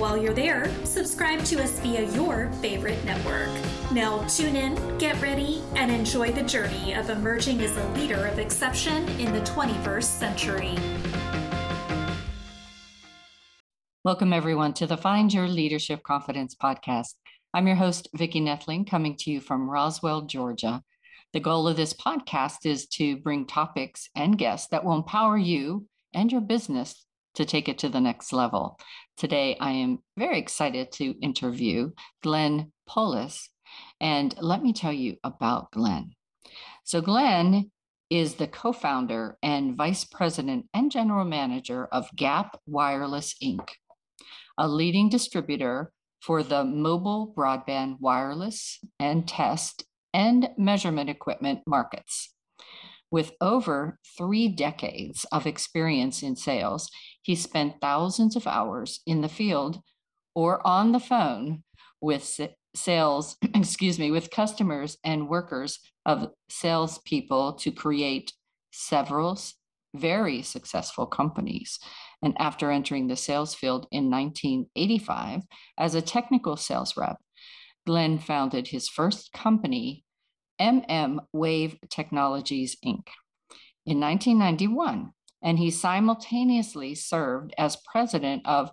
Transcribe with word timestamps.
While 0.00 0.16
you're 0.16 0.32
there, 0.32 0.72
subscribe 0.86 1.44
to 1.44 1.62
us 1.62 1.78
via 1.80 2.10
your 2.12 2.50
favorite 2.62 3.04
network. 3.04 3.50
Now, 3.92 4.26
tune 4.28 4.56
in, 4.56 4.96
get 4.96 5.20
ready, 5.20 5.62
and 5.76 5.90
enjoy 5.90 6.32
the 6.32 6.42
journey 6.42 6.94
of 6.94 7.10
emerging 7.10 7.60
as 7.60 7.76
a 7.76 7.86
leader 7.90 8.26
of 8.26 8.38
exception 8.38 9.06
in 9.20 9.30
the 9.30 9.40
21st 9.40 10.04
century. 10.04 10.74
Welcome, 14.02 14.32
everyone, 14.32 14.72
to 14.72 14.86
the 14.86 14.96
Find 14.96 15.30
Your 15.30 15.46
Leadership 15.46 16.02
Confidence 16.02 16.54
podcast. 16.54 17.12
I'm 17.52 17.66
your 17.66 17.76
host, 17.76 18.08
Vicki 18.14 18.40
Nethling, 18.40 18.88
coming 18.88 19.16
to 19.16 19.30
you 19.30 19.42
from 19.42 19.68
Roswell, 19.68 20.22
Georgia. 20.22 20.82
The 21.34 21.40
goal 21.40 21.68
of 21.68 21.76
this 21.76 21.92
podcast 21.92 22.64
is 22.64 22.86
to 22.94 23.18
bring 23.18 23.44
topics 23.44 24.08
and 24.16 24.38
guests 24.38 24.68
that 24.70 24.82
will 24.82 24.94
empower 24.94 25.36
you 25.36 25.86
and 26.14 26.32
your 26.32 26.40
business 26.40 27.04
to 27.34 27.44
take 27.44 27.68
it 27.68 27.78
to 27.78 27.88
the 27.88 28.00
next 28.00 28.32
level. 28.32 28.78
Today, 29.20 29.54
I 29.60 29.72
am 29.72 29.98
very 30.16 30.38
excited 30.38 30.92
to 30.92 31.14
interview 31.20 31.90
Glenn 32.22 32.72
Poulos. 32.88 33.48
And 34.00 34.34
let 34.40 34.62
me 34.62 34.72
tell 34.72 34.94
you 34.94 35.18
about 35.22 35.72
Glenn. 35.72 36.12
So, 36.84 37.02
Glenn 37.02 37.70
is 38.08 38.36
the 38.36 38.46
co 38.46 38.72
founder 38.72 39.36
and 39.42 39.76
vice 39.76 40.06
president 40.06 40.70
and 40.72 40.90
general 40.90 41.26
manager 41.26 41.84
of 41.92 42.08
Gap 42.16 42.58
Wireless 42.64 43.34
Inc., 43.44 43.68
a 44.56 44.66
leading 44.66 45.10
distributor 45.10 45.92
for 46.22 46.42
the 46.42 46.64
mobile 46.64 47.34
broadband 47.36 48.00
wireless 48.00 48.78
and 48.98 49.28
test 49.28 49.84
and 50.14 50.48
measurement 50.56 51.10
equipment 51.10 51.60
markets. 51.66 52.32
With 53.10 53.32
over 53.40 53.98
three 54.16 54.48
decades 54.48 55.26
of 55.32 55.46
experience 55.46 56.22
in 56.22 56.36
sales, 56.36 56.90
he 57.22 57.34
spent 57.34 57.80
thousands 57.80 58.36
of 58.36 58.46
hours 58.46 59.00
in 59.06 59.20
the 59.20 59.28
field 59.28 59.80
or 60.34 60.64
on 60.66 60.92
the 60.92 61.00
phone 61.00 61.64
with 62.00 62.38
sales, 62.74 63.36
excuse 63.54 63.98
me, 63.98 64.10
with 64.10 64.30
customers 64.30 64.96
and 65.04 65.28
workers 65.28 65.80
of 66.06 66.28
salespeople 66.48 67.54
to 67.54 67.72
create 67.72 68.32
several 68.72 69.38
very 69.94 70.42
successful 70.42 71.06
companies. 71.06 71.78
And 72.22 72.34
after 72.38 72.70
entering 72.70 73.08
the 73.08 73.16
sales 73.16 73.54
field 73.54 73.86
in 73.90 74.10
1985 74.10 75.42
as 75.78 75.94
a 75.94 76.02
technical 76.02 76.56
sales 76.56 76.96
rep, 76.96 77.16
Glenn 77.86 78.18
founded 78.18 78.68
his 78.68 78.88
first 78.88 79.32
company 79.32 80.04
MM 80.60 81.20
Wave 81.32 81.78
Technologies 81.88 82.76
Inc. 82.84 83.08
in 83.86 83.98
1991, 84.00 85.12
and 85.42 85.58
he 85.58 85.70
simultaneously 85.70 86.94
served 86.94 87.54
as 87.56 87.78
president 87.90 88.42
of 88.44 88.70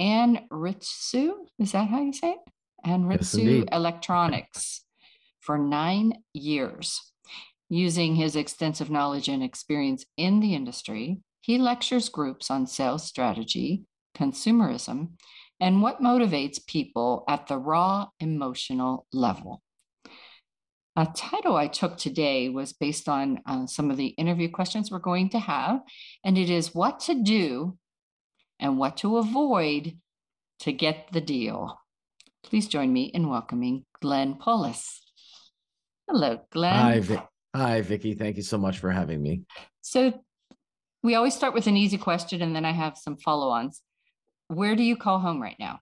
Anritsu. 0.00 1.32
Is 1.58 1.72
that 1.72 1.88
how 1.88 2.02
you 2.02 2.12
say 2.12 2.32
it? 2.32 2.38
Anritsu 2.86 3.60
yes, 3.60 3.68
Electronics 3.72 4.84
for 5.40 5.58
nine 5.58 6.12
years. 6.32 7.12
Using 7.70 8.14
his 8.14 8.36
extensive 8.36 8.90
knowledge 8.90 9.28
and 9.28 9.42
experience 9.42 10.04
in 10.16 10.40
the 10.40 10.54
industry, 10.54 11.20
he 11.40 11.58
lectures 11.58 12.08
groups 12.08 12.50
on 12.50 12.66
sales 12.66 13.04
strategy, 13.04 13.84
consumerism, 14.16 15.10
and 15.60 15.82
what 15.82 16.00
motivates 16.00 16.64
people 16.66 17.24
at 17.28 17.46
the 17.46 17.58
raw 17.58 18.06
emotional 18.20 19.06
level. 19.12 19.62
A 20.96 21.06
title 21.06 21.56
I 21.56 21.68
took 21.68 21.96
today 21.96 22.48
was 22.48 22.72
based 22.72 23.08
on 23.08 23.40
uh, 23.46 23.66
some 23.66 23.90
of 23.90 23.96
the 23.96 24.08
interview 24.08 24.50
questions 24.50 24.90
we're 24.90 24.98
going 24.98 25.28
to 25.30 25.38
have, 25.38 25.80
and 26.24 26.36
it 26.36 26.50
is 26.50 26.74
what 26.74 27.00
to 27.00 27.22
do 27.22 27.78
and 28.58 28.78
what 28.78 28.96
to 28.98 29.18
avoid 29.18 29.96
to 30.60 30.72
get 30.72 31.08
the 31.12 31.20
deal. 31.20 31.78
Please 32.42 32.66
join 32.66 32.92
me 32.92 33.04
in 33.04 33.28
welcoming 33.28 33.84
Glenn 34.02 34.34
Poulos. 34.34 34.98
Hello, 36.08 36.40
Glenn. 36.50 36.74
Hi, 36.74 37.00
Vi- 37.00 37.28
Hi, 37.54 37.80
Vicki. 37.80 38.14
Thank 38.14 38.36
you 38.36 38.42
so 38.42 38.58
much 38.58 38.78
for 38.78 38.90
having 38.90 39.22
me. 39.22 39.42
So, 39.82 40.24
we 41.02 41.14
always 41.14 41.34
start 41.34 41.54
with 41.54 41.68
an 41.68 41.76
easy 41.76 41.98
question, 41.98 42.42
and 42.42 42.56
then 42.56 42.64
I 42.64 42.72
have 42.72 42.98
some 42.98 43.16
follow-ons. 43.18 43.82
Where 44.48 44.74
do 44.74 44.82
you 44.82 44.96
call 44.96 45.20
home 45.20 45.40
right 45.40 45.56
now? 45.60 45.78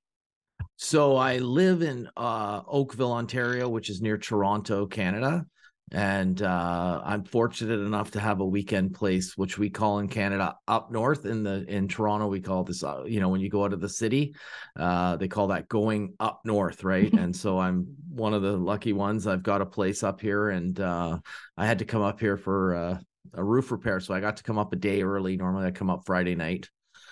So 0.77 1.17
I 1.17 1.39
live 1.39 1.81
in 1.81 2.09
uh, 2.17 2.61
Oakville, 2.67 3.13
Ontario, 3.13 3.69
which 3.69 3.89
is 3.89 4.03
near 4.03 4.19
Toronto, 4.19 4.87
Canada. 4.87 5.47
And 5.93 6.43
uh, 6.43 7.01
I'm 7.05 7.25
fortunate 7.25 7.79
enough 7.79 8.11
to 8.11 8.21
have 8.21 8.41
a 8.41 8.47
weekend 8.47 8.95
place, 8.95 9.37
which 9.37 9.57
we 9.57 9.71
call 9.71 10.01
in 10.01 10.09
Canada 10.09 10.57
up 10.67 10.91
north. 10.91 11.25
In 11.25 11.45
the 11.45 11.65
in 11.69 11.87
Toronto, 11.87 12.27
we 12.27 12.41
call 12.41 12.65
this, 12.65 12.83
uh, 12.83 13.05
you 13.07 13.21
know, 13.21 13.29
when 13.29 13.41
you 13.41 13.49
go 13.49 13.65
out 13.65 13.73
of 13.73 13.81
the 13.81 13.89
city, 13.89 14.35
uh, 14.77 15.17
they 15.17 15.29
call 15.29 15.47
that 15.49 15.69
going 15.69 16.15
up 16.19 16.41
north, 16.45 16.83
right? 16.83 17.13
and 17.19 17.35
so 17.35 17.59
I'm 17.61 17.87
one 18.09 18.35
of 18.35 18.43
the 18.43 18.57
lucky 18.57 18.93
ones. 18.93 19.29
I've 19.29 19.45
got 19.45 19.63
a 19.63 19.67
place 19.67 20.03
up 20.03 20.21
here, 20.21 20.51
and 20.51 20.79
uh, 20.81 21.19
I 21.57 21.67
had 21.67 21.79
to 21.79 21.85
come 21.85 22.03
up 22.03 22.19
here 22.19 22.37
for 22.37 22.75
uh, 22.75 22.99
a 23.35 23.45
roof 23.45 23.71
repair, 23.71 24.01
so 24.01 24.13
I 24.13 24.21
got 24.21 24.39
to 24.39 24.43
come 24.43 24.59
up 24.59 24.73
a 24.73 24.77
day 24.77 25.03
early. 25.03 25.37
Normally, 25.37 25.67
I 25.67 25.71
come 25.71 25.89
up 25.89 26.03
Friday 26.05 26.35
night, 26.35 26.69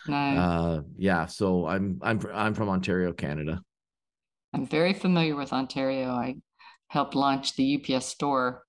Nice. 0.06 0.38
Uh, 0.38 0.82
yeah. 0.96 1.26
So 1.26 1.66
I'm 1.66 1.98
I'm 2.02 2.20
I'm 2.32 2.54
from 2.54 2.68
Ontario, 2.68 3.12
Canada. 3.12 3.60
I'm 4.52 4.66
very 4.66 4.92
familiar 4.92 5.36
with 5.36 5.52
Ontario. 5.52 6.10
I 6.10 6.36
helped 6.88 7.14
launch 7.14 7.56
the 7.56 7.82
UPS 7.82 8.06
store, 8.06 8.64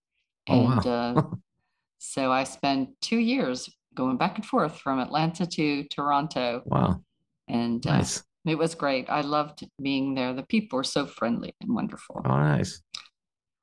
and 0.47 0.85
oh, 0.85 0.89
wow. 0.89 1.15
uh, 1.15 1.23
so 1.99 2.31
I 2.31 2.43
spent 2.43 2.89
two 3.01 3.19
years 3.19 3.69
going 3.95 4.17
back 4.17 4.35
and 4.35 4.45
forth 4.45 4.77
from 4.77 4.99
Atlanta 4.99 5.45
to 5.45 5.83
Toronto. 5.85 6.61
Wow. 6.65 7.01
And 7.47 7.85
uh, 7.87 7.97
nice. 7.97 8.23
it 8.45 8.57
was 8.57 8.75
great. 8.75 9.09
I 9.09 9.21
loved 9.21 9.67
being 9.81 10.13
there. 10.13 10.33
The 10.33 10.43
people 10.43 10.77
were 10.77 10.83
so 10.83 11.05
friendly 11.05 11.53
and 11.61 11.73
wonderful. 11.73 12.21
Oh, 12.25 12.29
nice. 12.29 12.81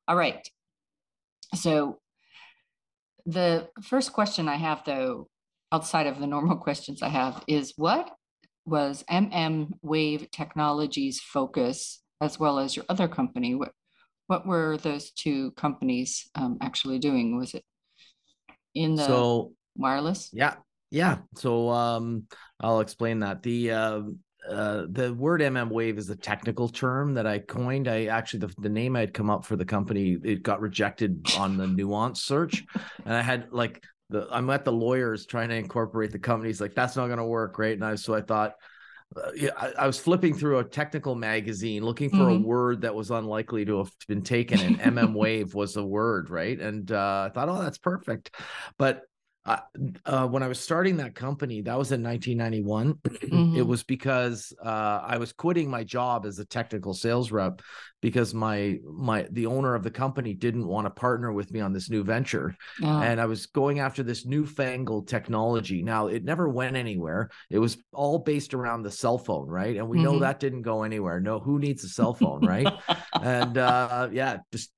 All 0.09 0.17
right. 0.17 0.47
So 1.55 1.99
the 3.27 3.69
first 3.83 4.13
question 4.13 4.49
I 4.49 4.57
have, 4.57 4.83
though, 4.85 5.29
outside 5.73 6.07
of 6.07 6.21
the 6.21 6.27
normal 6.27 6.57
questions 6.57 7.03
I 7.03 7.09
have 7.09 7.43
is 7.49 7.73
what 7.77 8.11
was 8.65 9.03
MM 9.11 9.73
Wave 9.83 10.31
Technologies 10.31 11.21
focus 11.21 12.01
as 12.21 12.39
well 12.39 12.59
as 12.59 12.77
your 12.77 12.85
other 12.89 13.09
company? 13.09 13.55
What 13.55 13.73
what 14.29 14.47
were 14.47 14.77
those 14.77 15.11
two 15.11 15.51
companies 15.53 16.31
um, 16.35 16.59
actually 16.61 16.99
doing? 16.99 17.37
Was 17.37 17.55
it 17.55 17.65
in 18.75 18.95
the 18.95 19.05
so, 19.05 19.53
wireless? 19.77 20.31
Yeah, 20.33 20.55
yeah. 20.91 21.19
So 21.37 21.71
um, 21.71 22.27
I'll 22.61 22.81
explain 22.81 23.21
that. 23.21 23.43
The 23.43 23.73
uh, 23.73 24.01
uh, 24.49 24.87
the 24.91 25.15
word 25.15 25.41
MM 25.41 25.71
wave 25.71 25.99
is 25.99 26.11
a 26.11 26.17
technical 26.17 26.69
term 26.69 27.15
that 27.15 27.27
I 27.27 27.41
coined. 27.41 27.89
I 27.89 28.07
actually 28.07 28.41
the, 28.41 28.55
the 28.59 28.69
name 28.69 28.95
I 28.95 29.01
had 29.01 29.15
come 29.15 29.31
up 29.31 29.45
for 29.45 29.57
the 29.57 29.65
company 29.65 30.19
it 30.23 30.43
got 30.43 30.61
rejected 30.61 31.27
on 31.39 31.57
the 31.57 31.67
NUANS 31.67 32.19
search, 32.19 32.65
and 33.05 33.15
I 33.15 33.23
had 33.23 33.49
like 33.51 33.83
the 34.13 34.29
I'm 34.31 34.49
at 34.51 34.65
the 34.65 34.73
lawyers 34.73 35.27
trying 35.27 35.49
to 35.49 35.55
incorporate 35.57 36.13
the 36.13 36.19
companies 36.19 36.61
like 36.61 36.75
that's 36.75 36.97
not 36.97 37.07
going 37.07 37.19
to 37.19 37.25
work, 37.25 37.59
right? 37.59 37.75
And 37.75 37.85
I 37.85 37.95
so 37.97 38.15
I 38.15 38.21
thought. 38.21 38.55
Uh, 39.15 39.31
yeah, 39.37 39.51
I, 39.59 39.73
I, 39.81 39.87
was 39.87 39.99
flipping 39.99 40.33
through 40.33 40.61
a 40.61 40.65
technical 40.65 41.15
magazine 41.15 41.85
looking 41.85 42.09
for 42.09 42.17
mm-hmm. 42.17 42.43
a 42.43 42.47
word 42.47 42.81
that 42.81 42.95
was 42.95 43.11
unlikely 43.11 43.67
to 43.67 43.77
have 43.77 43.93
been 44.09 44.23
taken, 44.23 44.59
and 44.59 44.81
MM 44.81 45.13
Wave 45.15 45.53
was 45.53 45.77
a 45.77 45.85
word, 45.85 46.31
right? 46.31 46.59
And 46.59 46.91
uh, 46.91 47.29
I 47.29 47.31
thought, 47.35 47.51
oh, 47.51 47.61
that's 47.61 47.77
perfect. 47.77 48.35
But 48.79 49.03
uh, 49.45 49.59
uh, 50.07 50.27
when 50.29 50.43
I 50.43 50.49
was 50.49 50.61
starting 50.61 50.97
that 50.99 51.17
company, 51.17 51.63
that 51.63 51.77
was 51.77 51.91
in 51.93 52.03
1991. 52.03 52.99
Mm-hmm. 53.33 53.57
it 53.57 53.67
was 53.67 53.83
because 53.83 54.53
uh, 54.63 55.01
I 55.03 55.17
was 55.17 55.33
quitting 55.33 55.71
my 55.71 55.85
job 55.85 56.27
as 56.27 56.39
a 56.39 56.45
technical 56.45 56.93
sales 56.93 57.33
rep 57.33 57.63
because 58.03 58.35
my 58.35 58.79
my 58.85 59.27
the 59.31 59.47
owner 59.47 59.75
of 59.75 59.83
the 59.83 59.91
company 59.91 60.35
didn't 60.35 60.67
want 60.67 60.87
to 60.87 60.91
partner 60.91 61.33
with 61.33 61.51
me 61.51 61.61
on 61.61 61.73
this 61.73 61.89
new 61.89 62.05
venture, 62.05 62.55
oh. 62.83 63.01
and 63.01 63.21
I 63.21 63.25
was 63.25 63.47
going 63.47 63.79
after 63.79 64.03
this 64.03 64.27
newfangled 64.27 65.09
technology. 65.09 65.83
Now 65.83 66.09
it 66.09 66.25
never 66.25 66.49
went 66.49 66.77
anywhere. 66.77 67.31
It 67.49 67.59
was 67.59 67.79
all 67.93 68.19
based 68.19 68.53
around 68.53 68.83
the 68.83 68.91
cell 68.91 69.19
phone, 69.19 69.49
right? 69.49 69.77
And 69.77 69.89
we 69.89 69.99
mm-hmm. 69.99 70.05
know 70.05 70.19
that 70.19 70.41
didn't 70.41 70.63
go 70.63 70.83
anywhere. 70.83 71.21
No, 71.21 71.39
who 71.39 71.59
needs 71.59 71.85
a 71.85 71.89
cell 71.89 72.13
phone, 72.13 72.45
right? 72.45 72.69
and 73.23 73.57
uh, 73.57 74.09
yeah, 74.13 74.39
just 74.53 74.71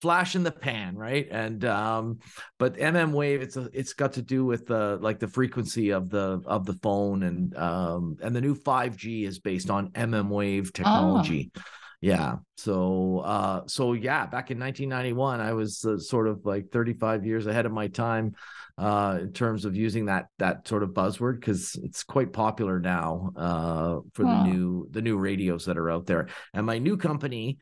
flash 0.00 0.36
in 0.36 0.42
the 0.42 0.52
pan 0.52 0.96
right? 0.96 1.26
And 1.30 1.64
um 1.64 2.18
but 2.58 2.76
mm 2.76 3.12
wave 3.12 3.42
it's 3.42 3.56
a, 3.56 3.68
it's 3.72 3.94
got 3.94 4.12
to 4.14 4.22
do 4.22 4.44
with 4.44 4.66
the 4.66 4.98
like 5.00 5.18
the 5.18 5.28
frequency 5.28 5.90
of 5.90 6.10
the 6.10 6.40
of 6.46 6.66
the 6.66 6.74
phone 6.74 7.22
and 7.22 7.56
um 7.56 8.16
and 8.22 8.34
the 8.34 8.40
new 8.40 8.54
5g 8.54 9.26
is 9.26 9.38
based 9.38 9.70
on 9.70 9.90
mm 9.90 10.28
wave 10.28 10.72
technology. 10.72 11.50
Oh. 11.56 11.60
yeah. 12.00 12.36
So 12.56 13.18
uh 13.24 13.62
so 13.66 13.92
yeah 13.92 14.26
back 14.26 14.50
in 14.50 14.58
1991 14.58 15.40
i 15.40 15.52
was 15.52 15.84
uh, 15.84 15.98
sort 15.98 16.28
of 16.28 16.44
like 16.44 16.70
35 16.70 17.26
years 17.26 17.46
ahead 17.46 17.66
of 17.66 17.72
my 17.72 17.88
time 17.88 18.34
uh 18.76 19.18
in 19.20 19.32
terms 19.32 19.64
of 19.64 19.74
using 19.74 20.06
that 20.06 20.26
that 20.38 20.68
sort 20.68 20.84
of 20.84 20.90
buzzword 20.90 21.40
because 21.40 21.74
it's 21.82 22.04
quite 22.04 22.32
popular 22.32 22.78
now 22.78 23.32
uh 23.36 23.98
for 24.12 24.22
the 24.22 24.44
new 24.44 24.86
the 24.90 25.02
new 25.02 25.16
radios 25.16 25.64
that 25.64 25.78
are 25.78 25.90
out 25.90 26.06
there. 26.06 26.28
And 26.54 26.66
my 26.66 26.78
new 26.78 26.96
company 26.96 27.58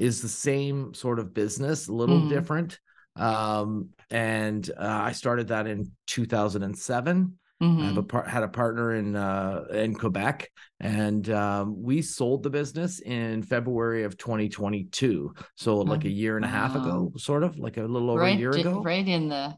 is 0.00 0.20
the 0.20 0.28
same 0.28 0.92
sort 0.94 1.18
of 1.18 1.34
business 1.34 1.88
a 1.88 1.92
little 1.92 2.20
mm. 2.20 2.28
different 2.28 2.78
um 3.16 3.90
and 4.10 4.70
uh, 4.78 5.00
i 5.04 5.12
started 5.12 5.48
that 5.48 5.66
in 5.66 5.90
2007 6.06 7.36
Mm-hmm. 7.62 7.82
I 7.82 7.84
have 7.84 7.98
a 7.98 8.02
part 8.02 8.26
had 8.28 8.42
a 8.42 8.48
partner 8.48 8.94
in 8.94 9.14
uh, 9.14 9.64
in 9.70 9.94
Quebec, 9.94 10.50
and 10.80 11.28
um, 11.28 11.82
we 11.82 12.00
sold 12.00 12.42
the 12.42 12.48
business 12.48 13.00
in 13.00 13.42
February 13.42 14.04
of 14.04 14.16
2022. 14.16 15.34
So 15.56 15.76
like 15.76 16.06
a 16.06 16.10
year 16.10 16.36
and 16.36 16.44
a 16.44 16.48
half 16.48 16.74
ago, 16.74 17.12
sort 17.18 17.42
of 17.42 17.58
like 17.58 17.76
a 17.76 17.82
little 17.82 18.10
over 18.10 18.20
right, 18.20 18.34
a 18.34 18.38
year 18.38 18.52
ago. 18.52 18.80
Right 18.82 19.06
in 19.06 19.28
the 19.28 19.54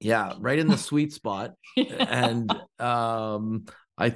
yeah, 0.00 0.32
right 0.38 0.58
in 0.58 0.68
the 0.68 0.78
sweet 0.78 1.12
spot. 1.12 1.52
and 1.76 2.50
um, 2.78 3.66
I 3.98 4.14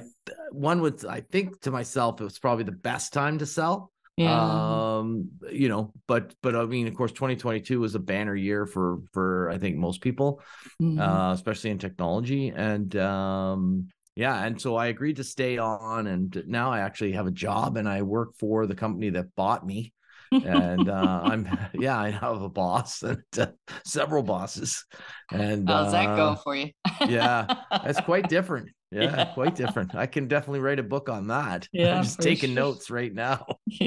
one 0.49 0.81
would 0.81 1.05
I 1.05 1.21
think 1.21 1.61
to 1.61 1.71
myself 1.71 2.19
it 2.19 2.23
was 2.23 2.39
probably 2.39 2.63
the 2.63 2.71
best 2.71 3.13
time 3.13 3.37
to 3.39 3.45
sell 3.45 3.91
yeah. 4.17 4.97
Um, 4.97 5.29
you 5.51 5.67
know, 5.67 5.91
but 6.07 6.33
but 6.41 6.55
I 6.55 6.65
mean, 6.65 6.87
of 6.87 6.95
course, 6.95 7.11
2022 7.11 7.79
was 7.79 7.95
a 7.95 7.99
banner 7.99 8.35
year 8.35 8.65
for 8.65 8.99
for 9.11 9.49
I 9.49 9.57
think 9.57 9.75
most 9.75 10.01
people, 10.01 10.41
mm-hmm. 10.81 10.99
uh, 10.99 11.33
especially 11.33 11.71
in 11.71 11.79
technology. 11.79 12.49
And 12.49 12.95
um, 12.95 13.87
yeah, 14.15 14.41
and 14.41 14.59
so 14.59 14.77
I 14.77 14.87
agreed 14.87 15.17
to 15.17 15.25
stay 15.25 15.57
on, 15.57 16.07
and 16.07 16.43
now 16.47 16.71
I 16.71 16.79
actually 16.79 17.11
have 17.13 17.27
a 17.27 17.31
job, 17.31 17.75
and 17.75 17.89
I 17.89 18.03
work 18.03 18.35
for 18.39 18.65
the 18.65 18.75
company 18.75 19.09
that 19.11 19.35
bought 19.35 19.65
me. 19.65 19.91
and 20.31 20.89
uh, 20.89 21.21
I'm 21.23 21.47
yeah, 21.73 21.99
I 21.99 22.11
have 22.11 22.41
a 22.41 22.49
boss 22.49 23.03
and 23.03 23.21
uh, 23.37 23.47
several 23.85 24.23
bosses. 24.23 24.85
And 25.29 25.67
how's 25.67 25.87
uh, 25.87 25.91
that 25.91 26.15
going 26.15 26.37
for 26.37 26.55
you? 26.55 26.69
yeah, 27.05 27.63
it's 27.83 27.99
quite 27.99 28.29
different. 28.29 28.69
Yeah, 28.95 29.03
yeah, 29.03 29.25
quite 29.33 29.55
different. 29.55 29.93
I 29.93 30.05
can 30.05 30.29
definitely 30.29 30.61
write 30.61 30.79
a 30.79 30.83
book 30.83 31.09
on 31.09 31.27
that. 31.27 31.67
Yeah, 31.73 31.97
I'm 31.97 32.03
just 32.03 32.21
taking 32.21 32.51
sure. 32.51 32.55
notes 32.55 32.89
right 32.89 33.13
now. 33.13 33.45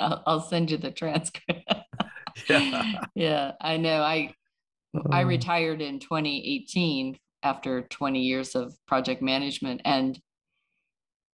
I'll, 0.00 0.22
I'll, 0.26 0.40
send 0.40 0.70
you 0.70 0.78
the 0.78 0.90
transcript. 0.90 1.70
yeah, 2.48 2.92
yeah, 3.14 3.52
I 3.60 3.76
know. 3.76 4.00
I 4.00 4.32
I 5.10 5.22
um, 5.22 5.28
retired 5.28 5.82
in 5.82 5.98
2018 5.98 7.18
after 7.42 7.82
20 7.82 8.20
years 8.20 8.54
of 8.54 8.74
project 8.86 9.20
management, 9.20 9.82
and 9.84 10.18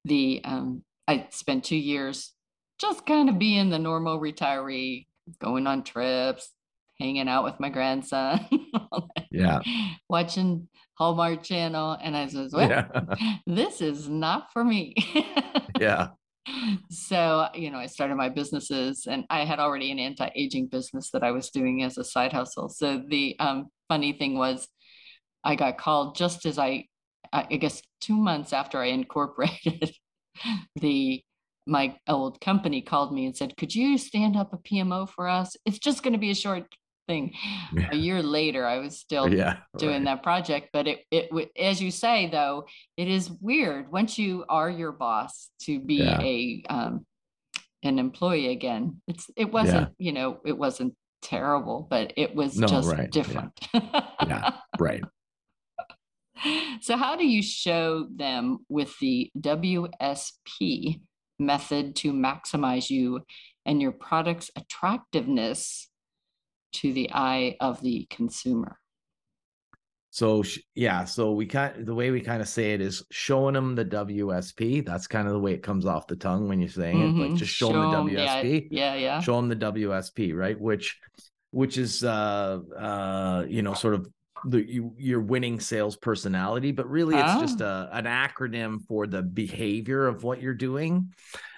the 0.04 0.40
um, 0.42 0.82
I 1.06 1.28
spent 1.30 1.62
two 1.62 1.76
years 1.76 2.32
just 2.80 3.06
kind 3.06 3.28
of 3.28 3.38
being 3.38 3.70
the 3.70 3.78
normal 3.78 4.20
retiree, 4.20 5.06
going 5.38 5.68
on 5.68 5.84
trips, 5.84 6.50
hanging 6.98 7.28
out 7.28 7.44
with 7.44 7.60
my 7.60 7.68
grandson. 7.68 8.44
yeah, 9.30 9.60
watching 10.08 10.68
Hallmark 10.98 11.43
Channel. 11.43 11.98
And 12.00 12.16
I 12.16 12.26
says, 12.26 12.52
well, 12.52 12.69
yeah. 12.69 12.88
this 13.46 13.81
is 13.81 14.08
not 14.08 14.52
for 14.52 14.64
me. 14.64 14.94
yeah. 15.81 16.08
So, 16.90 17.48
you 17.54 17.70
know, 17.70 17.78
I 17.78 17.87
started 17.87 18.16
my 18.16 18.28
businesses 18.28 19.06
and 19.06 19.25
I 19.28 19.44
had 19.44 19.58
already 19.58 19.90
an 19.90 19.98
anti 19.98 20.28
aging 20.34 20.69
business 20.69 21.10
that 21.10 21.22
I 21.22 21.32
was 21.32 21.50
doing 21.50 21.82
as 21.82 21.98
a 21.98 22.04
side 22.04 22.32
hustle. 22.32 22.69
So 22.69 23.02
the 23.06 23.37
um, 23.38 23.66
funny 23.88 24.12
thing 24.12 24.37
was, 24.37 24.69
I 25.44 25.54
got 25.54 25.78
called 25.78 26.16
just 26.16 26.46
as 26.46 26.58
I, 26.58 26.87
I 27.32 27.44
guess, 27.44 27.82
two 28.00 28.16
months 28.16 28.52
after 28.52 28.78
I 28.78 28.87
incorporated 28.87 29.92
the 30.76 31.22
my 31.69 31.96
old 32.06 32.40
company 32.40 32.81
called 32.81 33.12
me 33.12 33.26
and 33.26 33.37
said, 33.37 33.56
Could 33.56 33.75
you 33.75 33.99
stand 33.99 34.37
up 34.37 34.52
a 34.52 34.58
PMO 34.58 35.08
for 35.08 35.28
us? 35.28 35.56
It's 35.66 35.78
just 35.78 36.02
going 36.02 36.12
to 36.12 36.19
be 36.19 36.31
a 36.31 36.34
short 36.34 36.66
thing. 37.06 37.32
Yeah. 37.72 37.88
A 37.92 37.96
year 37.96 38.22
later, 38.22 38.66
I 38.66 38.78
was 38.78 38.98
still 38.98 39.32
yeah, 39.32 39.58
doing 39.78 40.04
right. 40.04 40.16
that 40.16 40.22
project. 40.22 40.70
But 40.72 40.86
it, 40.88 41.04
it, 41.10 41.50
as 41.58 41.80
you 41.80 41.90
say, 41.90 42.28
though, 42.28 42.66
it 42.96 43.08
is 43.08 43.30
weird 43.30 43.90
once 43.90 44.18
you 44.18 44.44
are 44.48 44.70
your 44.70 44.92
boss 44.92 45.50
to 45.62 45.80
be 45.80 45.96
yeah. 45.96 46.20
a, 46.20 46.62
um, 46.68 47.06
an 47.82 47.98
employee 47.98 48.52
again. 48.52 49.00
It's, 49.06 49.30
it 49.36 49.52
wasn't, 49.52 49.90
you 49.98 50.12
know, 50.12 50.40
it 50.44 50.56
wasn't 50.56 50.94
terrible, 51.22 51.86
but 51.88 52.12
it 52.16 52.34
was 52.34 52.58
no, 52.58 52.66
just 52.66 52.88
right. 52.88 53.10
different. 53.10 53.52
yeah, 53.74 54.52
right. 54.78 55.02
So, 56.82 56.98
how 56.98 57.16
do 57.16 57.26
you 57.26 57.42
show 57.42 58.06
them 58.14 58.58
with 58.68 58.94
the 59.00 59.30
WSP 59.38 61.00
method 61.38 61.96
to 61.96 62.12
maximize 62.12 62.90
you 62.90 63.22
and 63.64 63.80
your 63.80 63.92
product's 63.92 64.50
attractiveness 64.54 65.88
to 66.76 66.93
the 66.93 67.11
eye 67.12 67.56
of 67.61 67.81
the 67.82 68.06
consumer. 68.11 68.78
So 70.11 70.43
yeah, 70.75 71.05
so 71.05 71.32
we 71.32 71.44
kind 71.44 71.84
the 71.84 71.94
way 71.94 72.11
we 72.11 72.23
kind 72.23 72.40
of 72.40 72.49
say 72.49 72.73
it 72.73 72.81
is 72.81 73.05
showing 73.11 73.52
them 73.52 73.75
the 73.75 73.84
WSP. 73.84 74.87
That's 74.87 75.06
kind 75.06 75.26
of 75.26 75.34
the 75.34 75.38
way 75.38 75.52
it 75.52 75.62
comes 75.62 75.84
off 75.84 76.06
the 76.06 76.17
tongue 76.17 76.49
when 76.49 76.58
you're 76.58 76.70
saying 76.70 76.96
mm-hmm. 76.96 77.19
it. 77.19 77.20
Like 77.20 77.28
mm-hmm. 77.28 77.37
just 77.37 77.52
show, 77.52 77.69
show 77.70 77.90
them 77.90 78.06
the 78.06 78.12
WSP. 78.12 78.69
Yeah, 78.70 78.94
yeah, 78.94 79.00
yeah. 79.00 79.20
Show 79.20 79.37
them 79.37 79.49
the 79.50 79.56
WSP, 79.56 80.34
right? 80.34 80.58
Which, 80.58 80.99
which 81.50 81.76
is 81.76 82.02
uh 82.02 82.61
uh 82.78 83.44
you 83.46 83.61
know 83.61 83.75
sort 83.75 83.93
of 83.93 84.08
the 84.46 84.67
you, 84.67 84.94
your 84.96 85.20
winning 85.20 85.61
sales 85.61 85.96
personality, 85.96 86.73
but 86.73 86.88
really 86.88 87.17
it's 87.17 87.32
oh. 87.34 87.40
just 87.40 87.61
a 87.61 87.90
an 87.93 88.06
acronym 88.06 88.87
for 88.88 89.06
the 89.06 89.23
behavior 89.23 90.06
of 90.06 90.23
what 90.23 90.40
you're 90.40 90.55
doing. 90.55 91.12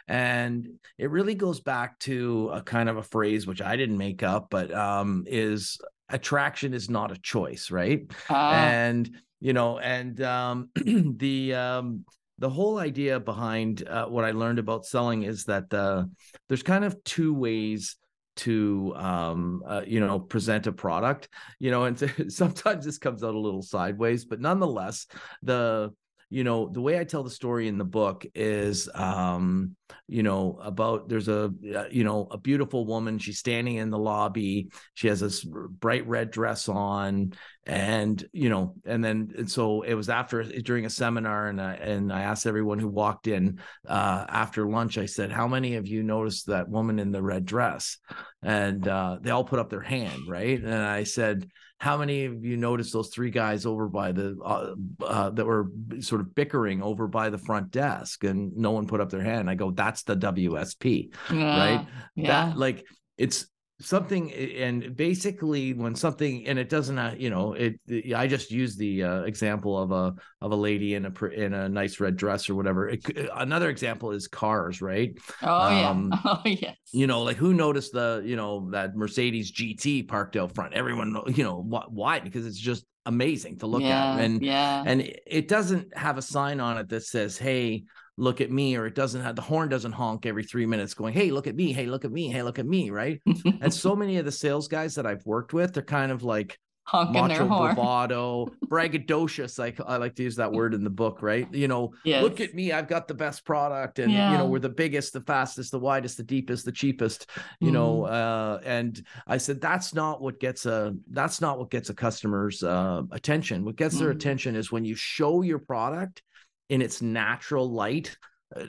And 0.08 0.78
it 0.96 1.10
really 1.10 1.34
goes 1.34 1.60
back 1.60 1.99
to 2.00 2.50
a 2.52 2.62
kind 2.62 2.88
of 2.88 2.96
a 2.96 3.02
phrase 3.02 3.46
which 3.46 3.62
I 3.62 3.76
didn't 3.76 3.99
make 3.99 4.22
up, 4.22 4.49
but 4.50 4.72
um, 4.75 5.25
is 5.26 5.78
attraction 6.08 6.75
is 6.75 6.88
not 6.88 7.12
a 7.12 7.20
choice, 7.20 7.70
right? 7.70 8.10
Uh. 8.31 8.50
And 8.55 9.10
you 9.40 9.52
know, 9.52 9.78
and 9.78 10.20
um, 10.22 10.70
the 10.75 11.55
um, 11.55 12.05
the 12.38 12.50
whole 12.50 12.78
idea 12.78 13.20
behind 13.20 13.87
uh, 13.87 14.06
what 14.06 14.25
I 14.25 14.31
learned 14.31 14.58
about 14.58 14.87
selling 14.87 15.25
is 15.25 15.44
that 15.44 15.72
uh, 15.72 16.05
there's 16.49 16.62
kind 16.62 16.84
of 16.84 17.02
two 17.05 17.34
ways 17.34 17.96
to 18.37 18.94
um, 18.96 19.62
uh, 19.66 19.82
you 19.87 20.00
know 20.00 20.20
present 20.20 20.66
a 20.69 20.72
product 20.72 21.28
you 21.58 21.70
know 21.70 21.84
and 21.84 21.99
to, 21.99 22.31
sometimes 22.31 22.84
this 22.84 22.99
comes 22.99 23.25
out 23.25 23.34
a 23.34 23.38
little 23.38 23.62
sideways 23.62 24.25
but 24.25 24.40
nonetheless 24.40 25.06
the 25.43 25.93
you 26.30 26.44
know 26.44 26.69
the 26.69 26.80
way 26.80 26.98
i 26.98 27.04
tell 27.04 27.22
the 27.22 27.30
story 27.30 27.69
in 27.69 27.78
the 27.78 27.84
book 27.84 28.26
is 28.34 28.88
um 28.94 29.75
you 30.06 30.22
know 30.22 30.58
about 30.62 31.08
there's 31.08 31.28
a 31.28 31.50
uh, 31.75 31.84
you 31.90 32.04
know 32.04 32.26
a 32.30 32.38
beautiful 32.38 32.84
woman 32.86 33.19
she's 33.19 33.38
standing 33.38 33.76
in 33.76 33.90
the 33.90 33.98
lobby 33.98 34.69
she 34.94 35.08
has 35.08 35.20
this 35.20 35.44
bright 35.44 36.06
red 36.06 36.31
dress 36.31 36.69
on 36.69 37.32
and 37.67 38.26
you 38.32 38.48
know 38.48 38.74
and 38.84 39.03
then 39.03 39.32
and 39.36 39.50
so 39.50 39.82
it 39.82 39.94
was 39.94 40.08
after 40.08 40.43
during 40.43 40.84
a 40.84 40.91
seminar 40.91 41.48
and 41.48 41.60
I, 41.60 41.74
and 41.74 42.12
I 42.12 42.22
asked 42.22 42.46
everyone 42.46 42.79
who 42.79 42.88
walked 42.88 43.26
in 43.26 43.60
uh 43.86 44.24
after 44.29 44.69
lunch 44.69 44.98
I 44.98 45.06
said 45.06 45.32
how 45.32 45.48
many 45.48 45.76
of 45.76 45.86
you 45.86 46.03
noticed 46.03 46.46
that 46.46 46.69
woman 46.69 46.98
in 46.98 47.12
the 47.12 47.22
red 47.22 47.44
dress? 47.44 47.98
And 48.43 48.86
uh 48.86 49.19
they 49.20 49.31
all 49.31 49.44
put 49.44 49.58
up 49.58 49.70
their 49.70 49.81
hand 49.81 50.22
right? 50.29 50.58
And 50.58 50.74
I 50.74 51.05
said 51.05 51.48
how 51.79 51.97
many 51.97 52.25
of 52.25 52.44
you 52.44 52.56
noticed 52.56 52.93
those 52.93 53.08
three 53.08 53.31
guys 53.31 53.65
over 53.65 53.89
by 53.89 54.13
the 54.13 54.37
uh, 54.44 54.75
uh, 55.05 55.31
that 55.31 55.47
were 55.47 55.70
sort 56.01 56.20
of 56.20 56.35
bickering 56.35 56.82
over 56.82 57.06
by 57.06 57.31
the 57.31 57.39
front 57.39 57.70
desk 57.70 58.25
and 58.25 58.56
no 58.56 58.73
one 58.73 58.87
put 58.87 59.01
up 59.01 59.11
their 59.11 59.23
hand 59.23 59.49
i 59.49 59.55
go 59.55 59.70
that's 59.70 60.03
the 60.03 60.17
wsp 60.17 61.11
yeah, 61.31 61.58
right 61.58 61.87
yeah. 62.15 62.47
that 62.47 62.58
like 62.58 62.85
it's 63.17 63.47
something 63.81 64.32
and 64.32 64.97
basically 64.97 65.73
when 65.73 65.94
something 65.94 66.47
and 66.49 66.58
it 66.58 66.69
doesn't 66.69 66.99
uh, 66.99 67.15
you 67.17 67.31
know 67.31 67.53
it, 67.53 67.79
it 67.87 68.13
i 68.13 68.27
just 68.27 68.51
use 68.51 68.77
the 68.77 69.05
uh, 69.05 69.20
example 69.23 69.79
of 69.81 69.93
a 69.93 70.15
of 70.41 70.53
a 70.53 70.56
lady 70.56 70.94
in 70.94 71.06
a 71.06 71.25
in 71.27 71.53
a 71.53 71.69
nice 71.69 72.01
red 72.01 72.17
dress 72.17 72.49
or 72.49 72.55
whatever. 72.55 72.89
It, 72.89 73.05
another 73.35 73.70
example 73.70 74.13
is 74.13 74.29
cars 74.29 74.81
right? 74.81 75.17
Oh 75.43 75.87
um, 75.87 76.11
yeah 76.13 76.19
oh 76.25 76.43
yes. 76.44 76.77
you 76.93 77.06
know 77.06 77.23
like 77.23 77.37
who 77.37 77.55
noticed 77.55 77.93
the 77.93 78.23
you 78.25 78.37
know 78.37 78.70
that 78.70 78.97
mercedes 78.97 79.53
gt 79.53 80.08
parked 80.08 80.37
out 80.37 80.55
front? 80.55 80.75
Everyone 80.75 81.17
you 81.29 81.44
know 81.44 81.61
why? 81.61 82.20
Because 82.20 82.47
it's 82.47 82.58
just 82.58 82.85
amazing 83.06 83.58
to 83.58 83.67
look 83.67 83.82
yeah, 83.82 84.15
at 84.15 84.20
and 84.20 84.43
yeah. 84.43 84.82
and 84.87 85.13
it 85.27 85.49
doesn't 85.49 85.97
have 85.97 86.19
a 86.19 86.23
sign 86.23 86.61
on 86.61 86.79
it 86.79 86.89
that 86.89 87.05
says 87.05 87.39
hey 87.39 87.85
look 88.19 88.41
at 88.41 88.51
me 88.51 88.77
or 88.77 88.87
it 88.87 88.94
doesn't 88.94 89.22
have 89.22 89.37
the 89.37 89.43
horn 89.43 89.69
doesn't 89.69 89.93
honk 89.93 90.27
every 90.27 90.43
three 90.43 90.67
minutes 90.67 90.93
going 90.93 91.15
hey 91.15 91.31
look 91.31 91.46
at 91.46 91.55
me 91.55 91.72
hey 91.72 91.87
look 91.87 92.05
at 92.05 92.10
me 92.10 92.29
hey 92.29 92.43
look 92.43 92.58
at 92.58 92.67
me 92.67 92.91
right 92.91 93.22
and 93.60 93.72
so 93.72 93.94
many 93.96 94.19
of 94.19 94.25
the 94.25 94.32
sales 94.32 94.69
guys 94.69 94.96
that 94.96 95.06
i've 95.06 95.25
worked 95.25 95.53
with 95.53 95.72
they're 95.72 95.82
kind 95.82 96.13
of 96.13 96.22
like 96.22 96.58
honking 96.82 97.20
macho 97.20 97.34
their 97.34 97.46
horn. 97.46 97.75
bravado 97.75 98.46
braggadocious 98.67 99.58
like 99.58 99.79
i 99.87 99.98
like 99.98 100.15
to 100.15 100.22
use 100.22 100.37
that 100.37 100.51
word 100.51 100.72
in 100.72 100.82
the 100.82 100.91
book 100.91 101.20
right 101.20 101.53
you 101.53 101.69
know 101.69 101.93
yes. 102.03 102.22
look 102.22 102.41
at 102.41 102.55
me 102.55 102.72
i've 102.72 102.89
got 102.89 103.06
the 103.06 103.15
best 103.15 103.44
product 103.44 103.98
and 103.98 104.10
yeah. 104.10 104.32
you 104.32 104.39
know 104.39 104.46
we're 104.46 104.58
the 104.58 104.69
biggest 104.70 105.13
the 105.13 105.20
fastest 105.20 105.70
the 105.70 105.79
widest 105.79 106.17
the 106.17 106.22
deepest 106.22 106.65
the 106.65 106.72
cheapest 106.72 107.29
you 107.60 107.69
mm. 107.69 107.75
know 107.75 108.05
uh, 108.05 108.58
and 108.65 109.05
i 109.27 109.37
said 109.37 109.60
that's 109.60 109.93
not 109.93 110.22
what 110.22 110.41
gets 110.41 110.65
a 110.65 110.94
that's 111.10 111.43
not 111.43 111.58
what 111.58 111.70
gets 111.70 111.91
a 111.91 111.94
customer's 111.94 112.63
uh, 112.63 113.03
attention 113.13 113.67
what 113.67 113.77
gets 113.77 113.96
mm. 113.96 114.01
their 114.01 114.10
attention 114.10 114.56
is 114.56 114.72
when 114.72 114.84
you 114.84 114.94
show 114.94 115.43
your 115.43 115.58
product 115.58 116.22
in 116.69 116.82
its 116.82 117.03
natural 117.03 117.70
light 117.70 118.17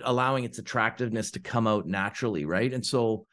allowing 0.03 0.43
its 0.43 0.59
attractiveness 0.59 1.31
to 1.31 1.39
come 1.39 1.65
out 1.67 1.87
naturally 1.87 2.43
right 2.45 2.73
and 2.73 2.85
so 2.85 3.25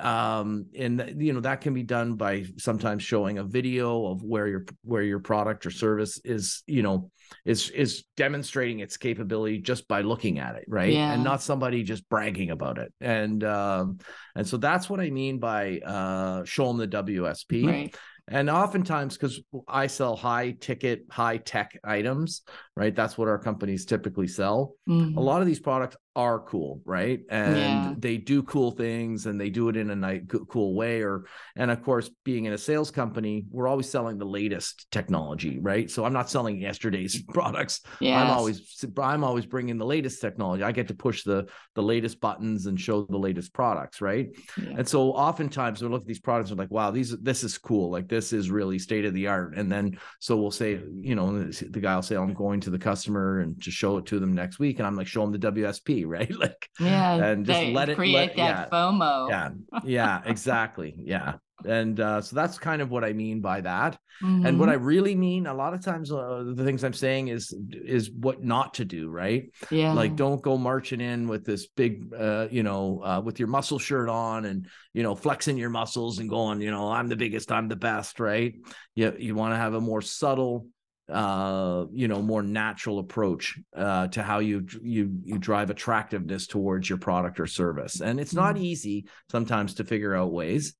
um 0.00 0.66
and 0.76 1.14
you 1.18 1.32
know 1.32 1.40
that 1.40 1.60
can 1.60 1.72
be 1.72 1.82
done 1.82 2.14
by 2.14 2.44
sometimes 2.58 3.02
showing 3.02 3.38
a 3.38 3.44
video 3.44 4.06
of 4.06 4.22
where 4.22 4.46
your 4.48 4.64
where 4.82 5.02
your 5.02 5.20
product 5.20 5.64
or 5.64 5.70
service 5.70 6.20
is 6.24 6.62
you 6.66 6.82
know 6.82 7.10
is 7.44 7.70
is 7.70 8.04
demonstrating 8.16 8.80
its 8.80 8.96
capability 8.96 9.58
just 9.58 9.86
by 9.88 10.00
looking 10.02 10.38
at 10.38 10.56
it 10.56 10.64
right 10.68 10.92
Yeah. 10.92 11.12
and 11.12 11.22
not 11.24 11.40
somebody 11.40 11.82
just 11.82 12.08
bragging 12.08 12.50
about 12.50 12.78
it 12.78 12.92
and 13.00 13.42
um 13.44 13.98
and 14.34 14.46
so 14.46 14.56
that's 14.56 14.90
what 14.90 15.00
i 15.00 15.08
mean 15.10 15.38
by 15.38 15.78
uh 15.78 16.44
show 16.44 16.66
them 16.66 16.78
the 16.78 16.88
wsp 16.88 17.66
Right. 17.66 17.96
And 18.28 18.50
oftentimes 18.50 19.16
because 19.16 19.40
i 19.68 19.86
sell 19.86 20.16
high 20.16 20.50
ticket 20.60 21.04
high 21.10 21.36
tech 21.36 21.78
items 21.84 22.42
right 22.76 22.94
that's 22.94 23.16
what 23.16 23.28
our 23.28 23.38
companies 23.38 23.84
typically 23.86 24.26
sell 24.28 24.74
Mhm. 24.88 25.16
a 25.16 25.20
lot 25.20 25.40
of 25.40 25.46
these 25.46 25.60
products 25.60 25.96
are 26.16 26.40
cool 26.40 26.80
right? 26.84 27.20
And 27.28 27.84
Yeah. 27.84 27.94
they 27.98 28.16
do 28.16 28.42
cool 28.42 28.70
things 28.72 29.26
and 29.26 29.40
they 29.40 29.50
do 29.50 29.68
it 29.68 29.76
in 29.76 29.90
a 29.90 29.94
nice 29.96 30.22
cool 30.48 30.74
way 30.74 31.02
or 31.02 31.26
and 31.54 31.70
of 31.70 31.82
course 31.82 32.10
being 32.24 32.46
in 32.46 32.52
a 32.54 32.58
sales 32.58 32.90
company 32.90 33.44
we're 33.50 33.68
always 33.68 33.88
selling 33.88 34.16
the 34.18 34.24
latest 34.24 34.90
technology 34.90 35.58
right? 35.60 35.90
So 35.90 36.04
i'm 36.06 36.12
not 36.14 36.30
selling 36.30 36.58
yesterday's 36.60 37.22
products. 37.28 37.82
I'm 38.02 38.30
always 38.30 38.84
i'm 38.98 39.22
always 39.24 39.46
bringing 39.46 39.78
the 39.78 39.86
latest 39.86 40.20
technology. 40.20 40.62
I 40.64 40.72
get 40.72 40.88
to 40.88 40.94
push 40.94 41.22
the 41.22 41.46
the 41.74 41.82
latest 41.82 42.20
buttons 42.20 42.66
and 42.66 42.80
show 42.80 43.04
the 43.04 43.18
latest 43.18 43.52
products 43.52 44.00
right? 44.00 44.28
Yeah. 44.60 44.74
and 44.78 44.88
so 44.88 45.10
oftentimes 45.12 45.82
we 45.82 45.88
look 45.88 46.02
at 46.02 46.08
these 46.08 46.20
products 46.20 46.50
and 46.50 46.58
like 46.58 46.70
wow 46.70 46.90
these 46.90 47.10
this 47.18 47.44
is 47.44 47.58
cool. 47.58 47.90
Like 47.90 48.08
this 48.08 48.32
is 48.32 48.50
really 48.50 48.78
state 48.78 49.04
of 49.04 49.12
the 49.14 49.26
art 49.26 49.54
and 49.58 49.70
then 49.70 49.98
so 50.20 50.36
we'll 50.36 50.50
say 50.50 50.80
you 51.00 51.14
know 51.14 51.26
the 51.50 51.80
guy 51.80 51.94
will 51.94 52.02
say 52.02 52.16
i'm 52.16 52.32
going 52.32 52.60
to 52.60 52.70
the 52.70 52.78
customer 52.78 53.40
and 53.40 53.62
to 53.62 53.70
show 53.70 53.98
it 53.98 54.06
to 54.06 54.18
them 54.18 54.32
next 54.34 54.58
week. 54.58 54.78
And 54.78 54.86
i'm 54.86 54.96
like 54.96 55.06
show 55.06 55.20
them 55.22 55.32
the 55.32 55.38
wsp 55.38 56.05
right 56.16 56.34
like 56.38 56.68
yeah. 56.80 57.14
and 57.16 57.46
just 57.46 57.66
let 57.72 57.88
it- 57.88 57.96
create 57.96 58.14
let- 58.14 58.36
that 58.36 58.68
yeah. 58.72 58.78
FOMO. 58.78 59.28
yeah 59.30 59.50
yeah 59.84 60.22
exactly 60.24 60.94
yeah 60.98 61.34
and 61.64 62.00
uh, 62.00 62.20
so 62.20 62.36
that's 62.36 62.58
kind 62.58 62.82
of 62.82 62.90
what 62.90 63.02
i 63.02 63.12
mean 63.14 63.40
by 63.40 63.60
that 63.62 63.98
and 64.20 64.44
Mhm. 64.44 64.58
what 64.58 64.68
i 64.68 64.74
really 64.74 65.14
mean 65.14 65.46
a 65.46 65.54
lot 65.54 65.72
of 65.74 65.82
times 65.82 66.12
uh, 66.12 66.44
the 66.54 66.64
things 66.64 66.84
i'm 66.84 66.92
saying 66.92 67.28
is 67.28 67.54
is 67.70 68.10
what 68.10 68.44
not 68.44 68.74
to 68.74 68.84
do 68.84 69.08
right 69.08 69.50
yeah. 69.70 69.92
like 69.94 70.16
don't 70.16 70.42
go 70.42 70.56
marching 70.58 71.00
in 71.00 71.28
with 71.28 71.44
this 71.46 71.66
big 71.66 72.12
uh 72.14 72.46
you 72.50 72.62
know 72.62 73.02
uh 73.02 73.20
with 73.24 73.38
your 73.38 73.48
muscle 73.48 73.78
shirt 73.78 74.08
on 74.10 74.44
and 74.44 74.68
you 74.92 75.02
know 75.02 75.14
flexing 75.14 75.56
your 75.56 75.70
muscles 75.70 76.18
and 76.18 76.28
going 76.30 76.60
you 76.60 76.70
know 76.70 76.90
i'm 76.90 77.08
the 77.08 77.16
biggest 77.16 77.50
i'm 77.50 77.68
the 77.68 77.76
best 77.76 78.20
right 78.20 78.54
you, 78.94 79.14
you 79.18 79.34
want 79.34 79.52
to 79.52 79.56
have 79.58 79.74
a 79.74 79.80
more 79.80 80.02
subtle 80.02 80.66
uh 81.08 81.84
you 81.92 82.08
know 82.08 82.20
more 82.20 82.42
natural 82.42 82.98
approach 82.98 83.58
uh 83.76 84.08
to 84.08 84.22
how 84.22 84.40
you 84.40 84.66
you 84.82 85.18
you 85.24 85.38
drive 85.38 85.70
attractiveness 85.70 86.46
towards 86.48 86.88
your 86.88 86.98
product 86.98 87.38
or 87.38 87.46
service 87.46 88.00
and 88.00 88.18
it's 88.18 88.34
not 88.34 88.56
Mhm. 88.56 88.62
easy 88.62 89.06
sometimes 89.30 89.74
to 89.74 89.84
figure 89.84 90.16
out 90.16 90.32
ways 90.32 90.74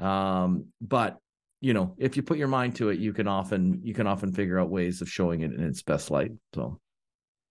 um 0.00 0.66
but 0.80 1.18
you 1.60 1.72
know 1.72 1.94
if 1.98 2.16
you 2.16 2.22
put 2.24 2.36
your 2.38 2.48
mind 2.48 2.74
to 2.76 2.88
it 2.88 2.98
you 2.98 3.12
can 3.12 3.28
often 3.28 3.80
you 3.84 3.94
can 3.94 4.08
often 4.08 4.32
figure 4.32 4.58
out 4.58 4.70
ways 4.70 5.02
of 5.02 5.08
showing 5.08 5.42
it 5.42 5.52
in 5.52 5.62
its 5.62 5.82
best 5.82 6.10
light 6.10 6.32
so 6.54 6.80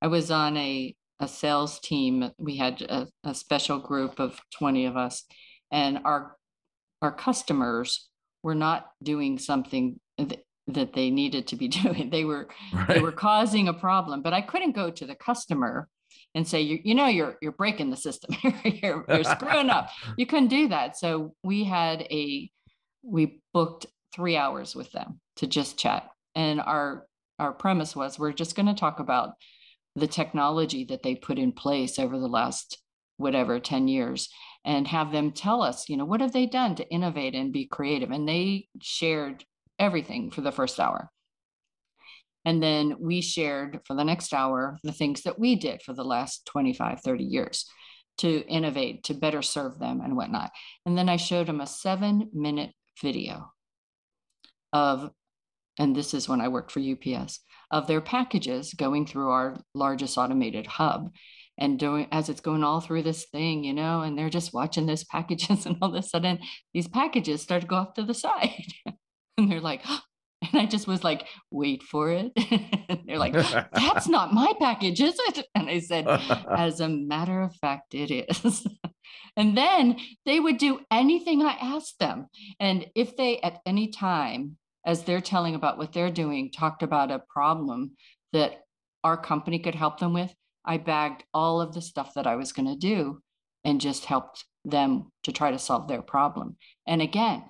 I 0.01 0.07
was 0.07 0.31
on 0.31 0.57
a 0.57 0.95
a 1.21 1.27
sales 1.27 1.79
team. 1.81 2.31
We 2.37 2.55
had 2.55 2.81
a, 2.83 3.07
a 3.25 3.35
special 3.35 3.79
group 3.79 4.19
of 4.19 4.39
20 4.57 4.85
of 4.85 4.95
us, 4.95 5.25
and 5.71 5.99
our 6.05 6.37
our 7.01 7.11
customers 7.11 8.07
were 8.41 8.55
not 8.55 8.87
doing 9.03 9.37
something 9.37 9.99
th- 10.17 10.39
that 10.73 10.93
they 10.93 11.09
needed 11.09 11.47
to 11.47 11.55
be 11.55 11.67
doing. 11.83 12.09
They 12.09 12.25
were 12.25 12.47
they 12.87 12.99
were 12.99 13.11
causing 13.11 13.67
a 13.67 13.73
problem, 13.73 14.21
but 14.21 14.33
I 14.33 14.41
couldn't 14.41 14.75
go 14.75 14.89
to 14.91 15.05
the 15.05 15.15
customer 15.15 15.87
and 16.35 16.47
say, 16.47 16.61
you, 16.61 16.79
you 16.83 16.95
know, 16.95 17.07
you're 17.07 17.37
you're 17.41 17.51
breaking 17.51 17.89
the 17.89 17.97
system. 17.97 18.35
you're, 18.63 19.05
you're 19.07 19.23
screwing 19.23 19.69
up. 19.69 19.89
You 20.17 20.25
couldn't 20.25 20.49
do 20.49 20.69
that. 20.69 20.97
So 20.97 21.33
we 21.43 21.63
had 21.63 22.01
a 22.03 22.49
we 23.03 23.41
booked 23.53 23.87
three 24.13 24.35
hours 24.35 24.75
with 24.75 24.91
them 24.91 25.19
to 25.37 25.47
just 25.47 25.77
chat. 25.77 26.09
And 26.35 26.61
our 26.61 27.05
our 27.39 27.53
premise 27.53 27.95
was 27.95 28.19
we're 28.19 28.33
just 28.33 28.55
going 28.55 28.67
to 28.67 28.73
talk 28.73 28.99
about 28.99 29.33
the 29.95 30.07
technology 30.07 30.85
that 30.85 31.03
they 31.03 31.15
put 31.15 31.39
in 31.39 31.51
place 31.51 31.97
over 31.97 32.19
the 32.19 32.27
last 32.27 32.77
whatever 33.17 33.59
10 33.59 33.87
years 33.87 34.29
and 34.65 34.87
have 34.87 35.11
them 35.11 35.31
tell 35.31 35.61
us, 35.61 35.89
you 35.89 35.97
know, 35.97 36.05
what 36.05 36.21
have 36.21 36.31
they 36.31 36.45
done 36.45 36.75
to 36.75 36.89
innovate 36.89 37.33
and 37.33 37.51
be 37.51 37.65
creative? 37.65 38.11
And 38.11 38.27
they 38.27 38.67
shared 38.81 39.43
everything 39.79 40.31
for 40.31 40.41
the 40.41 40.51
first 40.51 40.79
hour. 40.79 41.09
And 42.45 42.63
then 42.63 42.95
we 42.99 43.21
shared 43.21 43.81
for 43.85 43.95
the 43.95 44.03
next 44.03 44.33
hour 44.33 44.77
the 44.83 44.91
things 44.91 45.23
that 45.23 45.39
we 45.39 45.55
did 45.55 45.81
for 45.81 45.93
the 45.93 46.03
last 46.03 46.45
25, 46.45 47.01
30 47.01 47.23
years 47.23 47.65
to 48.19 48.45
innovate, 48.47 49.03
to 49.05 49.13
better 49.13 49.41
serve 49.41 49.79
them 49.79 50.01
and 50.01 50.15
whatnot. 50.15 50.51
And 50.85 50.97
then 50.97 51.09
I 51.09 51.17
showed 51.17 51.47
them 51.47 51.61
a 51.61 51.67
seven 51.67 52.29
minute 52.33 52.71
video 53.01 53.51
of, 54.73 55.11
and 55.77 55.95
this 55.95 56.13
is 56.13 56.27
when 56.27 56.41
I 56.41 56.49
worked 56.49 56.71
for 56.71 56.81
UPS, 56.81 57.39
of 57.71 57.87
their 57.87 58.01
packages 58.01 58.73
going 58.73 59.05
through 59.05 59.29
our 59.29 59.57
largest 59.73 60.17
automated 60.17 60.67
hub 60.67 61.11
and 61.57 61.77
doing 61.77 62.07
as 62.11 62.29
it's 62.29 62.41
going 62.41 62.63
all 62.63 62.79
through 62.79 63.03
this 63.03 63.25
thing, 63.25 63.63
you 63.63 63.73
know, 63.73 64.01
and 64.01 64.17
they're 64.17 64.29
just 64.29 64.53
watching 64.53 64.85
those 64.85 65.03
packages, 65.03 65.65
and 65.65 65.77
all 65.81 65.89
of 65.89 65.95
a 65.95 66.05
sudden 66.05 66.39
these 66.73 66.87
packages 66.87 67.41
start 67.41 67.61
to 67.61 67.67
go 67.67 67.75
off 67.75 67.93
to 67.93 68.03
the 68.03 68.13
side. 68.13 68.65
and 69.39 69.51
they're 69.51 69.61
like, 69.61 69.83
and 70.41 70.61
I 70.61 70.65
just 70.65 70.87
was 70.87 71.03
like, 71.03 71.27
wait 71.51 71.83
for 71.83 72.11
it. 72.11 72.31
and 72.89 73.01
they're 73.05 73.17
like, 73.17 73.33
that's 73.33 74.07
not 74.17 74.33
my 74.33 74.53
package, 74.59 75.01
is 75.01 75.19
it? 75.27 75.45
And 75.55 75.69
I 75.69 75.79
said, 75.79 76.07
as 76.07 76.79
a 76.79 76.87
matter 76.87 77.41
of 77.41 77.55
fact, 77.55 77.93
it 77.93 78.11
is. 78.11 78.65
and 79.35 79.57
then 79.57 79.97
they 80.25 80.39
would 80.39 80.57
do 80.57 80.79
anything 80.91 81.41
I 81.41 81.57
asked 81.59 81.99
them. 81.99 82.27
And 82.59 82.87
if 82.95 83.17
they 83.17 83.39
at 83.39 83.59
any 83.65 83.89
time, 83.89 84.57
as 84.85 85.03
they're 85.03 85.21
telling 85.21 85.55
about 85.55 85.77
what 85.77 85.91
they're 85.91 86.11
doing, 86.11 86.51
talked 86.51 86.83
about 86.83 87.11
a 87.11 87.21
problem 87.29 87.91
that 88.31 88.61
our 89.03 89.17
company 89.17 89.59
could 89.59 89.75
help 89.75 89.99
them 89.99 90.13
with, 90.13 90.33
I 90.65 90.77
bagged 90.77 91.23
all 91.33 91.61
of 91.61 91.73
the 91.73 91.81
stuff 91.81 92.13
that 92.15 92.27
I 92.27 92.35
was 92.35 92.53
going 92.53 92.67
to 92.67 92.75
do 92.75 93.21
and 93.63 93.81
just 93.81 94.05
helped 94.05 94.45
them 94.63 95.11
to 95.23 95.31
try 95.31 95.51
to 95.51 95.59
solve 95.59 95.87
their 95.87 96.01
problem. 96.01 96.57
And 96.87 97.01
again, 97.01 97.43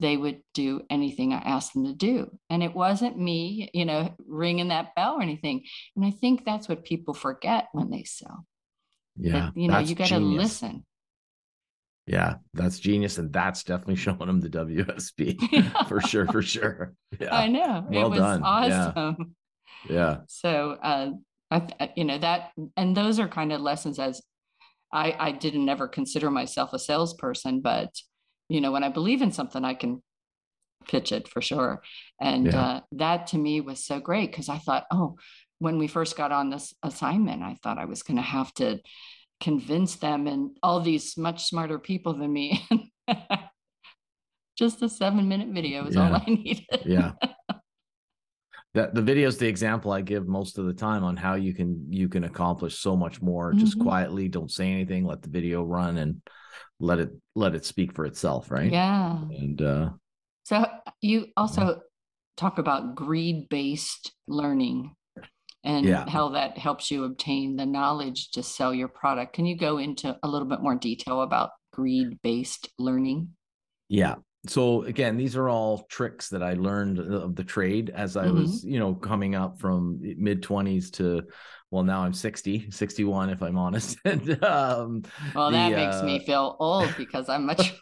they 0.00 0.16
would 0.16 0.40
do 0.54 0.82
anything 0.90 1.32
I 1.32 1.38
asked 1.38 1.74
them 1.74 1.84
to 1.84 1.94
do. 1.94 2.30
And 2.48 2.62
it 2.62 2.74
wasn't 2.74 3.18
me, 3.18 3.70
you 3.74 3.84
know, 3.84 4.14
ringing 4.26 4.68
that 4.68 4.94
bell 4.94 5.14
or 5.14 5.22
anything. 5.22 5.64
And 5.94 6.04
I 6.04 6.10
think 6.10 6.44
that's 6.44 6.68
what 6.68 6.84
people 6.84 7.14
forget 7.14 7.68
when 7.72 7.90
they 7.90 8.04
sell. 8.04 8.46
yeah 9.16 9.32
that, 9.32 9.56
you 9.56 9.68
know, 9.68 9.78
you 9.78 9.94
got 9.94 10.08
to 10.08 10.18
listen. 10.18 10.84
Yeah, 12.06 12.36
that's 12.54 12.80
genius, 12.80 13.18
and 13.18 13.32
that's 13.32 13.62
definitely 13.62 13.96
showing 13.96 14.26
them 14.26 14.40
the 14.40 14.48
WSP 14.48 15.86
for 15.88 16.00
sure, 16.00 16.26
for 16.26 16.42
sure. 16.42 16.94
I 17.30 17.46
know. 17.46 17.86
Well 17.88 18.06
it 18.06 18.10
was 18.10 18.18
done. 18.18 18.42
Awesome. 18.42 19.36
yeah, 19.88 20.16
So, 20.26 20.72
uh, 20.82 21.10
I, 21.52 21.92
you 21.96 22.04
know, 22.04 22.18
that, 22.18 22.50
and 22.76 22.96
those 22.96 23.20
are 23.20 23.28
kind 23.28 23.52
of 23.52 23.60
lessons 23.60 23.98
as 23.98 24.22
I, 24.92 25.14
I 25.18 25.32
didn't 25.32 25.68
ever 25.68 25.86
consider 25.86 26.30
myself 26.30 26.72
a 26.72 26.78
salesperson, 26.78 27.60
but, 27.60 27.94
you 28.50 28.60
know, 28.60 28.72
when 28.72 28.82
I 28.84 28.88
believe 28.90 29.22
in 29.22 29.30
something, 29.32 29.64
I 29.64 29.74
can 29.74 30.02
pitch 30.88 31.12
it 31.12 31.28
for 31.28 31.40
sure. 31.40 31.82
And 32.20 32.46
Yeah. 32.46 32.60
uh, 32.60 32.80
that 32.92 33.28
to 33.28 33.38
me 33.38 33.60
was 33.60 33.84
so 33.86 34.00
great 34.00 34.30
because 34.30 34.48
I 34.48 34.58
thought, 34.58 34.84
oh, 34.90 35.16
when 35.60 35.78
we 35.78 35.86
first 35.86 36.16
got 36.16 36.32
on 36.32 36.50
this 36.50 36.74
assignment, 36.82 37.42
I 37.42 37.56
thought 37.62 37.78
I 37.78 37.84
was 37.84 38.02
going 38.02 38.16
to 38.16 38.22
have 38.22 38.52
to 38.54 38.80
convince 39.40 39.96
them 39.96 40.26
and 40.26 40.56
all 40.62 40.80
these 40.80 41.16
much 41.16 41.44
smarter 41.44 41.78
people 41.78 42.14
than 42.14 42.32
me. 42.32 42.66
Just 44.58 44.82
a 44.82 44.88
seven 44.88 45.28
minute 45.28 45.48
video 45.54 45.86
is 45.86 45.96
all 45.96 46.14
I 46.14 46.24
needed. 46.26 46.66
yeah. 46.84 47.12
That 48.74 48.94
the 48.94 49.02
video 49.02 49.26
is 49.26 49.36
the 49.36 49.48
example 49.48 49.90
I 49.90 50.00
give 50.00 50.28
most 50.28 50.56
of 50.56 50.64
the 50.66 50.72
time 50.72 51.02
on 51.02 51.16
how 51.16 51.34
you 51.34 51.52
can 51.52 51.86
you 51.90 52.08
can 52.08 52.22
accomplish 52.22 52.78
so 52.78 52.94
much 52.96 53.20
more 53.20 53.52
just 53.52 53.76
Mhm. 53.76 53.82
quietly. 53.82 54.28
Don't 54.28 54.50
say 54.50 54.70
anything. 54.70 55.04
Let 55.04 55.22
the 55.22 55.28
video 55.28 55.64
run 55.64 55.98
and 55.98 56.22
let 56.78 56.98
it 56.98 57.10
let 57.34 57.54
it 57.54 57.64
speak 57.64 57.94
for 57.94 58.06
itself. 58.06 58.50
Right. 58.50 58.72
Yeah. 58.72 59.12
And 59.30 59.60
uh, 59.60 59.90
So 60.44 60.64
you 61.00 61.26
also 61.36 61.80
talk 62.36 62.58
about 62.58 62.94
greed-based 62.94 64.12
learning 64.26 64.94
and 65.62 65.84
Yeah. 65.84 66.08
how 66.08 66.30
that 66.30 66.56
helps 66.56 66.90
you 66.90 67.04
obtain 67.04 67.56
the 67.56 67.66
knowledge 67.66 68.30
to 68.32 68.42
sell 68.42 68.72
your 68.72 68.88
product. 68.88 69.34
Can 69.34 69.44
you 69.44 69.56
go 69.56 69.78
into 69.78 70.16
a 70.22 70.28
little 70.28 70.48
bit 70.48 70.62
more 70.62 70.74
detail 70.74 71.20
about 71.22 71.50
greed-based 71.72 72.70
learning? 72.78 73.28
Yeah. 73.88 74.16
So 74.46 74.84
again, 74.84 75.16
these 75.16 75.36
are 75.36 75.48
all 75.48 75.84
tricks 75.90 76.30
that 76.30 76.42
I 76.42 76.54
learned 76.54 76.98
of 76.98 77.36
the 77.36 77.44
trade 77.44 77.90
as 77.90 78.16
I 78.16 78.30
Mhm. 78.30 78.30
was, 78.30 78.64
you 78.64 78.78
know, 78.78 78.94
coming 78.94 79.34
up 79.34 79.60
from 79.60 79.98
mid 80.00 80.42
20s 80.42 80.90
to 80.92 81.24
well, 81.70 81.84
now 81.84 82.02
I'm 82.02 82.14
60, 82.14 82.70
61 82.70 83.30
if 83.30 83.42
I'm 83.42 83.58
honest. 83.58 83.98
and 84.04 84.42
um 84.42 85.02
Well, 85.34 85.50
that 85.52 85.72
the, 85.72 85.74
makes 85.74 86.02
me 86.02 86.18
uh, 86.18 86.24
feel 86.24 86.56
old 86.58 86.96
because 86.96 87.28
I'm 87.28 87.46
much 87.46 87.72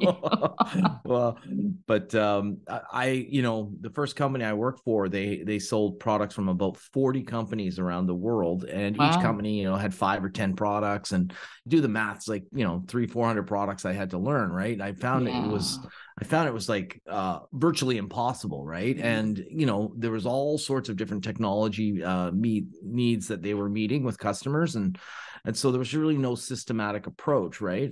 well, 1.04 1.38
but 1.86 2.14
um, 2.14 2.58
I, 2.68 3.26
you 3.28 3.42
know, 3.42 3.72
the 3.80 3.90
first 3.90 4.16
company 4.16 4.44
I 4.44 4.52
worked 4.52 4.84
for, 4.84 5.08
they 5.08 5.42
they 5.42 5.58
sold 5.58 6.00
products 6.00 6.34
from 6.34 6.48
about 6.48 6.76
forty 6.76 7.22
companies 7.22 7.78
around 7.78 8.06
the 8.06 8.14
world, 8.14 8.64
and 8.64 8.96
wow. 8.96 9.10
each 9.10 9.20
company, 9.20 9.60
you 9.60 9.64
know, 9.64 9.76
had 9.76 9.94
five 9.94 10.24
or 10.24 10.30
ten 10.30 10.54
products. 10.54 11.12
And 11.12 11.32
do 11.66 11.80
the 11.80 11.88
maths, 11.88 12.28
like 12.28 12.44
you 12.52 12.64
know, 12.64 12.82
three 12.88 13.06
four 13.06 13.26
hundred 13.26 13.46
products 13.46 13.84
I 13.84 13.92
had 13.92 14.10
to 14.10 14.18
learn. 14.18 14.50
Right, 14.50 14.80
I 14.80 14.92
found 14.92 15.28
yeah. 15.28 15.44
it 15.44 15.48
was 15.48 15.78
I 16.20 16.24
found 16.24 16.48
it 16.48 16.54
was 16.54 16.68
like 16.68 17.00
uh, 17.08 17.40
virtually 17.52 17.96
impossible, 17.96 18.64
right? 18.64 18.96
Mm-hmm. 18.96 19.06
And 19.06 19.44
you 19.50 19.66
know, 19.66 19.92
there 19.96 20.10
was 20.10 20.26
all 20.26 20.58
sorts 20.58 20.88
of 20.88 20.96
different 20.96 21.24
technology 21.24 22.02
uh, 22.02 22.30
meet 22.30 22.66
needs 22.82 23.28
that 23.28 23.42
they 23.42 23.54
were 23.54 23.68
meeting 23.68 24.04
with 24.04 24.18
customers, 24.18 24.76
and 24.76 24.98
and 25.44 25.56
so 25.56 25.70
there 25.70 25.78
was 25.78 25.94
really 25.94 26.16
no 26.16 26.34
systematic 26.34 27.06
approach, 27.06 27.60
right? 27.60 27.90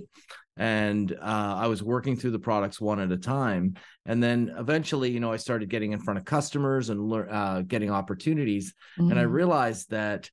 And 0.57 1.11
uh, 1.11 1.55
I 1.57 1.67
was 1.67 1.81
working 1.81 2.15
through 2.15 2.31
the 2.31 2.39
products 2.39 2.79
one 2.79 2.99
at 2.99 3.11
a 3.11 3.17
time, 3.17 3.75
and 4.05 4.21
then 4.21 4.53
eventually, 4.57 5.11
you 5.11 5.19
know, 5.19 5.31
I 5.31 5.37
started 5.37 5.69
getting 5.69 5.93
in 5.93 5.99
front 5.99 6.17
of 6.19 6.25
customers 6.25 6.89
and 6.89 7.13
uh, 7.13 7.61
getting 7.61 7.89
opportunities, 7.89 8.73
mm-hmm. 8.99 9.11
and 9.11 9.19
I 9.19 9.23
mm-hmm. 9.23 9.33
realized 9.33 9.89
that 9.91 10.29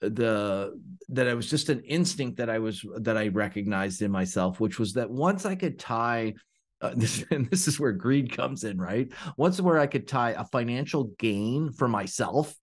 the 0.00 0.80
that 1.08 1.26
it 1.26 1.34
was 1.34 1.50
just 1.50 1.68
an 1.70 1.80
instinct 1.80 2.38
that 2.38 2.48
I 2.48 2.58
was 2.60 2.84
that 3.00 3.16
I 3.16 3.28
recognized 3.28 4.02
in 4.02 4.10
myself, 4.10 4.60
which 4.60 4.78
was 4.78 4.94
that 4.94 5.10
once 5.10 5.44
I 5.44 5.54
could 5.54 5.78
tie 5.78 6.34
uh, 6.80 6.92
this, 6.96 7.24
and 7.30 7.50
this 7.50 7.68
is 7.68 7.78
where 7.78 7.92
greed 7.92 8.34
comes 8.34 8.64
in, 8.64 8.78
right? 8.78 9.12
Once 9.36 9.60
where 9.60 9.78
I 9.78 9.86
could 9.86 10.08
tie 10.08 10.30
a 10.30 10.44
financial 10.44 11.10
gain 11.18 11.72
for 11.72 11.88
myself 11.88 12.54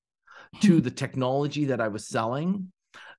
to 0.62 0.82
the 0.82 0.92
technology 0.92 1.66
that 1.66 1.82
I 1.82 1.90
was 1.90 2.08
selling, 2.08 2.72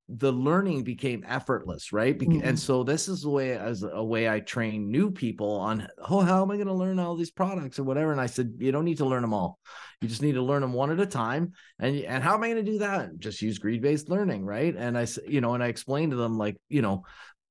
the 0.09 0.33
learning 0.33 0.85
became 0.85 1.25
effortless, 1.27 1.93
right? 1.93 2.17
Be- 2.17 2.27
mm-hmm. 2.27 2.47
And 2.47 2.59
so 2.59 2.85
this 2.85 3.09
is 3.09 3.23
the 3.23 3.31
way 3.31 3.57
as 3.57 3.83
a 3.83 4.05
way 4.05 4.29
I 4.29 4.41
train 4.41 4.91
new 4.91 5.11
people 5.11 5.53
on, 5.53 5.89
oh, 6.09 6.21
how 6.21 6.43
am 6.43 6.51
I 6.51 6.57
going 6.57 6.69
to 6.69 6.75
learn 6.75 6.99
all 6.99 7.17
these 7.17 7.33
products 7.33 7.79
or 7.79 7.85
whatever? 7.85 8.13
And 8.13 8.21
I 8.21 8.27
said, 8.27 8.55
you 8.59 8.71
don't 8.71 8.85
need 8.85 8.99
to 8.99 9.05
learn 9.05 9.23
them 9.23 9.35
all. 9.35 9.59
You 10.01 10.09
just 10.09 10.23
need 10.23 10.35
to 10.35 10.43
learn 10.43 10.63
them 10.63 10.73
one 10.73 10.93
at 10.93 11.01
a 11.01 11.07
time. 11.07 11.53
And 11.79 11.97
and 12.01 12.23
how 12.23 12.35
am 12.35 12.43
I 12.43 12.51
going 12.51 12.65
to 12.65 12.71
do 12.71 12.79
that? 12.79 13.19
Just 13.19 13.43
use 13.43 13.59
greed 13.59 13.83
based 13.83 14.09
learning, 14.09 14.45
right? 14.45 14.75
And 14.77 14.97
I, 14.97 15.07
you 15.27 15.41
know, 15.41 15.55
and 15.55 15.63
I 15.63 15.69
explained 15.69 16.13
to 16.13 16.17
them 16.17 16.39
like, 16.39 16.57
you 16.69 16.83
know, 16.83 17.05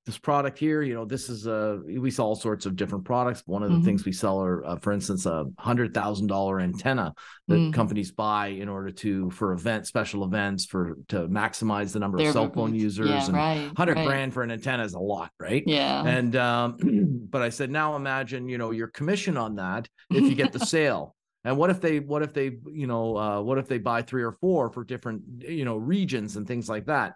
this 0.06 0.18
product 0.18 0.60
here 0.60 0.84
you 0.84 0.94
know 0.94 1.04
this 1.04 1.30
is 1.30 1.48
a 1.48 1.82
we 1.84 2.12
sell 2.12 2.28
all 2.28 2.36
sorts 2.36 2.66
of 2.66 2.76
different 2.76 3.04
products 3.04 3.42
one 3.46 3.64
of 3.64 3.70
the 3.70 3.76
mm-hmm. 3.76 3.86
things 3.86 4.06
we 4.06 4.12
sell 4.12 4.42
are 4.42 4.64
uh, 4.66 4.76
for 4.78 4.92
instance 4.92 5.26
a 5.26 5.46
hundred 5.58 5.94
thousand 5.94 6.28
dollar 6.28 6.60
antenna 6.60 7.14
that 7.48 7.56
mm-hmm. 7.56 7.72
companies 7.72 8.12
buy 8.12 8.48
in 8.48 8.70
order 8.70 8.92
to 8.92 9.30
for 9.32 9.54
event 9.54 9.88
special 9.88 10.24
events 10.24 10.66
for 10.66 10.98
to 11.08 11.28
maximize 11.28 11.92
the 11.92 12.00
number 12.00 12.18
They're, 12.18 12.28
of 12.28 12.34
cell 12.34 12.52
phone 12.52 12.76
users 12.76 13.10
yeah, 13.10 13.26
and 13.26 13.34
right, 13.34 13.66
100 13.76 13.96
right. 13.96 14.06
grand 14.06 14.34
for 14.34 14.44
an 14.44 14.52
antenna 14.52 14.84
is 14.84 14.94
a 14.94 15.00
lot 15.00 15.32
right 15.40 15.64
yeah 15.66 16.06
and 16.06 16.36
um 16.36 16.78
but 17.30 17.42
i 17.42 17.50
said 17.50 17.72
now 17.72 17.96
imagine 17.96 18.48
you 18.48 18.58
know 18.58 18.72
your 18.72 18.88
commission 18.88 19.38
on 19.38 19.56
that 19.56 19.88
if 20.12 20.24
you 20.24 20.36
get 20.36 20.54
the 20.54 20.60
sale 20.66 21.16
and 21.44 21.58
what 21.58 21.70
if 21.70 21.82
they 21.82 22.00
what 22.00 22.22
if 22.22 22.34
they 22.34 22.58
you 22.72 22.88
know 22.88 23.18
uh, 23.18 23.42
what 23.42 23.58
if 23.58 23.68
they 23.68 23.78
buy 23.78 24.02
three 24.02 24.24
or 24.24 24.34
four 24.34 24.70
for 24.72 24.84
different 24.84 25.24
you 25.40 25.66
know 25.66 25.78
regions 25.78 26.36
and 26.36 26.48
things 26.48 26.68
like 26.70 26.86
that 26.86 27.16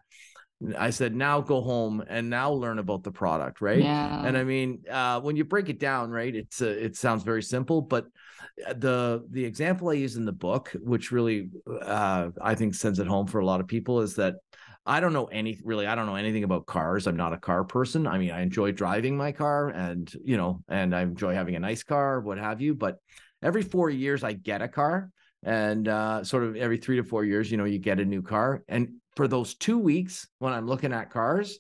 I 0.78 0.90
said, 0.90 1.16
now 1.16 1.40
go 1.40 1.62
home 1.62 2.04
and 2.08 2.30
now 2.30 2.52
learn 2.52 2.80
about 2.80 3.04
the 3.04 3.12
product, 3.12 3.62
right? 3.62 3.82
Yeah. 3.82 4.26
And 4.26 4.38
I 4.38 4.44
mean, 4.44 4.84
uh, 4.90 5.22
when 5.22 5.38
you 5.38 5.46
break 5.46 5.70
it 5.70 5.80
down, 5.80 6.12
right, 6.12 6.36
it's 6.36 6.62
uh, 6.62 6.68
it 6.68 6.98
sounds 6.98 7.24
very 7.24 7.42
simple, 7.42 7.82
but 7.82 8.08
uh, 8.68 8.74
the 8.74 9.26
the 9.32 9.46
example 9.46 9.90
I 9.90 9.94
use 9.94 10.18
in 10.18 10.26
the 10.26 10.34
book, 10.34 10.76
which 10.82 11.12
really 11.12 11.50
uh, 11.82 12.30
I 12.42 12.56
think 12.56 12.76
sends 12.76 13.00
it 13.00 13.08
home 13.08 13.28
for 13.28 13.40
a 13.40 13.46
lot 13.46 13.62
of 13.62 13.68
people, 13.68 14.02
is 14.02 14.16
that 14.16 14.36
I 14.86 15.00
don't 15.00 15.14
know 15.14 15.26
any 15.26 15.58
really. 15.64 15.88
I 15.88 15.96
don't 15.96 16.08
know 16.08 16.16
anything 16.16 16.44
about 16.44 16.66
cars. 16.66 17.08
I'm 17.08 17.16
not 17.16 17.32
a 17.32 17.38
car 17.38 17.64
person. 17.64 18.06
I 18.06 18.18
mean, 18.18 18.32
I 18.32 18.42
enjoy 18.42 18.74
driving 18.74 19.16
my 19.16 19.32
car, 19.32 19.70
and 19.70 20.12
you 20.26 20.36
know, 20.36 20.62
and 20.68 20.94
I 20.94 21.04
enjoy 21.04 21.36
having 21.36 21.56
a 21.56 21.60
nice 21.60 21.84
car, 21.84 22.20
what 22.20 22.38
have 22.38 22.60
you. 22.60 22.76
But 22.76 22.98
every 23.42 23.62
four 23.62 23.90
years, 23.90 24.26
I 24.26 24.34
get 24.34 24.62
a 24.62 24.68
car, 24.68 25.10
and 25.42 25.88
uh, 25.88 26.26
sort 26.26 26.44
of 26.44 26.58
every 26.58 26.78
three 26.78 26.98
to 26.98 27.04
four 27.04 27.24
years, 27.24 27.50
you 27.50 27.58
know, 27.58 27.66
you 27.66 27.80
get 27.80 28.00
a 28.00 28.06
new 28.06 28.22
car, 28.22 28.64
and 28.68 28.96
for 29.20 29.28
those 29.28 29.54
two 29.56 29.78
weeks 29.78 30.26
when 30.38 30.54
I'm 30.54 30.66
looking 30.66 30.94
at 30.94 31.10
cars, 31.10 31.60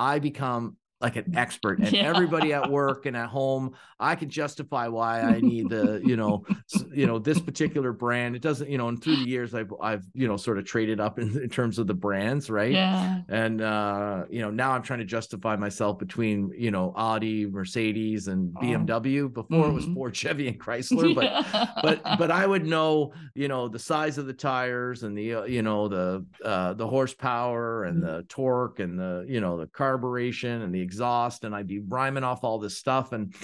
I 0.00 0.18
become 0.18 0.76
like 1.02 1.16
an 1.16 1.32
expert 1.36 1.78
and 1.80 1.92
yeah. 1.92 2.02
everybody 2.02 2.52
at 2.52 2.70
work 2.70 3.06
and 3.06 3.16
at 3.16 3.28
home 3.28 3.74
i 3.98 4.14
can 4.14 4.30
justify 4.30 4.86
why 4.86 5.20
i 5.20 5.40
need 5.40 5.68
the 5.68 6.00
you 6.04 6.16
know 6.16 6.44
you 6.94 7.06
know 7.06 7.18
this 7.18 7.40
particular 7.40 7.92
brand 7.92 8.36
it 8.36 8.42
doesn't 8.42 8.70
you 8.70 8.78
know 8.78 8.88
and 8.88 9.02
through 9.02 9.16
the 9.16 9.28
years 9.28 9.54
i've 9.54 9.72
i've 9.82 10.04
you 10.14 10.28
know 10.28 10.36
sort 10.36 10.58
of 10.58 10.64
traded 10.64 11.00
up 11.00 11.18
in, 11.18 11.36
in 11.42 11.48
terms 11.48 11.78
of 11.78 11.86
the 11.86 11.94
brands 11.94 12.48
right 12.48 12.72
yeah 12.72 13.20
and 13.28 13.60
uh 13.60 14.24
you 14.30 14.40
know 14.40 14.50
now 14.50 14.72
i'm 14.72 14.82
trying 14.82 15.00
to 15.00 15.04
justify 15.04 15.56
myself 15.56 15.98
between 15.98 16.50
you 16.56 16.70
know 16.70 16.92
audi 16.96 17.46
mercedes 17.46 18.28
and 18.28 18.54
bmw 18.54 19.32
before 19.32 19.64
mm-hmm. 19.64 19.70
it 19.70 19.74
was 19.74 19.84
mm-hmm. 19.84 19.94
ford 19.94 20.16
chevy 20.16 20.48
and 20.48 20.60
chrysler 20.62 21.14
but 21.14 21.24
yeah. 21.24 21.66
but 21.82 22.00
but 22.18 22.30
i 22.30 22.46
would 22.46 22.64
know 22.64 23.12
you 23.34 23.48
know 23.48 23.68
the 23.68 23.78
size 23.78 24.18
of 24.18 24.26
the 24.26 24.32
tires 24.32 25.02
and 25.02 25.18
the 25.18 25.34
uh, 25.34 25.44
you 25.44 25.62
know 25.62 25.88
the 25.88 26.24
uh 26.44 26.72
the 26.74 26.86
horsepower 26.86 27.84
and 27.84 28.02
mm-hmm. 28.02 28.16
the 28.16 28.22
torque 28.24 28.78
and 28.78 28.98
the 28.98 29.24
you 29.28 29.40
know 29.40 29.56
the 29.56 29.66
carburation 29.66 30.62
and 30.62 30.74
the 30.74 30.80
exhaust 30.92 31.44
and 31.44 31.54
I'd 31.54 31.66
be 31.66 31.80
rhyming 31.80 32.24
off 32.24 32.44
all 32.44 32.58
this 32.58 32.76
stuff 32.76 33.12
and 33.12 33.34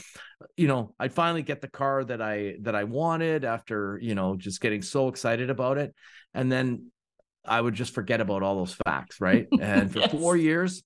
you 0.57 0.69
know 0.69 0.95
I'd 1.01 1.15
finally 1.15 1.43
get 1.43 1.63
the 1.63 1.69
car 1.69 2.05
that 2.05 2.21
I 2.21 2.57
that 2.63 2.75
I 2.75 2.85
wanted 2.85 3.45
after 3.45 3.99
you 4.03 4.15
know 4.15 4.37
just 4.37 4.61
getting 4.61 4.83
so 4.83 5.09
excited 5.09 5.49
about 5.49 5.79
it 5.79 5.95
and 6.35 6.53
then 6.53 6.91
I 7.45 7.59
would 7.59 7.75
just 7.75 7.95
forget 7.95 8.21
about 8.21 8.43
all 8.43 8.57
those 8.57 8.77
facts 8.87 9.21
right 9.21 9.47
and 9.61 9.91
for 9.91 10.01
yes. 10.01 10.13
4 10.13 10.37
years 10.37 10.83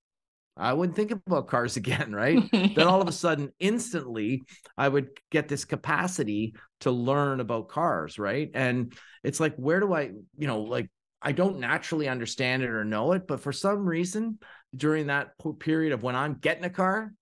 I 0.54 0.74
wouldn't 0.74 0.96
think 0.96 1.12
about 1.12 1.48
cars 1.48 1.76
again, 1.82 2.12
right? 2.12 2.38
then 2.52 2.86
all 2.86 3.00
of 3.00 3.08
a 3.08 3.12
sudden, 3.12 3.52
instantly, 3.58 4.42
I 4.76 4.86
would 4.86 5.08
get 5.30 5.48
this 5.48 5.64
capacity 5.64 6.54
to 6.80 6.90
learn 6.90 7.40
about 7.40 7.70
cars, 7.70 8.18
right? 8.18 8.50
And 8.52 8.92
it's 9.24 9.40
like, 9.40 9.56
where 9.56 9.80
do 9.80 9.94
I, 9.94 10.10
you 10.36 10.46
know, 10.46 10.60
like 10.60 10.90
I 11.22 11.32
don't 11.32 11.60
naturally 11.60 12.08
understand 12.08 12.62
it 12.62 12.70
or 12.70 12.84
know 12.84 13.12
it, 13.12 13.26
but 13.26 13.40
for 13.40 13.52
some 13.52 13.86
reason, 13.86 14.38
during 14.74 15.06
that 15.08 15.32
period 15.58 15.92
of 15.92 16.02
when 16.02 16.16
I'm 16.16 16.34
getting 16.34 16.64
a 16.64 16.70
car, 16.70 17.12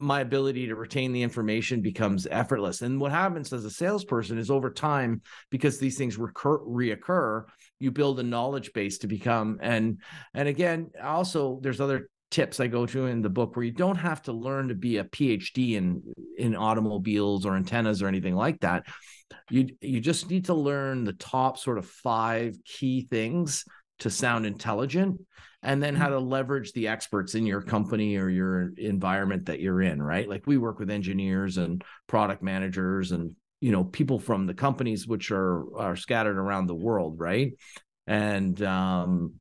my 0.00 0.20
ability 0.20 0.68
to 0.68 0.76
retain 0.76 1.12
the 1.12 1.22
information 1.22 1.80
becomes 1.80 2.26
effortless. 2.30 2.82
And 2.82 3.00
what 3.00 3.10
happens 3.10 3.52
as 3.52 3.64
a 3.64 3.70
salesperson 3.70 4.38
is 4.38 4.50
over 4.50 4.70
time, 4.70 5.22
because 5.50 5.78
these 5.78 5.98
things 5.98 6.16
recur 6.16 6.58
reoccur, 6.58 7.44
you 7.80 7.90
build 7.90 8.20
a 8.20 8.22
knowledge 8.22 8.72
base 8.72 8.98
to 8.98 9.06
become 9.06 9.58
and 9.60 10.00
and 10.34 10.48
again, 10.48 10.90
also 11.02 11.58
there's 11.62 11.80
other 11.80 12.08
tips 12.30 12.60
I 12.60 12.66
go 12.66 12.84
to 12.86 13.06
in 13.06 13.22
the 13.22 13.30
book 13.30 13.56
where 13.56 13.64
you 13.64 13.72
don't 13.72 13.96
have 13.96 14.22
to 14.22 14.32
learn 14.32 14.68
to 14.68 14.74
be 14.74 14.98
a 14.98 15.04
PhD 15.04 15.72
in 15.72 16.02
in 16.36 16.54
automobiles 16.54 17.44
or 17.44 17.56
antennas 17.56 18.02
or 18.02 18.06
anything 18.06 18.34
like 18.34 18.60
that. 18.60 18.84
You 19.50 19.68
you 19.80 20.00
just 20.00 20.30
need 20.30 20.44
to 20.46 20.54
learn 20.54 21.04
the 21.04 21.12
top 21.14 21.58
sort 21.58 21.78
of 21.78 21.86
five 21.86 22.56
key 22.64 23.06
things 23.10 23.64
to 24.00 24.10
sound 24.10 24.46
intelligent 24.46 25.20
and 25.62 25.82
then 25.82 25.96
how 25.96 26.06
mm-hmm. 26.06 26.14
to 26.14 26.20
leverage 26.20 26.72
the 26.72 26.88
experts 26.88 27.34
in 27.34 27.46
your 27.46 27.62
company 27.62 28.16
or 28.16 28.28
your 28.28 28.72
environment 28.76 29.46
that 29.46 29.60
you're 29.60 29.82
in 29.82 30.00
right 30.00 30.28
like 30.28 30.46
we 30.46 30.56
work 30.56 30.78
with 30.78 30.90
engineers 30.90 31.58
and 31.58 31.82
product 32.06 32.42
managers 32.42 33.12
and 33.12 33.34
you 33.60 33.72
know 33.72 33.84
people 33.84 34.18
from 34.18 34.46
the 34.46 34.54
companies 34.54 35.06
which 35.06 35.30
are 35.30 35.64
are 35.76 35.96
scattered 35.96 36.38
around 36.38 36.66
the 36.66 36.74
world 36.74 37.18
right 37.18 37.54
and 38.06 38.62
um 38.62 39.34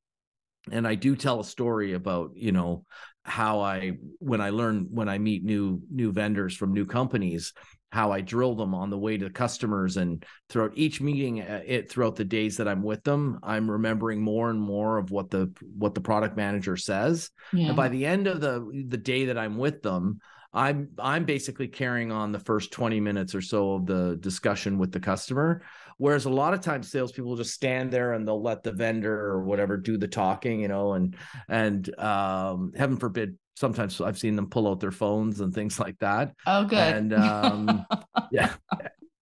and 0.72 0.88
i 0.88 0.96
do 0.96 1.16
tell 1.16 1.40
a 1.40 1.46
story 1.46 1.94
about 1.94 2.32
you 2.36 2.52
know 2.52 2.84
how 3.24 3.60
i 3.62 3.92
when 4.20 4.42
i 4.42 4.50
learn 4.50 4.88
when 4.90 5.10
i 5.10 5.18
meet 5.18 5.44
new 5.44 5.82
new 5.92 6.12
vendors 6.12 6.56
from 6.56 6.74
new 6.74 6.86
companies 6.86 7.54
how 7.92 8.12
I 8.12 8.22
drill 8.22 8.56
them 8.56 8.74
on 8.74 8.90
the 8.90 8.98
way 8.98 9.18
to 9.18 9.26
the 9.26 9.32
customers 9.32 9.98
and 9.98 10.26
throughout 10.50 10.74
each 10.76 11.00
meeting 11.00 11.42
uh, 11.42 11.62
it 11.66 11.90
throughout 11.90 12.16
the 12.16 12.26
days 12.26 12.58
that 12.58 12.68
I'm 12.68 12.84
with 12.84 13.04
them 13.04 13.40
I'm 13.44 13.70
remembering 13.70 14.22
more 14.22 14.50
and 14.50 14.60
more 14.60 14.98
of 14.98 15.12
what 15.12 15.30
the 15.30 15.52
what 15.78 15.96
the 15.96 16.02
product 16.02 16.36
manager 16.36 16.76
says 16.76 17.32
yeah. 17.54 17.68
and 17.68 17.76
by 17.76 17.88
the 17.88 18.06
end 18.06 18.28
of 18.28 18.42
the 18.42 18.86
the 18.88 18.98
day 18.98 19.26
that 19.26 19.38
I'm 19.38 19.58
with 19.58 19.82
them 19.82 20.20
I'm 20.54 20.90
I'm 21.00 21.24
basically 21.26 21.68
carrying 21.68 22.12
on 22.12 22.32
the 22.32 22.40
first 22.40 22.72
20 22.72 23.00
minutes 23.00 23.34
or 23.34 23.42
so 23.42 23.76
of 23.76 23.86
the 23.86 24.18
discussion 24.20 24.78
with 24.78 24.92
the 24.92 25.00
customer 25.00 25.62
whereas 25.98 26.26
a 26.26 26.30
lot 26.30 26.54
of 26.54 26.62
times 26.62 26.92
salespeople 26.92 27.38
just 27.38 27.54
stand 27.54 27.92
there 27.92 28.14
and 28.14 28.28
they'll 28.28 28.42
let 28.42 28.64
the 28.64 28.72
vendor 28.72 29.14
or 29.14 29.44
whatever 29.44 29.78
do 29.78 29.98
the 29.98 30.08
talking 30.08 30.60
you 30.60 30.68
know 30.68 30.94
and 30.94 31.16
and 31.48 31.98
um 32.00 32.74
heaven 32.76 32.98
forbid 32.98 33.38
sometimes 33.58 34.00
I've 34.00 34.20
seen 34.20 34.36
them 34.36 34.50
pull 34.50 34.68
out 34.68 34.80
their 34.80 34.92
phones 34.92 35.40
and 35.40 35.52
things 35.52 35.80
like 35.80 35.98
that. 36.00 36.36
Oh, 36.46 36.66
good. 36.66 36.78
And 36.78 37.14
um, 37.14 37.86
yeah, 38.32 38.54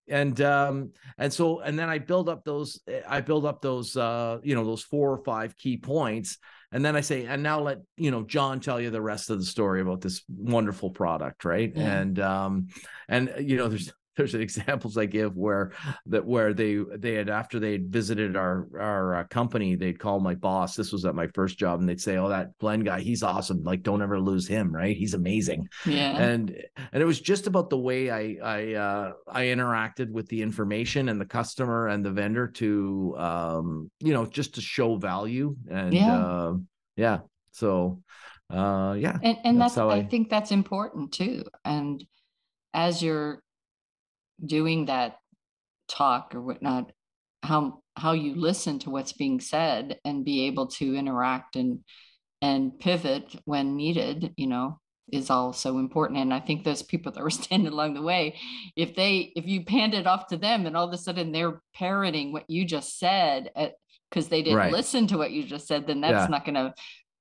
and 0.10 0.40
um, 0.42 0.92
and 1.18 1.32
so 1.32 1.62
and 1.62 1.80
then 1.80 1.88
I 1.88 2.00
build 2.00 2.28
up 2.28 2.44
those. 2.44 2.82
I 3.08 3.22
build 3.22 3.46
up 3.46 3.62
those. 3.62 3.96
Uh, 3.96 4.40
you 4.44 4.54
know, 4.54 4.66
those 4.66 4.84
four 4.84 5.12
or 5.12 5.24
five 5.24 5.56
key 5.56 5.78
points, 5.78 6.38
and 6.74 6.84
then 6.84 6.98
I 6.98 7.02
say, 7.02 7.26
and 7.26 7.44
now 7.44 7.62
let 7.62 7.80
you 7.96 8.12
know 8.12 8.24
John 8.24 8.60
tell 8.60 8.82
you 8.82 8.90
the 8.90 9.02
rest 9.02 9.30
of 9.30 9.40
the 9.40 9.46
story 9.46 9.80
about 9.80 10.02
this 10.02 10.22
wonderful 10.28 10.90
product, 10.90 11.46
right? 11.46 11.72
Yeah. 11.74 12.00
And 12.00 12.20
um, 12.20 12.68
and 13.08 13.34
you 13.40 13.56
know, 13.56 13.70
there's 13.70 13.94
there's 14.18 14.34
examples 14.36 14.98
I 14.98 15.06
give 15.06 15.36
where 15.36 15.72
that 16.08 16.26
where 16.26 16.54
they 16.54 16.78
they 16.98 17.14
had 17.16 17.30
after 17.30 17.60
they 17.60 17.74
had 17.74 17.92
visited 17.92 18.36
our 18.36 18.68
our 18.80 19.16
uh, 19.16 19.24
company, 19.26 19.76
they'd 19.76 20.00
call 20.00 20.20
my 20.20 20.36
boss. 20.36 20.76
This 20.76 20.92
was 20.92 21.06
at 21.06 21.16
my 21.16 21.28
first 21.34 21.58
job, 21.58 21.80
and 21.80 21.88
they'd 21.90 22.02
say, 22.02 22.18
"Oh, 22.18 22.30
that 22.30 22.58
Glenn 22.60 22.82
guy, 22.82 23.02
he's 23.02 23.24
awesome. 23.24 23.64
Like, 23.64 23.84
don't 23.84 24.02
ever 24.02 24.20
lose 24.20 24.48
him. 24.48 24.74
Right? 24.74 24.96
He's 24.96 25.14
amazing." 25.14 25.68
Yeah. 25.86 26.18
And 26.18 26.56
and 26.94 27.02
it 27.02 27.06
was 27.06 27.20
just 27.20 27.48
about 27.48 27.70
the 27.70 27.78
way 27.78 28.10
I 28.10 28.38
I 28.44 28.74
uh, 28.74 29.12
I 29.28 29.44
interacted 29.46 30.10
with 30.12 30.28
the 30.28 30.42
information 30.42 31.10
and 31.10 31.20
the 31.20 31.26
customer 31.26 31.88
and 31.88 32.04
the 32.06 32.12
vendor 32.12 32.48
to 32.48 33.16
um 33.18 33.92
you 34.00 34.14
know 34.14 34.26
just 34.26 34.56
to 34.56 34.62
show 34.62 34.96
value 34.98 35.56
and 35.70 35.94
Yeah. 35.94 36.18
uh, 36.18 36.54
yeah. 36.96 37.20
So 37.52 38.02
uh 38.52 38.96
yeah 39.00 39.18
and 39.24 39.38
and 39.44 39.60
That's 39.60 39.74
that's, 39.76 39.92
I, 39.92 39.98
I- 39.98 40.04
think 40.04 40.30
that's 40.30 40.52
important 40.52 41.12
too 41.12 41.46
and 41.64 42.06
as 42.76 43.02
you're 43.02 43.42
doing 44.44 44.86
that 44.86 45.18
talk 45.88 46.34
or 46.34 46.42
whatnot 46.42 46.92
how 47.44 47.80
how 47.96 48.12
you 48.14 48.36
listen 48.36 48.80
to 48.80 48.90
what's 48.90 49.14
being 49.14 49.40
said 49.40 50.00
and 50.04 50.26
be 50.26 50.48
able 50.48 50.68
to 50.68 50.96
interact 50.96 51.56
and 51.56 51.80
and 52.42 52.78
pivot 52.80 53.36
when 53.46 53.76
needed 53.76 54.34
you 54.36 54.48
know 54.48 54.80
is 55.14 55.30
also 55.30 55.78
important 55.78 56.20
and 56.20 56.34
i 56.34 56.40
think 56.40 56.64
those 56.64 56.82
people 56.82 57.12
that 57.12 57.24
were 57.24 57.30
standing 57.44 57.72
along 57.72 57.94
the 57.94 58.02
way 58.02 58.36
if 58.76 58.96
they 58.96 59.32
if 59.36 59.46
you 59.46 59.64
panned 59.64 59.94
it 59.94 60.08
off 60.08 60.28
to 60.28 60.38
them 60.38 60.66
and 60.66 60.76
all 60.76 60.88
of 60.88 60.94
a 60.94 60.98
sudden 60.98 61.32
they're 61.32 61.62
parroting 61.76 62.34
what 62.34 62.50
you 62.50 62.66
just 62.66 62.98
said 62.98 63.52
because 64.10 64.28
they 64.28 64.42
didn't 64.42 64.58
Right. 64.58 64.72
listen 64.72 65.06
to 65.08 65.18
what 65.18 65.32
you 65.32 65.44
just 65.44 65.68
said 65.68 65.86
then 65.86 66.02
that's 66.02 66.24
Yeah. 66.24 66.28
not 66.28 66.46
going 66.46 66.56
to 66.56 66.74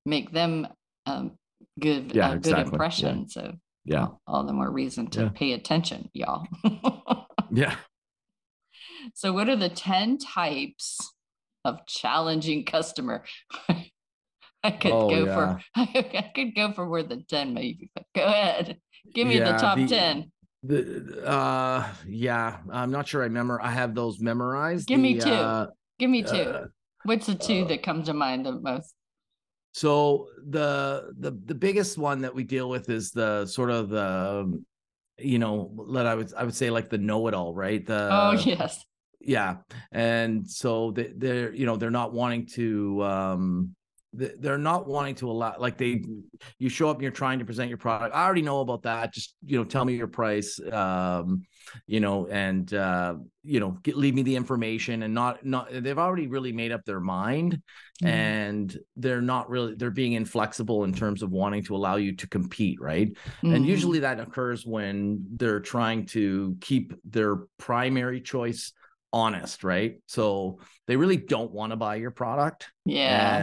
make 0.06 0.32
them 0.32 0.68
um, 1.06 1.32
give 1.78 2.14
Yeah, 2.14 2.32
a 2.32 2.36
exactly. 2.36 2.52
good 2.52 2.58
Yeah. 2.58 2.72
impression. 2.72 3.28
So 3.28 3.52
yeah 3.84 4.06
all, 4.26 4.44
the 4.46 4.52
more 4.52 4.70
reason 4.70 5.08
to 5.10 5.22
Yeah. 5.24 5.28
pay 5.34 5.52
attention, 5.52 6.08
y'all. 6.12 6.46
yeah 7.52 7.76
so 9.14 9.32
what 9.32 9.48
are 9.48 9.56
the 9.56 9.68
10 9.68 10.18
types 10.18 11.12
of 11.64 11.86
challenging 11.86 12.64
customer? 12.64 13.24
I 14.62 14.70
could 14.70 14.92
Oh, 14.92 15.10
go 15.10 15.24
yeah. 15.26 15.34
for 15.34 15.60
I 15.76 16.30
could 16.34 16.54
go 16.54 16.72
for 16.72 16.86
more 16.86 17.02
than 17.02 17.24
10 17.26 17.52
maybe, 17.52 17.90
but 17.94 18.04
go 18.14 18.24
ahead. 18.24 18.78
Give 19.14 19.26
me 19.28 19.38
the 19.38 19.52
top 19.52 19.76
the- 19.76 19.86
10. 19.88 20.30
the 20.62 21.22
uh 21.26 21.86
yeah 22.08 22.56
i'm 22.72 22.90
not 22.90 23.06
sure 23.06 23.20
i 23.20 23.24
remember 23.24 23.60
i 23.60 23.68
have 23.70 23.94
those 23.94 24.18
memorized 24.18 24.88
Give 24.88 24.98
me 24.98 25.18
two. 25.18 25.28
uh, 25.30 25.66
Give 25.98 26.08
me 26.08 26.22
two. 26.22 26.40
uh, 26.40 26.64
What's 27.04 27.26
the 27.26 27.34
two 27.34 27.64
uh, 27.64 27.68
that 27.68 27.82
come 27.82 28.02
to 28.04 28.14
mind 28.14 28.46
the 28.46 28.52
most? 28.52 28.94
So 29.74 30.28
the 30.46 31.12
the 31.18 31.32
the 31.32 31.54
biggest 31.54 31.98
one 31.98 32.20
that 32.20 32.32
we 32.32 32.44
deal 32.44 32.68
with 32.68 32.88
is 32.88 33.10
the 33.10 33.44
sort 33.44 33.70
of 33.70 33.88
the 33.88 34.40
um, 34.42 34.64
you 35.18 35.40
know 35.40 35.72
let 35.74 36.06
I 36.06 36.14
would 36.14 36.32
I 36.32 36.44
would 36.44 36.54
say 36.54 36.70
like 36.70 36.90
the 36.90 36.98
know 36.98 37.26
it 37.26 37.34
all 37.34 37.52
right 37.52 37.84
the 37.84 38.08
oh 38.08 38.32
yes. 38.32 38.84
yeah 39.20 39.56
and 39.90 40.48
so 40.48 40.92
they, 40.92 41.12
they're 41.16 41.52
you 41.52 41.66
know 41.66 41.76
they're 41.76 41.90
not 41.90 42.12
wanting 42.12 42.46
to 42.54 43.02
um 43.02 43.74
they're 44.16 44.58
not 44.58 44.86
wanting 44.86 45.14
to 45.16 45.30
allow 45.30 45.54
like 45.58 45.76
they 45.76 46.02
you 46.58 46.68
show 46.68 46.88
up 46.88 46.96
and 46.96 47.02
you're 47.02 47.10
trying 47.12 47.38
to 47.38 47.44
present 47.44 47.68
your 47.68 47.78
product 47.78 48.14
i 48.14 48.24
already 48.24 48.42
know 48.42 48.60
about 48.60 48.82
that 48.82 49.12
just 49.12 49.34
you 49.44 49.58
know 49.58 49.64
tell 49.64 49.84
me 49.84 49.94
your 49.94 50.06
price 50.06 50.60
um 50.72 51.42
you 51.86 51.98
know 52.00 52.26
and 52.28 52.74
uh 52.74 53.14
you 53.42 53.58
know 53.60 53.70
get, 53.82 53.96
leave 53.96 54.14
me 54.14 54.22
the 54.22 54.36
information 54.36 55.02
and 55.02 55.12
not 55.14 55.44
not 55.44 55.68
they've 55.70 55.98
already 55.98 56.26
really 56.26 56.52
made 56.52 56.72
up 56.72 56.84
their 56.84 57.00
mind 57.00 57.60
Mm. 58.02 58.08
and 58.08 58.78
they're 58.96 59.22
not 59.22 59.48
really 59.48 59.76
they're 59.76 59.88
being 59.92 60.14
inflexible 60.14 60.82
in 60.82 60.92
terms 60.92 61.22
of 61.22 61.30
wanting 61.30 61.62
to 61.62 61.76
allow 61.76 61.94
you 61.94 62.12
to 62.16 62.26
compete 62.26 62.80
right 62.80 63.16
and 63.44 63.64
Mhm. 63.64 63.68
usually 63.68 64.00
that 64.00 64.18
occurs 64.18 64.66
when 64.66 65.24
they're 65.36 65.60
trying 65.60 66.06
to 66.06 66.56
keep 66.60 66.92
their 67.04 67.36
primary 67.56 68.20
choice 68.20 68.72
honest 69.14 69.62
right 69.62 70.00
so 70.06 70.58
they 70.88 70.96
really 70.96 71.16
don't 71.16 71.52
want 71.52 71.70
to 71.70 71.76
buy 71.76 71.94
your 71.94 72.10
product 72.10 72.66
yeah. 72.84 73.36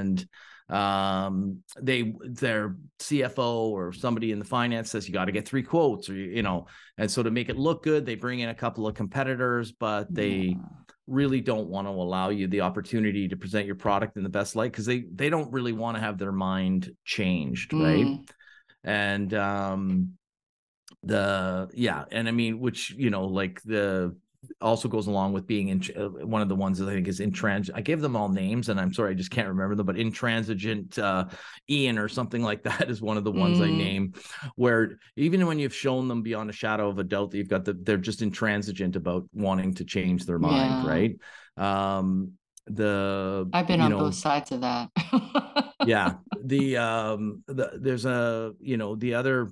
and 0.00 0.26
um 0.68 1.58
they 1.80 2.12
their 2.22 2.76
cfo 2.98 3.70
or 3.70 3.92
somebody 3.92 4.32
in 4.32 4.38
the 4.40 4.44
finance 4.44 4.90
says 4.90 5.06
you 5.06 5.12
got 5.14 5.26
to 5.26 5.32
get 5.32 5.46
three 5.46 5.62
quotes 5.62 6.08
or 6.10 6.14
you 6.14 6.42
know 6.42 6.66
and 6.98 7.08
so 7.10 7.22
to 7.22 7.30
make 7.30 7.48
it 7.48 7.56
look 7.56 7.82
good 7.84 8.04
they 8.04 8.16
bring 8.16 8.40
in 8.40 8.48
a 8.48 8.54
couple 8.54 8.86
of 8.86 8.94
competitors 8.94 9.70
but 9.70 10.12
they 10.12 10.28
Yeah. 10.30 10.54
really 11.06 11.40
don't 11.40 11.68
want 11.68 11.86
to 11.86 11.90
allow 11.90 12.30
you 12.30 12.46
the 12.48 12.62
opportunity 12.62 13.28
to 13.28 13.36
present 13.36 13.66
your 13.66 13.74
product 13.76 14.16
in 14.16 14.22
the 14.24 14.28
best 14.28 14.56
light 14.56 14.72
because 14.72 14.86
they 14.86 15.04
they 15.14 15.30
don't 15.30 15.52
really 15.52 15.72
want 15.72 15.96
to 15.96 16.00
have 16.00 16.18
their 16.18 16.32
mind 16.32 16.90
changed 17.04 17.72
right 17.72 18.06
Mm. 18.06 18.28
and 18.82 19.34
um 19.34 20.12
the 21.02 21.68
yeah 21.74 22.04
and 22.12 22.28
i 22.28 22.30
mean 22.30 22.60
which 22.60 22.90
you 22.90 23.10
know 23.10 23.26
like 23.26 23.60
the 23.62 24.16
also 24.60 24.88
goes 24.88 25.06
along 25.06 25.32
with 25.32 25.46
being 25.46 25.68
in 25.68 25.80
uh, 25.96 26.08
one 26.26 26.42
of 26.42 26.48
the 26.48 26.54
ones 26.54 26.78
that 26.78 26.88
i 26.88 26.92
think 26.92 27.06
is 27.06 27.20
intrans 27.20 27.70
i 27.74 27.80
gave 27.80 28.00
them 28.00 28.16
all 28.16 28.28
names 28.28 28.68
and 28.68 28.80
i'm 28.80 28.92
sorry 28.92 29.12
i 29.12 29.14
just 29.14 29.30
can't 29.30 29.48
remember 29.48 29.74
them 29.74 29.86
but 29.86 29.96
intransigent 29.96 30.98
uh 30.98 31.24
ian 31.70 31.96
or 31.98 32.08
something 32.08 32.42
like 32.50 32.62
that 32.64 32.90
is 32.90 33.00
one 33.00 33.16
of 33.16 33.24
the 33.24 33.30
ones 33.30 33.60
i 33.60 33.68
Mm. 33.68 33.76
name 33.76 34.12
where 34.56 34.98
even 35.16 35.46
when 35.46 35.58
you've 35.58 35.74
shown 35.74 36.08
them 36.08 36.22
beyond 36.22 36.50
a 36.50 36.52
shadow 36.52 36.88
of 36.88 36.98
a 36.98 37.04
doubt 37.04 37.30
that 37.30 37.38
you've 37.38 37.48
got 37.48 37.64
the 37.64 37.72
they're 37.74 37.96
just 37.96 38.20
intransigent 38.20 38.96
about 38.96 39.24
wanting 39.32 39.74
to 39.74 39.84
change 39.84 40.26
their 40.26 40.38
mind 40.38 40.74
Yeah. 40.82 40.86
right 40.88 41.16
um 41.56 42.32
the 42.66 43.48
I've 43.52 43.66
been 43.66 43.80
on 43.80 43.90
know, 43.90 43.98
both 43.98 44.14
sides 44.14 44.52
of 44.52 44.60
that. 44.62 44.90
yeah 45.86 46.14
the 46.44 46.76
um 46.76 47.42
the, 47.46 47.72
there's 47.80 48.04
a 48.04 48.52
you 48.60 48.76
know 48.76 48.94
the 48.96 49.14
other 49.14 49.50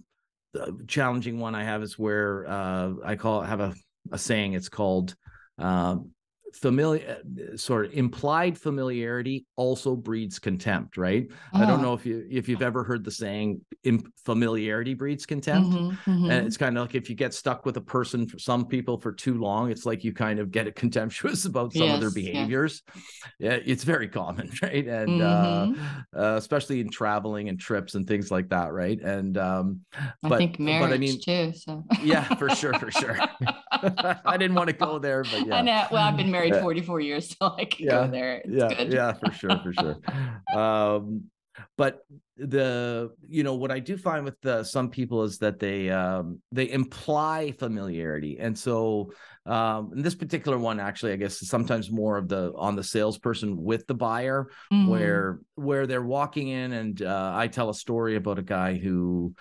challenging 0.89 1.39
one 1.39 1.55
i 1.55 1.63
have 1.63 1.83
is 1.83 1.99
where 1.99 2.45
uh 2.49 2.93
i 3.05 3.15
call 3.17 3.43
have 3.43 3.61
a, 3.61 3.75
a 4.11 4.19
saying 4.19 4.55
it's 4.55 4.69
called 4.69 5.15
um 5.59 6.11
familiar 6.55 7.19
sort 7.57 7.87
of 7.87 7.93
implied 7.93 8.59
familiarity 8.59 9.47
also 9.57 9.95
breeds 9.95 10.39
contempt 10.39 10.97
right 10.97 11.29
i 11.55 11.65
don't 11.65 11.81
know 11.83 11.93
if 11.95 12.05
you 12.05 12.27
if 12.31 12.49
you've 12.49 12.63
ever 12.63 12.83
heard 12.83 13.05
the 13.05 13.11
saying 13.11 13.61
"Im- 13.85 14.13
familiarity 14.25 14.95
breeds 14.95 15.25
contempt 15.27 15.71
Mhm, 15.71 15.97
mhm. 16.07 16.31
and 16.31 16.47
it's 16.47 16.57
kind 16.57 16.77
of 16.77 16.85
like 16.85 16.95
if 16.95 17.09
you 17.09 17.15
get 17.17 17.33
stuck 17.35 17.65
with 17.65 17.77
a 17.77 17.81
person 17.81 18.27
for 18.27 18.39
some 18.39 18.67
people 18.67 18.99
for 18.99 19.13
too 19.13 19.35
long 19.39 19.71
it's 19.71 19.87
like 19.87 20.03
you 20.05 20.13
kind 20.13 20.39
of 20.41 20.51
get 20.51 20.75
contemptuous 20.83 21.45
about 21.45 21.73
some 21.73 21.91
of 21.91 22.01
their 22.01 22.09
Yes, 22.11 22.17
yeah. 22.17 22.33
behaviors 22.33 22.83
yeah 23.39 23.59
it's 23.65 23.85
very 23.85 24.09
common 24.09 24.51
right 24.63 24.87
and 24.87 25.23
uh, 25.23 25.67
Mhm. 25.69 25.77
uh 26.17 26.35
especially 26.37 26.81
in 26.81 26.91
traveling 26.91 27.49
and 27.49 27.61
trips 27.61 27.95
and 27.95 28.07
things 28.07 28.31
like 28.31 28.49
that 28.49 28.73
right 28.73 29.01
and 29.01 29.39
um 29.39 29.81
I 29.95 30.29
but- 30.29 30.39
think 30.39 30.59
but 30.59 30.65
I 30.65 30.67
marriage 30.81 31.01
mean- 31.01 31.21
too. 31.21 31.53
So 31.55 31.85
yeah 32.03 32.25
for 32.35 32.49
sure 32.51 32.75
for 32.75 32.91
sure 32.91 33.17
i 33.73 34.37
didn't 34.37 34.55
want 34.57 34.69
to 34.69 34.75
go 34.77 34.99
there 34.99 35.23
but 35.25 35.47
yeah 35.47 35.57
I 35.57 35.63
know. 35.63 35.87
Well, 35.91 36.03
I've 36.07 36.17
been 36.17 36.31
married 36.31 36.40
Yeah. 36.49 36.61
44 36.61 37.01
years, 37.01 37.29
so 37.41 37.55
I 37.57 37.65
can 37.65 37.87
Yeah. 37.87 38.07
go 38.07 38.11
there. 38.11 38.43
It's 38.45 38.55
yeah 38.55 38.75
good. 38.75 38.93
yeah 38.93 39.13
for 39.13 39.33
sure 39.33 39.59
for 39.63 39.73
sure 39.73 39.99
um 40.53 41.25
but 41.77 42.07
the 42.39 43.11
you 43.29 43.43
know 43.43 43.55
what 43.55 43.71
i 43.71 43.79
do 43.79 43.97
find 43.99 44.25
with 44.25 44.41
the, 44.41 44.63
some 44.65 44.89
people 44.89 45.25
is 45.25 45.39
that 45.39 45.59
they 45.59 45.91
um 45.91 46.41
they 46.53 46.71
imply 46.71 47.53
familiarity 47.59 48.39
and 48.39 48.57
so 48.57 49.13
um 49.47 49.91
in 49.95 50.01
this 50.01 50.15
particular 50.15 50.57
one 50.59 50.81
actually 50.81 51.13
i 51.13 51.17
guess 51.17 51.43
is 51.43 51.49
sometimes 51.51 51.91
more 51.91 52.17
of 52.17 52.29
the 52.29 52.53
on 52.57 52.77
the 52.77 52.85
salesperson 52.85 53.61
with 53.63 53.87
the 53.89 53.95
buyer 53.95 54.49
Mhm. 54.73 54.89
where 54.89 55.41
where 55.57 55.87
they're 55.87 56.03
walking 56.03 56.49
in 56.49 56.73
and 56.73 57.03
uh, 57.03 57.33
I 57.35 57.49
tell 57.49 57.69
a 57.69 57.75
story 57.75 58.17
about 58.17 58.39
a 58.39 58.43
guy 58.43 58.79
who 58.79 59.35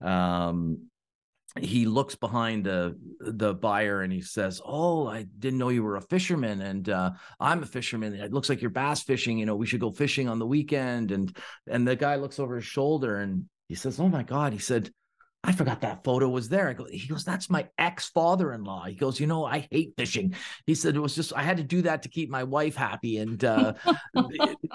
um 0.00 0.86
he 1.58 1.84
looks 1.84 2.14
behind 2.14 2.64
the 2.64 2.96
the 3.18 3.54
buyer 3.54 4.02
and 4.02 4.12
he 4.12 4.20
says, 4.20 4.60
"Oh, 4.64 5.08
I 5.08 5.24
didn't 5.38 5.58
know 5.58 5.70
you 5.70 5.82
were 5.82 5.96
a 5.96 6.02
fisherman, 6.02 6.60
and 6.60 6.88
uh, 6.88 7.10
I'm 7.40 7.62
a 7.62 7.66
fisherman. 7.66 8.14
It 8.14 8.32
looks 8.32 8.48
like 8.48 8.60
you're 8.60 8.70
bass 8.70 9.02
fishing. 9.02 9.38
You 9.38 9.46
know, 9.46 9.56
we 9.56 9.66
should 9.66 9.80
go 9.80 9.90
fishing 9.90 10.28
on 10.28 10.38
the 10.38 10.46
weekend." 10.46 11.10
And 11.10 11.36
and 11.66 11.86
the 11.86 11.96
guy 11.96 12.16
looks 12.16 12.38
over 12.38 12.56
his 12.56 12.64
shoulder 12.64 13.18
and 13.18 13.46
he 13.68 13.74
says, 13.74 13.98
"Oh 13.98 14.08
my 14.08 14.22
God!" 14.22 14.52
He 14.52 14.60
said, 14.60 14.92
"I 15.42 15.50
forgot 15.50 15.80
that 15.80 16.04
photo 16.04 16.28
was 16.28 16.48
there." 16.48 16.72
Go, 16.72 16.84
he 16.84 17.08
goes, 17.08 17.24
"That's 17.24 17.50
my 17.50 17.66
ex 17.78 18.08
father-in-law." 18.10 18.84
He 18.84 18.94
goes, 18.94 19.18
"You 19.18 19.26
know, 19.26 19.44
I 19.44 19.66
hate 19.72 19.94
fishing." 19.96 20.36
He 20.66 20.76
said, 20.76 20.94
"It 20.94 21.00
was 21.00 21.16
just 21.16 21.32
I 21.34 21.42
had 21.42 21.56
to 21.56 21.64
do 21.64 21.82
that 21.82 22.02
to 22.04 22.08
keep 22.08 22.30
my 22.30 22.44
wife 22.44 22.76
happy." 22.76 23.16
And 23.18 23.44
uh, 23.44 23.74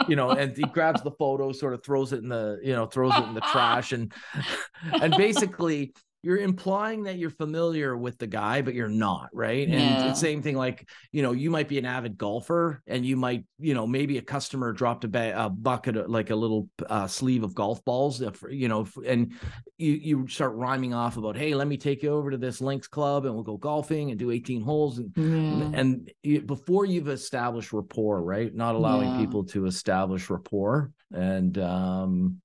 you 0.09 0.17
know, 0.17 0.31
and 0.31 0.55
he 0.57 0.63
grabs 0.63 1.01
the 1.01 1.11
photo, 1.11 1.53
sort 1.53 1.73
of 1.73 1.85
throws 1.85 2.11
it 2.11 2.21
in 2.21 2.27
the, 2.27 2.59
you 2.61 2.73
know, 2.73 2.85
throws 2.85 3.17
it 3.17 3.23
in 3.23 3.33
the 3.33 3.41
trash, 3.41 3.93
and 3.93 4.11
and 5.01 5.15
basically 5.15 5.93
you're 6.25 6.37
implying 6.37 7.03
that 7.03 7.17
you're 7.19 7.29
familiar 7.29 7.95
with 7.95 8.17
the 8.17 8.25
guy, 8.25 8.63
but 8.63 8.73
you're 8.73 8.89
not, 8.89 9.29
right? 9.31 9.67
And 9.67 9.99
Yeah. 10.01 10.07
it's 10.07 10.19
same 10.19 10.41
thing, 10.41 10.55
like 10.55 10.89
you 11.11 11.21
know, 11.21 11.33
you 11.33 11.51
might 11.51 11.67
be 11.67 11.77
an 11.77 11.85
avid 11.85 12.17
golfer, 12.17 12.81
and 12.87 13.05
you 13.05 13.15
might, 13.15 13.45
you 13.59 13.75
know, 13.75 13.85
maybe 13.85 14.17
a 14.17 14.23
customer 14.23 14.73
dropped 14.73 15.03
a, 15.03 15.07
ba- 15.07 15.35
a 15.37 15.49
bucket, 15.49 15.95
of, 15.97 16.09
like 16.09 16.31
a 16.31 16.35
little 16.35 16.67
uh, 16.89 17.05
sleeve 17.05 17.43
of 17.43 17.53
golf 17.53 17.85
balls, 17.85 18.23
you 18.49 18.67
know, 18.67 18.87
and 19.05 19.33
you 19.77 19.91
you 19.93 20.27
start 20.27 20.55
rhyming 20.55 20.95
off 20.95 21.17
about, 21.17 21.37
hey, 21.37 21.53
let 21.53 21.67
me 21.67 21.77
take 21.77 22.01
you 22.01 22.09
over 22.09 22.31
to 22.31 22.37
this 22.37 22.59
links 22.59 22.87
club, 22.87 23.25
and 23.25 23.33
we'll 23.35 23.43
go 23.43 23.57
golfing 23.57 24.09
and 24.09 24.17
do 24.17 24.31
18 24.31 24.61
holes, 24.61 24.97
and 24.97 25.15
Yeah. 25.15 25.69
and 25.73 26.11
you, 26.23 26.41
before 26.41 26.85
you've 26.85 27.07
established 27.09 27.71
rapport 27.71 28.23
right 28.23 28.53
not 28.55 28.73
allowing 28.73 29.11
Yeah. 29.11 29.17
people 29.17 29.43
to 29.45 29.67
establish 29.67 30.29
rapport 30.31 30.91
and 31.13 31.57
um 31.59 32.41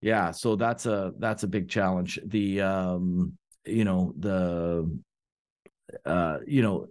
yeah 0.00 0.30
so 0.30 0.56
that's 0.56 0.86
a 0.86 1.12
that's 1.18 1.42
a 1.42 1.48
big 1.48 1.68
challenge. 1.68 2.18
The 2.24 2.60
um 2.60 3.36
you 3.64 3.84
know 3.84 4.12
the 4.18 4.88
uh, 6.04 6.38
you 6.46 6.62
know, 6.62 6.88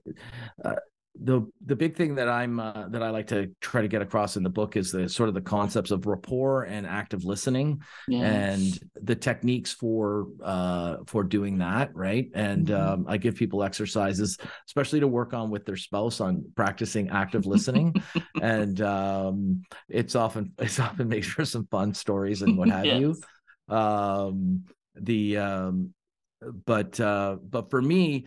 uh, 0.63 0.75
the 1.21 1.41
the 1.65 1.75
big 1.75 1.95
thing 1.95 2.15
that 2.15 2.29
I'm 2.29 2.59
uh, 2.59 2.87
that 2.89 3.03
I 3.03 3.09
like 3.09 3.27
to 3.27 3.49
try 3.61 3.81
to 3.81 3.87
get 3.87 4.01
across 4.01 4.37
in 4.37 4.43
the 4.43 4.49
book 4.49 4.77
is 4.77 4.91
the 4.91 5.09
sort 5.09 5.27
of 5.27 5.35
the 5.35 5.41
concepts 5.41 5.91
of 5.91 6.05
rapport 6.05 6.63
and 6.63 6.85
active 6.85 7.25
listening 7.25 7.81
yes. 8.07 8.23
and 8.23 8.79
the 9.05 9.15
techniques 9.15 9.73
for 9.73 10.27
uh, 10.43 10.97
for 11.07 11.23
doing 11.23 11.57
that 11.57 11.93
right 11.95 12.29
and 12.33 12.67
mm-hmm. 12.67 12.93
um, 12.93 13.05
I 13.07 13.17
give 13.17 13.35
people 13.35 13.63
exercises 13.63 14.37
especially 14.67 14.99
to 15.01 15.07
work 15.07 15.33
on 15.33 15.49
with 15.49 15.65
their 15.65 15.77
spouse 15.77 16.21
on 16.21 16.45
practicing 16.55 17.09
active 17.09 17.45
listening 17.45 17.95
and 18.41 18.79
um, 18.81 19.63
it's 19.89 20.15
often 20.15 20.53
it's 20.59 20.79
often 20.79 21.09
makes 21.09 21.27
for 21.27 21.43
some 21.43 21.67
fun 21.69 21.93
stories 21.93 22.43
and 22.43 22.57
what 22.57 22.69
have 22.69 22.85
yes. 22.85 22.99
you 22.99 23.75
um, 23.75 24.63
the 24.95 25.37
um, 25.37 25.93
but 26.65 26.99
uh, 26.99 27.37
but 27.43 27.69
for 27.69 27.81
me 27.81 28.25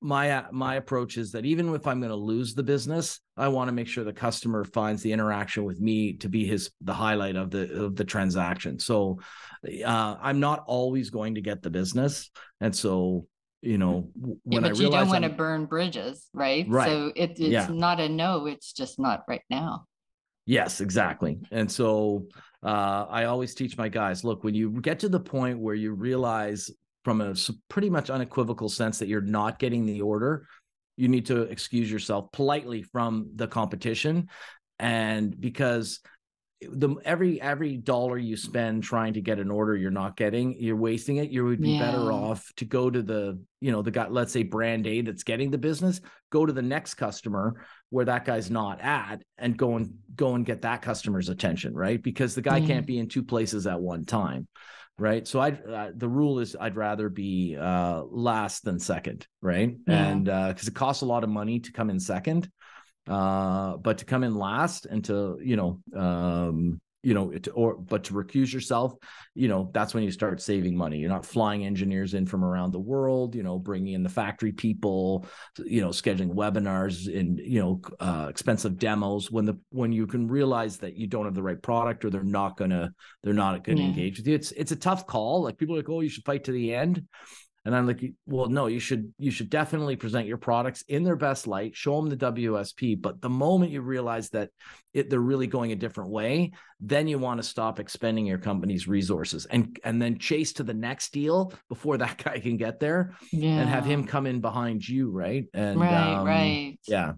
my 0.00 0.30
uh, 0.30 0.44
my 0.52 0.76
approach 0.76 1.16
is 1.16 1.32
that 1.32 1.44
even 1.44 1.74
if 1.74 1.86
I'm 1.86 2.00
going 2.00 2.10
to 2.10 2.16
lose 2.16 2.54
the 2.54 2.62
business, 2.62 3.20
I 3.36 3.48
want 3.48 3.68
to 3.68 3.72
make 3.72 3.88
sure 3.88 4.04
the 4.04 4.12
customer 4.12 4.64
finds 4.64 5.02
the 5.02 5.12
interaction 5.12 5.64
with 5.64 5.80
me 5.80 6.14
to 6.18 6.28
be 6.28 6.46
his 6.46 6.70
the 6.80 6.94
highlight 6.94 7.36
of 7.36 7.50
the 7.50 7.84
of 7.84 7.96
the 7.96 8.04
transaction. 8.04 8.78
So 8.78 9.18
uh, 9.64 10.16
I'm 10.20 10.40
not 10.40 10.64
always 10.66 11.10
going 11.10 11.34
to 11.34 11.40
get 11.40 11.62
the 11.62 11.70
business, 11.70 12.30
and 12.60 12.74
so 12.74 13.26
you 13.60 13.78
know 13.78 14.08
when 14.14 14.38
yeah, 14.44 14.60
but 14.60 14.78
I 14.78 14.82
you 14.82 14.90
don't 14.90 15.08
want 15.08 15.24
I'm, 15.24 15.30
to 15.30 15.36
burn 15.36 15.66
bridges, 15.66 16.28
right? 16.32 16.64
Right. 16.68 16.88
So 16.88 17.12
it, 17.16 17.30
it's 17.30 17.40
yeah. 17.40 17.68
not 17.68 17.98
a 17.98 18.08
no; 18.08 18.46
it's 18.46 18.72
just 18.72 19.00
not 19.00 19.24
right 19.28 19.42
now. 19.50 19.86
Yes, 20.46 20.80
exactly. 20.80 21.40
And 21.50 21.70
so 21.70 22.28
uh, 22.62 23.04
I 23.10 23.24
always 23.24 23.54
teach 23.54 23.76
my 23.76 23.88
guys: 23.88 24.22
look, 24.22 24.44
when 24.44 24.54
you 24.54 24.80
get 24.80 25.00
to 25.00 25.08
the 25.08 25.20
point 25.20 25.58
where 25.58 25.74
you 25.74 25.92
realize 25.92 26.70
from 27.08 27.22
a 27.22 27.34
pretty 27.70 27.88
much 27.88 28.10
unequivocal 28.10 28.68
sense 28.68 28.98
that 28.98 29.08
you're 29.08 29.22
not 29.22 29.58
getting 29.58 29.86
the 29.86 30.02
order, 30.02 30.46
you 30.98 31.08
need 31.08 31.24
to 31.24 31.40
excuse 31.44 31.90
yourself 31.90 32.30
politely 32.32 32.82
from 32.82 33.30
the 33.34 33.48
competition. 33.48 34.28
And 34.78 35.40
because 35.40 36.00
the 36.60 36.96
every 37.06 37.40
every 37.40 37.78
dollar 37.78 38.18
you 38.18 38.36
spend 38.36 38.82
trying 38.82 39.14
to 39.14 39.20
get 39.20 39.38
an 39.38 39.48
order 39.48 39.76
you're 39.76 39.92
not 39.92 40.16
getting 40.16 40.56
you're 40.58 40.74
wasting 40.74 41.18
it 41.18 41.30
you 41.30 41.44
would 41.44 41.60
be 41.60 41.70
yeah. 41.70 41.78
better 41.78 42.10
off 42.10 42.52
to 42.56 42.64
go 42.64 42.90
to 42.90 43.00
the 43.00 43.40
you 43.60 43.70
know 43.70 43.80
the 43.80 43.92
guy 43.92 44.08
let's 44.08 44.32
say 44.32 44.42
brand 44.42 44.84
a 44.84 45.00
that's 45.02 45.22
getting 45.22 45.52
the 45.52 45.56
business 45.56 46.00
go 46.32 46.44
to 46.44 46.52
the 46.52 46.60
next 46.60 46.94
customer 46.94 47.64
where 47.90 48.06
that 48.06 48.24
guy's 48.24 48.50
not 48.50 48.80
at 48.80 49.22
and 49.38 49.56
go 49.56 49.76
and 49.76 49.94
go 50.16 50.34
and 50.34 50.44
get 50.44 50.62
that 50.62 50.82
customer's 50.82 51.28
attention 51.28 51.74
right 51.74 52.02
because 52.02 52.34
the 52.34 52.42
guy 52.42 52.60
can't 52.60 52.88
be 52.88 52.98
in 52.98 53.06
two 53.06 53.22
places 53.22 53.68
at 53.68 53.80
one 53.80 54.04
time 54.04 54.48
right 54.98 55.26
so 55.28 55.38
i 55.38 55.50
uh, 55.50 55.90
the 55.94 56.08
rule 56.08 56.40
is 56.40 56.56
i'd 56.60 56.76
rather 56.76 57.08
be 57.08 57.56
uh 57.58 58.02
last 58.04 58.64
than 58.64 58.78
second 58.78 59.26
right 59.40 59.76
yeah. 59.86 60.08
and 60.08 60.28
uh 60.28 60.48
because 60.48 60.68
it 60.68 60.74
costs 60.74 61.02
a 61.02 61.06
lot 61.06 61.24
of 61.24 61.30
money 61.30 61.60
to 61.60 61.72
come 61.72 61.90
in 61.90 62.00
second 62.00 62.50
uh 63.08 63.76
but 63.76 63.98
to 63.98 64.04
come 64.04 64.24
in 64.24 64.34
last 64.34 64.86
and 64.86 65.04
to 65.04 65.38
you 65.42 65.56
know 65.56 65.80
um 65.96 66.80
you 67.02 67.14
know 67.14 67.30
to, 67.30 67.50
or 67.52 67.76
but 67.76 68.04
to 68.04 68.14
recuse 68.14 68.52
yourself 68.52 68.94
you 69.34 69.46
know 69.46 69.70
that's 69.72 69.94
when 69.94 70.02
you 70.02 70.10
start 70.10 70.42
saving 70.42 70.76
money. 70.76 70.98
You're 70.98 71.10
not 71.10 71.24
flying 71.24 71.64
engineers 71.64 72.14
in 72.14 72.26
from 72.26 72.44
around 72.44 72.72
the 72.72 72.80
world 72.80 73.34
you 73.36 73.42
know 73.42 73.58
bringing 73.58 73.94
in 73.94 74.02
the 74.02 74.08
factory 74.08 74.52
people 74.52 75.26
you 75.58 75.80
know 75.80 75.90
scheduling 75.90 76.34
webinars 76.34 77.06
and 77.14 77.38
you 77.38 77.60
know 77.60 77.80
uh, 78.00 78.26
expensive 78.28 78.78
demos 78.78 79.30
when 79.30 79.44
the 79.44 79.58
when 79.70 79.92
you 79.92 80.06
can 80.06 80.26
realize 80.26 80.78
that 80.78 80.96
you 80.96 81.06
don't 81.06 81.24
have 81.24 81.34
the 81.34 81.42
right 81.42 81.62
product 81.62 82.04
or 82.04 82.10
they're 82.10 82.24
not 82.24 82.56
gonna 82.56 82.90
they're 83.22 83.32
not 83.32 83.62
gonna 83.62 83.80
yeah. 83.80 83.86
engage 83.86 84.18
with 84.18 84.26
you. 84.26 84.34
It's 84.34 84.50
it's 84.52 84.72
a 84.72 84.76
tough 84.76 85.06
call. 85.06 85.42
Like 85.42 85.56
people 85.56 85.76
are 85.76 85.78
like 85.78 85.88
oh 85.88 86.00
you 86.00 86.08
should 86.08 86.24
fight 86.24 86.44
to 86.44 86.52
the 86.52 86.74
end 86.74 87.04
and 87.64 87.74
I'm 87.74 87.86
like, 87.86 88.12
well, 88.26 88.46
no, 88.46 88.66
you 88.66 88.78
should 88.78 89.12
you 89.18 89.30
should 89.30 89.50
definitely 89.50 89.96
present 89.96 90.26
your 90.26 90.36
products 90.36 90.82
in 90.88 91.02
their 91.04 91.16
best 91.16 91.46
light, 91.46 91.76
show 91.76 92.00
them 92.00 92.08
the 92.08 92.16
WSP. 92.16 93.00
But 93.00 93.20
the 93.20 93.28
moment 93.28 93.72
you 93.72 93.82
realize 93.82 94.30
that 94.30 94.50
it, 94.94 95.10
they're 95.10 95.20
really 95.20 95.46
going 95.46 95.72
a 95.72 95.76
different 95.76 96.10
way, 96.10 96.52
then 96.80 97.08
you 97.08 97.18
want 97.18 97.40
to 97.40 97.46
stop 97.46 97.78
expending 97.78 98.26
your 98.26 98.38
company's 98.38 98.88
resources 98.88 99.46
and 99.46 99.78
and 99.84 100.00
then 100.00 100.18
chase 100.18 100.54
to 100.54 100.62
the 100.62 100.74
next 100.74 101.12
deal 101.12 101.52
before 101.68 101.98
that 101.98 102.16
guy 102.24 102.38
can 102.38 102.56
get 102.56 102.80
there 102.80 103.14
yeah. 103.32 103.60
and 103.60 103.68
have 103.68 103.84
him 103.84 104.06
come 104.06 104.26
in 104.26 104.40
behind 104.40 104.88
you, 104.88 105.10
right? 105.10 105.44
And 105.52 105.80
right, 105.80 106.14
um, 106.14 106.26
right, 106.26 106.78
yeah 106.86 107.14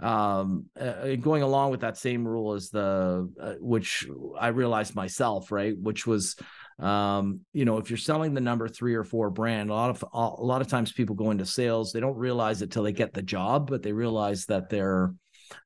um 0.00 0.66
uh, 0.78 1.14
going 1.16 1.42
along 1.42 1.70
with 1.70 1.80
that 1.80 1.96
same 1.96 2.26
rule 2.26 2.52
as 2.52 2.70
the 2.70 3.30
uh, 3.40 3.54
which 3.60 4.06
i 4.38 4.48
realized 4.48 4.94
myself 4.94 5.50
right 5.52 5.78
which 5.78 6.06
was 6.06 6.36
um 6.80 7.40
you 7.52 7.64
know 7.64 7.78
if 7.78 7.88
you're 7.88 7.96
selling 7.96 8.34
the 8.34 8.40
number 8.40 8.66
three 8.66 8.94
or 8.94 9.04
four 9.04 9.30
brand 9.30 9.70
a 9.70 9.72
lot 9.72 9.90
of 9.90 10.04
a 10.12 10.42
lot 10.42 10.60
of 10.60 10.66
times 10.66 10.90
people 10.90 11.14
go 11.14 11.30
into 11.30 11.46
sales 11.46 11.92
they 11.92 12.00
don't 12.00 12.16
realize 12.16 12.62
it 12.62 12.70
till 12.70 12.82
they 12.82 12.92
get 12.92 13.12
the 13.12 13.22
job 13.22 13.68
but 13.68 13.82
they 13.82 13.92
realize 13.92 14.46
that 14.46 14.68
they're 14.68 15.14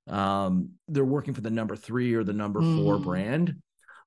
um 0.06 0.70
they're 0.88 1.04
working 1.04 1.32
for 1.32 1.40
the 1.40 1.50
number 1.50 1.76
three 1.76 2.12
or 2.12 2.24
the 2.24 2.32
number 2.32 2.60
mm. 2.60 2.84
four 2.84 2.98
brand 2.98 3.54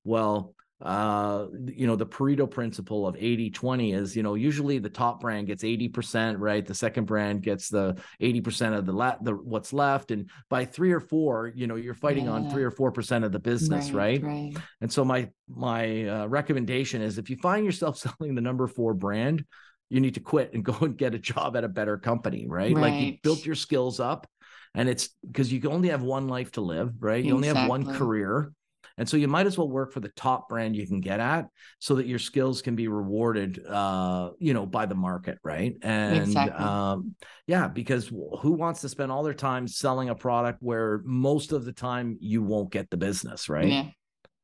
well 0.03 0.53
uh 0.81 1.45
you 1.67 1.85
know 1.85 1.95
the 1.95 2.05
pareto 2.05 2.49
principle 2.49 3.05
of 3.05 3.15
80 3.15 3.51
20 3.51 3.93
is 3.93 4.15
you 4.15 4.23
know 4.23 4.33
usually 4.33 4.79
the 4.79 4.89
top 4.89 5.21
brand 5.21 5.45
gets 5.45 5.63
80% 5.63 6.35
right 6.39 6.65
the 6.65 6.73
second 6.73 7.05
brand 7.05 7.43
gets 7.43 7.69
the 7.69 7.97
80% 8.21 8.77
of 8.77 8.85
the 8.85 8.91
la- 8.91 9.17
the 9.21 9.33
what's 9.33 9.73
left 9.73 10.11
and 10.11 10.29
by 10.49 10.65
3 10.65 10.91
or 10.91 10.99
4 10.99 11.53
you 11.55 11.67
know 11.67 11.75
you're 11.75 11.93
fighting 11.93 12.25
yeah. 12.25 12.31
on 12.31 12.49
3 12.49 12.63
or 12.63 12.71
4% 12.71 13.23
of 13.23 13.31
the 13.31 13.39
business 13.39 13.91
right, 13.91 14.23
right? 14.23 14.53
right. 14.53 14.63
and 14.81 14.91
so 14.91 15.05
my 15.05 15.29
my 15.47 16.07
uh, 16.07 16.27
recommendation 16.27 17.01
is 17.01 17.17
if 17.17 17.29
you 17.29 17.37
find 17.37 17.63
yourself 17.63 17.97
selling 18.19 18.33
the 18.33 18.41
number 18.41 18.67
4 18.67 18.93
brand 18.95 19.45
you 19.89 19.99
need 19.99 20.15
to 20.15 20.19
quit 20.21 20.53
and 20.53 20.65
go 20.65 20.75
and 20.81 20.97
get 20.97 21.13
a 21.13 21.19
job 21.19 21.55
at 21.55 21.63
a 21.63 21.69
better 21.69 21.97
company 21.97 22.47
right, 22.47 22.73
right. 22.73 22.81
like 22.81 23.01
you 23.01 23.17
built 23.21 23.45
your 23.45 23.55
skills 23.55 23.99
up 23.99 24.27
and 24.73 24.89
it's 24.89 25.09
because 25.27 25.51
you 25.51 25.61
only 25.69 25.89
have 25.89 26.01
one 26.01 26.27
life 26.27 26.51
to 26.53 26.61
live 26.61 26.93
right 26.99 27.23
you 27.23 27.37
exactly. 27.37 27.49
only 27.49 27.61
have 27.61 27.69
one 27.69 27.97
career 27.97 28.51
and 28.97 29.07
so 29.07 29.17
you 29.17 29.27
might 29.27 29.47
as 29.47 29.57
well 29.57 29.69
work 29.69 29.91
for 29.91 29.99
the 29.99 30.09
top 30.09 30.49
brand 30.49 30.75
you 30.75 30.87
can 30.87 30.99
get 30.99 31.19
at 31.19 31.47
so 31.79 31.95
that 31.95 32.07
your 32.07 32.19
skills 32.19 32.61
can 32.61 32.75
be 32.75 32.87
rewarded 32.87 33.65
uh, 33.65 34.31
you 34.39 34.53
know, 34.53 34.65
by 34.65 34.85
the 34.85 34.95
market, 34.95 35.37
right? 35.43 35.75
And 35.81 36.17
exactly. 36.17 36.65
um, 36.65 37.15
yeah, 37.47 37.67
because 37.67 38.07
who 38.07 38.51
wants 38.51 38.81
to 38.81 38.89
spend 38.89 39.11
all 39.11 39.23
their 39.23 39.33
time 39.33 39.67
selling 39.67 40.09
a 40.09 40.15
product 40.15 40.59
where 40.61 41.01
most 41.05 41.51
of 41.51 41.65
the 41.65 41.73
time 41.73 42.17
you 42.19 42.43
won't 42.43 42.71
get 42.71 42.89
the 42.89 42.97
business, 42.97 43.49
right? 43.49 43.67
Yeah. 43.67 43.85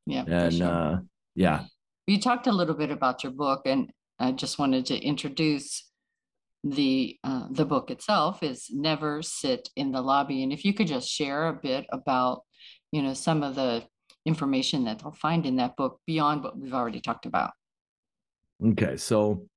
Yeah. 0.06 0.24
And 0.28 0.54
sure. 0.54 0.68
uh, 0.68 0.98
yeah. 1.36 1.66
You 2.08 2.20
talked 2.20 2.48
a 2.48 2.52
little 2.52 2.76
bit 2.76 2.92
about 2.92 3.24
your 3.24 3.34
book 3.34 3.64
and 3.66 3.92
I 4.20 4.32
just 4.32 4.58
wanted 4.58 4.86
to 4.88 4.98
introduce 4.98 5.84
the 6.64 7.18
uh, 7.24 7.48
the 7.52 7.66
book 7.66 7.92
itself 7.92 8.42
is 8.42 8.68
never 8.72 9.22
sit 9.22 9.70
in 9.76 9.92
the 9.92 10.02
lobby 10.02 10.44
and 10.44 10.52
if 10.52 10.66
you 10.66 10.74
could 10.74 10.88
just 10.88 11.08
share 11.08 11.48
a 11.48 11.54
bit 11.54 11.86
about 11.92 12.42
you 12.92 13.02
know 13.02 13.14
some 13.14 13.44
of 13.44 13.56
the 13.56 13.84
information 14.28 14.84
that 14.84 15.00
they'll 15.00 15.12
find 15.12 15.46
in 15.46 15.56
that 15.56 15.76
book 15.78 16.02
beyond 16.06 16.44
what 16.44 16.60
we've 16.60 16.74
already 16.74 17.00
talked 17.00 17.26
about. 17.26 17.52
Okay, 18.64 18.98
so 18.98 19.48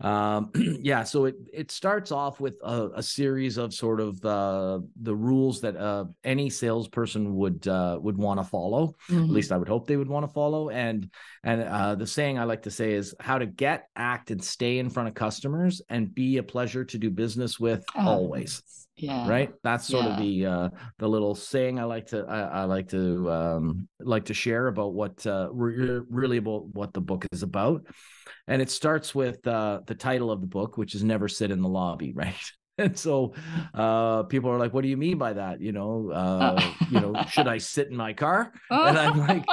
um, 0.00 0.50
yeah, 0.80 1.04
so 1.04 1.26
it 1.26 1.36
it 1.52 1.70
starts 1.70 2.12
off 2.12 2.40
with 2.40 2.54
a, 2.62 2.88
a 2.96 3.02
series 3.02 3.56
of 3.56 3.72
sort 3.72 4.00
of 4.00 4.24
uh, 4.24 4.80
the 5.02 5.14
rules 5.14 5.60
that 5.60 5.76
uh, 5.76 6.04
any 6.24 6.50
salesperson 6.50 7.36
would 7.36 7.66
uh, 7.66 7.98
would 8.00 8.16
want 8.16 8.40
to 8.40 8.44
follow. 8.44 8.94
Mm-hmm. 9.08 9.24
At 9.24 9.30
least 9.30 9.52
I 9.52 9.56
would 9.56 9.68
hope 9.68 9.86
they 9.86 9.96
would 9.96 10.08
want 10.08 10.26
to 10.26 10.32
follow. 10.32 10.70
And 10.70 11.10
and 11.44 11.62
uh, 11.62 11.94
the 11.94 12.06
saying 12.06 12.38
I 12.38 12.44
like 12.44 12.62
to 12.62 12.70
say 12.70 12.92
is 12.92 13.14
how 13.20 13.38
to 13.38 13.46
get, 13.46 13.88
act, 13.96 14.30
and 14.30 14.42
stay 14.42 14.78
in 14.78 14.90
front 14.90 15.08
of 15.08 15.14
customers 15.14 15.82
and 15.88 16.14
be 16.14 16.38
a 16.38 16.42
pleasure 16.42 16.84
to 16.84 16.98
do 16.98 17.10
business 17.10 17.58
with 17.58 17.84
oh, 17.96 18.08
always 18.08 18.62
yeah. 19.02 19.28
Right? 19.28 19.52
That's 19.62 19.86
sort 19.86 20.04
yeah. 20.04 20.10
of 20.12 20.18
the 20.18 20.46
uh 20.46 20.68
the 20.98 21.08
little 21.08 21.34
saying 21.34 21.78
i 21.78 21.84
like 21.84 22.06
to 22.08 22.24
i, 22.28 22.40
I 22.40 22.64
like 22.64 22.88
to 22.88 23.30
um 23.30 23.88
like 24.00 24.26
to 24.26 24.34
share 24.34 24.68
about 24.68 24.94
what 24.94 25.26
uh 25.26 25.48
re- 25.52 26.00
really 26.10 26.38
about 26.38 26.66
what 26.74 26.92
the 26.92 27.00
book 27.00 27.26
is 27.32 27.42
about. 27.42 27.86
And 28.46 28.62
it 28.62 28.70
starts 28.70 29.14
with 29.14 29.46
uh 29.46 29.80
the 29.86 29.94
title 29.94 30.30
of 30.30 30.40
the 30.40 30.46
book 30.46 30.76
which 30.76 30.94
is 30.94 31.04
never 31.04 31.28
sit 31.28 31.50
in 31.50 31.62
the 31.62 31.68
lobby 31.68 32.12
right? 32.16 32.34
And 32.76 32.96
so 32.96 33.34
uh 33.74 34.22
people 34.24 34.50
are 34.50 34.58
like 34.58 34.72
what 34.72 34.82
do 34.82 34.88
you 34.88 34.96
mean 34.96 35.18
by 35.18 35.32
that? 35.32 35.60
You 35.60 35.72
know 35.72 36.10
uh. 36.10 36.60
you 36.90 37.00
know 37.00 37.14
should 37.30 37.48
i 37.48 37.58
sit 37.58 37.88
in 37.88 37.96
my 37.96 38.12
car? 38.12 38.52
And 38.70 38.98
i'm 38.98 39.18
like 39.18 39.44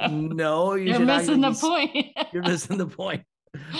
no 0.10 0.74
you 0.74 0.94
are 0.94 0.98
missing 1.00 1.40
the 1.40 1.52
point. 1.52 2.06
you're 2.32 2.42
missing 2.42 2.78
the 2.78 2.86
point 2.86 3.24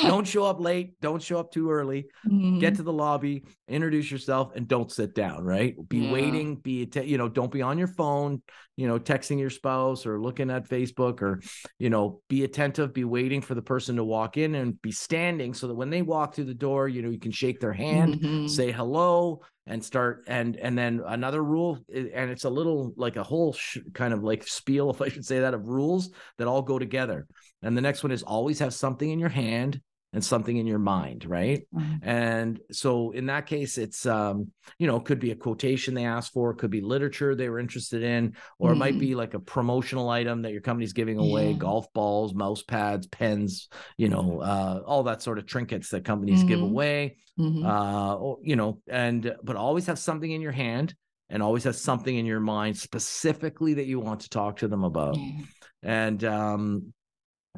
don't 0.03 0.27
show 0.27 0.45
up 0.45 0.61
late. 0.61 1.01
Don't 1.01 1.23
show 1.23 1.39
up 1.39 1.53
too 1.53 1.71
early. 1.71 2.07
Mm-hmm. 2.27 2.59
Get 2.59 2.77
to 2.77 2.83
the 2.83 2.93
lobby, 2.93 3.45
introduce 3.69 4.11
yourself, 4.11 4.53
and 4.55 4.69
don't 4.69 4.91
sit 4.91 5.15
down. 5.15 5.45
Right? 5.45 5.77
Be 5.89 5.99
yeah. 5.99 6.13
waiting. 6.13 6.57
Be 6.57 6.89
you 7.05 7.19
know, 7.19 7.29
don't 7.29 7.53
be 7.53 7.63
on 7.63 7.79
your 7.79 7.89
phone. 7.89 8.43
You 8.77 8.87
know, 8.87 8.99
texting 8.99 9.41
your 9.41 9.51
spouse 9.51 10.07
or 10.07 10.21
looking 10.21 10.51
at 10.51 10.69
Facebook 10.69 11.21
or 11.21 11.41
you 11.79 11.91
know, 11.91 12.21
be 12.29 12.45
attentive. 12.45 12.95
Be 12.95 13.05
waiting 13.05 13.41
for 13.41 13.55
the 13.55 13.63
person 13.63 13.97
to 13.97 14.05
walk 14.05 14.37
in 14.37 14.55
and 14.55 14.81
be 14.81 14.93
standing 14.93 15.55
so 15.55 15.67
that 15.69 15.75
when 15.75 15.91
they 15.91 16.03
walk 16.03 16.35
through 16.35 16.45
the 16.45 16.55
door, 16.55 16.89
you 16.89 17.03
know, 17.03 17.11
you 17.11 17.19
can 17.19 17.33
shake 17.33 17.61
their 17.61 17.73
hand, 17.73 18.15
mm-hmm. 18.15 18.47
say 18.47 18.71
hello, 18.71 19.41
and 19.69 19.85
start 19.85 20.25
and 20.27 20.57
and 20.57 20.77
then 20.77 21.03
another 21.07 21.45
rule 21.45 21.79
eh, 21.93 22.07
and 22.15 22.31
it's 22.31 22.45
a 22.45 22.51
little 22.51 22.93
like 22.97 23.17
a 23.17 23.23
whole 23.23 23.53
sh- 23.53 23.79
kind 23.93 24.13
of 24.15 24.25
like 24.25 24.47
spiel 24.47 24.91
if 24.95 25.01
i 25.03 25.09
should 25.09 25.25
say 25.25 25.41
that 25.41 25.55
of 25.55 25.69
rules 25.69 26.11
that 26.39 26.49
all 26.49 26.63
go 26.63 26.79
together. 26.79 27.27
And 27.63 27.77
the 27.77 27.81
next 27.81 28.05
one 28.05 28.13
is 28.13 28.23
always 28.23 28.61
have 28.61 28.73
something 28.73 29.11
in 29.11 29.19
your 29.19 29.29
hand 29.29 29.81
and 30.13 30.25
something 30.25 30.57
in 30.57 30.67
your 30.67 30.79
mind, 30.79 31.27
right? 31.27 31.67
Mm-hmm. 31.75 32.09
And 32.09 32.61
so 32.73 33.11
in 33.11 33.27
that 33.27 33.47
case, 33.47 33.77
it's 33.77 34.07
um, 34.07 34.51
you 34.79 34.87
know, 34.87 35.01
could 35.01 35.19
be 35.19 35.33
a 35.33 35.37
quotation 35.37 35.95
they 35.95 36.07
asked 36.07 36.33
for, 36.33 36.55
could 36.55 36.71
be 36.71 36.81
literature 36.81 37.35
they 37.35 37.49
were 37.49 37.59
interested 37.59 38.03
in, 38.03 38.35
or 38.59 38.71
mm-hmm. 38.71 38.77
it 38.77 38.79
might 38.79 38.91
mm-hmm. 38.93 39.01
be 39.01 39.15
like 39.15 39.35
a 39.35 39.41
promotional 39.41 40.09
item 40.09 40.43
that 40.43 40.53
your 40.53 40.63
company's 40.63 40.95
giving 40.95 41.19
away, 41.19 41.51
yeah. 41.51 41.59
golf 41.59 41.93
balls, 41.93 42.35
mouse 42.35 42.63
pads, 42.63 43.07
pens, 43.07 43.69
you 43.97 44.09
know, 44.09 44.41
uh, 44.41 44.83
all 44.87 45.03
that 45.05 45.23
sort 45.23 45.39
of 45.39 45.47
trinkets 45.47 45.91
that 45.91 46.05
companies 46.05 46.41
mm-hmm. 46.41 46.49
give 46.49 46.63
away. 46.63 47.17
Mm-hmm. 47.39 47.65
Uh, 47.65 48.35
you 48.43 48.57
know, 48.57 48.81
and 48.89 49.37
but 49.45 49.57
always 49.57 49.87
have 49.87 49.99
something 49.99 50.31
in 50.31 50.41
your 50.41 50.53
hand 50.53 50.95
and 51.31 51.43
always 51.43 51.65
have 51.65 51.77
something 51.77 52.17
in 52.17 52.27
your 52.27 52.41
mind 52.41 52.77
specifically 52.77 53.75
that 53.75 53.87
you 53.87 54.01
want 54.01 54.21
to 54.21 54.31
talk 54.31 54.59
to 54.59 54.69
them 54.69 54.85
about. 54.85 55.17
Yeah. 55.17 55.43
And 55.83 56.25
um 56.25 56.93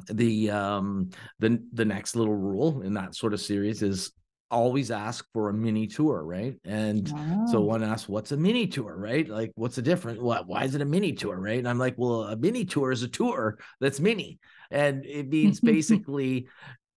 the 0.07 0.51
um 0.51 1.09
the 1.39 1.61
the 1.73 1.85
next 1.85 2.15
little 2.15 2.35
rule 2.35 2.81
in 2.81 2.93
that 2.93 3.15
sort 3.15 3.33
of 3.33 3.41
series 3.41 3.81
is 3.81 4.11
always 4.49 4.91
ask 4.91 5.25
for 5.31 5.49
a 5.49 5.53
mini 5.53 5.87
tour 5.87 6.23
right? 6.23 6.55
And 6.65 7.09
wow. 7.09 7.45
so 7.49 7.61
one 7.61 7.83
asks 7.83 8.09
what's 8.09 8.33
a 8.33 8.37
mini 8.37 8.67
tour? 8.67 8.95
right? 8.97 9.27
Like 9.27 9.51
what's 9.55 9.77
the 9.77 9.81
difference 9.81 10.19
what 10.19 10.47
why 10.47 10.65
is 10.65 10.75
it 10.75 10.81
a 10.81 10.85
mini 10.85 11.13
tour? 11.13 11.39
right? 11.39 11.57
And 11.57 11.67
i'm 11.67 11.79
like 11.79 11.95
well 11.97 12.23
a 12.23 12.35
mini 12.35 12.65
tour 12.65 12.91
is 12.91 13.03
a 13.03 13.07
tour 13.07 13.57
that's 13.79 13.99
mini. 13.99 14.39
And 14.69 15.05
it 15.05 15.29
means 15.29 15.59
basically 15.75 16.47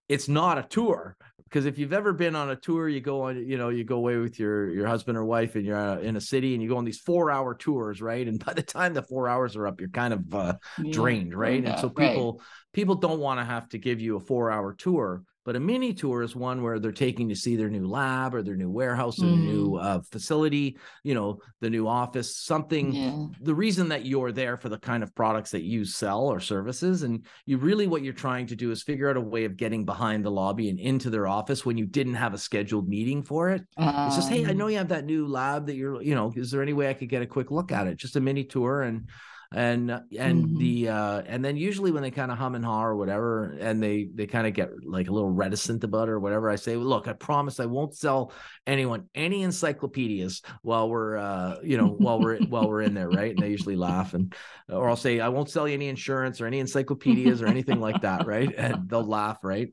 it's 0.09 0.29
not 0.29 0.59
a 0.59 0.63
tour 0.63 1.17
because 1.55 1.67
if 1.67 1.79
you've 1.79 1.93
ever 1.93 2.13
been 2.13 2.35
on 2.35 2.51
a 2.51 2.57
tour 2.57 2.89
you 2.89 3.01
go 3.01 3.23
on 3.23 3.37
you 3.47 3.57
know 3.57 3.69
you 3.69 3.85
go 3.85 3.95
away 3.95 4.17
with 4.17 4.41
your 4.41 4.71
your 4.71 4.89
husband 4.89 5.17
or 5.17 5.25
wife 5.25 5.55
and 5.55 5.65
you're 5.65 5.79
in 6.01 6.17
a 6.17 6.21
city 6.21 6.53
and 6.53 6.61
you 6.61 6.69
go 6.69 6.77
on 6.77 6.85
these 6.85 6.99
four 6.99 7.31
hour 7.31 7.55
tours 7.55 8.03
right? 8.03 8.27
And 8.27 8.45
by 8.45 8.55
the 8.55 8.63
time 8.63 8.93
the 8.93 9.03
four 9.03 9.29
hours 9.29 9.55
are 9.55 9.69
up 9.69 9.79
you're 9.79 9.89
kind 9.89 10.13
of 10.13 10.35
uh, 10.35 10.55
drained 10.91 11.33
right? 11.33 11.63
Yeah, 11.63 11.71
and 11.71 11.81
so 11.81 11.89
people 11.89 12.33
right. 12.33 12.47
people 12.73 12.97
don't 12.97 13.21
want 13.21 13.39
to 13.39 13.45
have 13.45 13.69
to 13.69 13.79
give 13.79 14.01
you 14.01 14.17
a 14.17 14.21
four 14.21 14.51
hour 14.51 14.75
tour 14.75 15.23
but 15.45 15.57
a 15.57 15.61
mini 15.61 15.93
tour 15.93 16.23
is 16.23 16.35
one 16.35 16.63
where 16.63 16.79
they're 16.79 16.93
taking 16.93 17.29
to 17.29 17.37
see 17.37 17.57
their 17.57 17.69
new 17.69 17.87
lab 17.87 18.35
or 18.35 18.43
their 18.43 18.57
new 18.57 18.71
warehouse 18.71 19.19
or 19.21 19.27
mm. 19.27 19.39
new 19.39 19.71
mm-hmm. 19.71 19.87
uh, 19.87 20.01
facility, 20.11 20.79
you 21.03 21.15
know, 21.15 21.39
the 21.61 21.71
new 21.71 21.87
office, 21.87 22.37
something. 22.37 22.93
Yeah. 22.93 23.27
The 23.41 23.55
reason 23.55 23.89
that 23.89 24.07
you're 24.07 24.33
there 24.33 24.57
for 24.57 24.69
the 24.69 24.79
kind 24.79 25.03
of 25.03 25.15
products 25.15 25.51
that 25.51 25.63
you 25.63 25.85
sell 25.85 26.27
or 26.27 26.41
services. 26.41 27.03
And 27.03 27.25
you 27.47 27.59
really, 27.59 27.87
what 27.87 28.03
you're 28.03 28.13
trying 28.13 28.47
to 28.47 28.57
do 28.57 28.71
is 28.71 28.83
figure 28.83 29.11
out 29.11 29.17
a 29.17 29.21
way 29.21 29.45
of 29.45 29.57
getting 29.57 29.85
behind 29.85 30.25
the 30.25 30.31
lobby 30.31 30.71
and 30.71 30.79
into 30.81 31.11
their 31.11 31.27
office 31.27 31.67
when 31.67 31.77
you 31.77 31.87
didn't 31.87 32.15
have 32.15 32.35
a 32.35 32.39
scheduled 32.39 32.89
meeting 32.89 33.23
for 33.23 33.51
it. 33.51 33.63
Um, 33.77 34.07
it's 34.07 34.17
just, 34.17 34.31
hey, 34.31 34.47
I 34.47 34.53
know 34.53 34.65
um. 34.65 34.71
you 34.71 34.79
have 34.79 34.89
that 34.89 35.05
new 35.05 35.27
lab 35.27 35.67
that 35.67 35.77
you're, 35.77 36.03
you 36.03 36.15
know, 36.15 36.33
is 36.35 36.51
there 36.51 36.63
any 36.63 36.73
way 36.73 36.89
I 36.89 36.95
could 36.95 37.09
get 37.09 37.23
a 37.23 37.27
quick 37.27 37.51
look 37.51 37.73
at 37.73 37.87
it? 37.87 37.97
Just 37.97 38.17
a 38.17 38.21
mini 38.21 38.45
tour 38.45 38.83
and, 38.83 39.09
and 39.53 39.91
and 40.19 40.45
mm-hmm. 40.47 40.59
the 40.59 40.89
uh 40.89 41.23
and 41.27 41.45
then 41.45 41.57
usually 41.57 41.91
when 41.91 42.03
they 42.03 42.11
kind 42.11 42.33
of 42.33 42.39
hum 42.39 42.55
and 42.55 42.65
haw 42.65 42.85
or 42.85 42.97
whatever 42.97 43.57
and 43.61 43.83
they 43.83 44.09
they 44.15 44.27
kind 44.27 44.47
of 44.47 44.53
get 44.53 44.71
like 44.85 45.09
a 45.09 45.13
little 45.13 45.31
reticent 45.31 45.85
about 45.85 46.09
it 46.09 46.13
or 46.13 46.21
whatever 46.21 46.51
i 46.51 46.57
say 46.57 46.77
look 46.77 47.09
i 47.09 47.13
promise 47.13 47.61
i 47.61 47.67
won't 47.67 47.95
sell 47.95 48.33
anyone 48.67 49.09
any 49.15 49.43
encyclopedias 49.43 50.43
while 50.63 50.89
we're 50.89 51.17
uh 51.17 51.57
you 51.63 51.77
know 51.77 51.89
while 51.89 52.21
we're 52.21 52.39
while 52.47 52.69
we're 52.69 52.83
in 52.83 52.95
there 52.95 53.09
right? 53.09 53.35
And 53.35 53.43
they 53.43 53.51
usually 53.51 53.77
laugh 53.77 54.15
and 54.15 54.35
or 54.69 54.89
i'll 54.89 54.97
say 54.97 55.21
i 55.21 55.29
won't 55.29 55.51
sell 55.51 55.69
you 55.69 55.75
any 55.75 55.89
insurance 55.89 56.41
or 56.41 56.47
any 56.47 56.59
encyclopedias 56.59 57.43
or 57.43 57.47
anything 57.47 57.81
like 57.81 58.03
that 58.03 58.27
right? 58.27 58.53
And 58.65 58.89
they'll 58.89 59.05
laugh 59.05 59.39
right? 59.43 59.73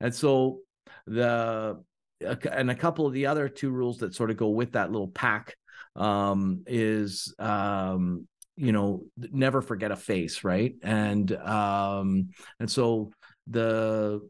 And 0.00 0.14
so 0.14 0.60
the 1.06 1.82
and 2.20 2.70
a 2.70 2.74
couple 2.74 3.06
of 3.06 3.12
the 3.12 3.26
other 3.26 3.48
two 3.48 3.70
rules 3.70 3.98
that 3.98 4.14
sort 4.14 4.30
of 4.30 4.36
go 4.36 4.48
with 4.48 4.72
that 4.72 4.92
little 4.92 5.08
pack 5.08 5.56
um 5.96 6.62
is 6.66 7.34
um 7.38 8.26
you 8.58 8.72
know 8.72 9.04
never 9.16 9.62
forget 9.62 9.90
a 9.90 9.96
face 9.96 10.44
right? 10.44 10.74
And 10.82 11.32
um 11.36 12.30
and 12.60 12.70
so 12.70 13.12
the 13.46 14.20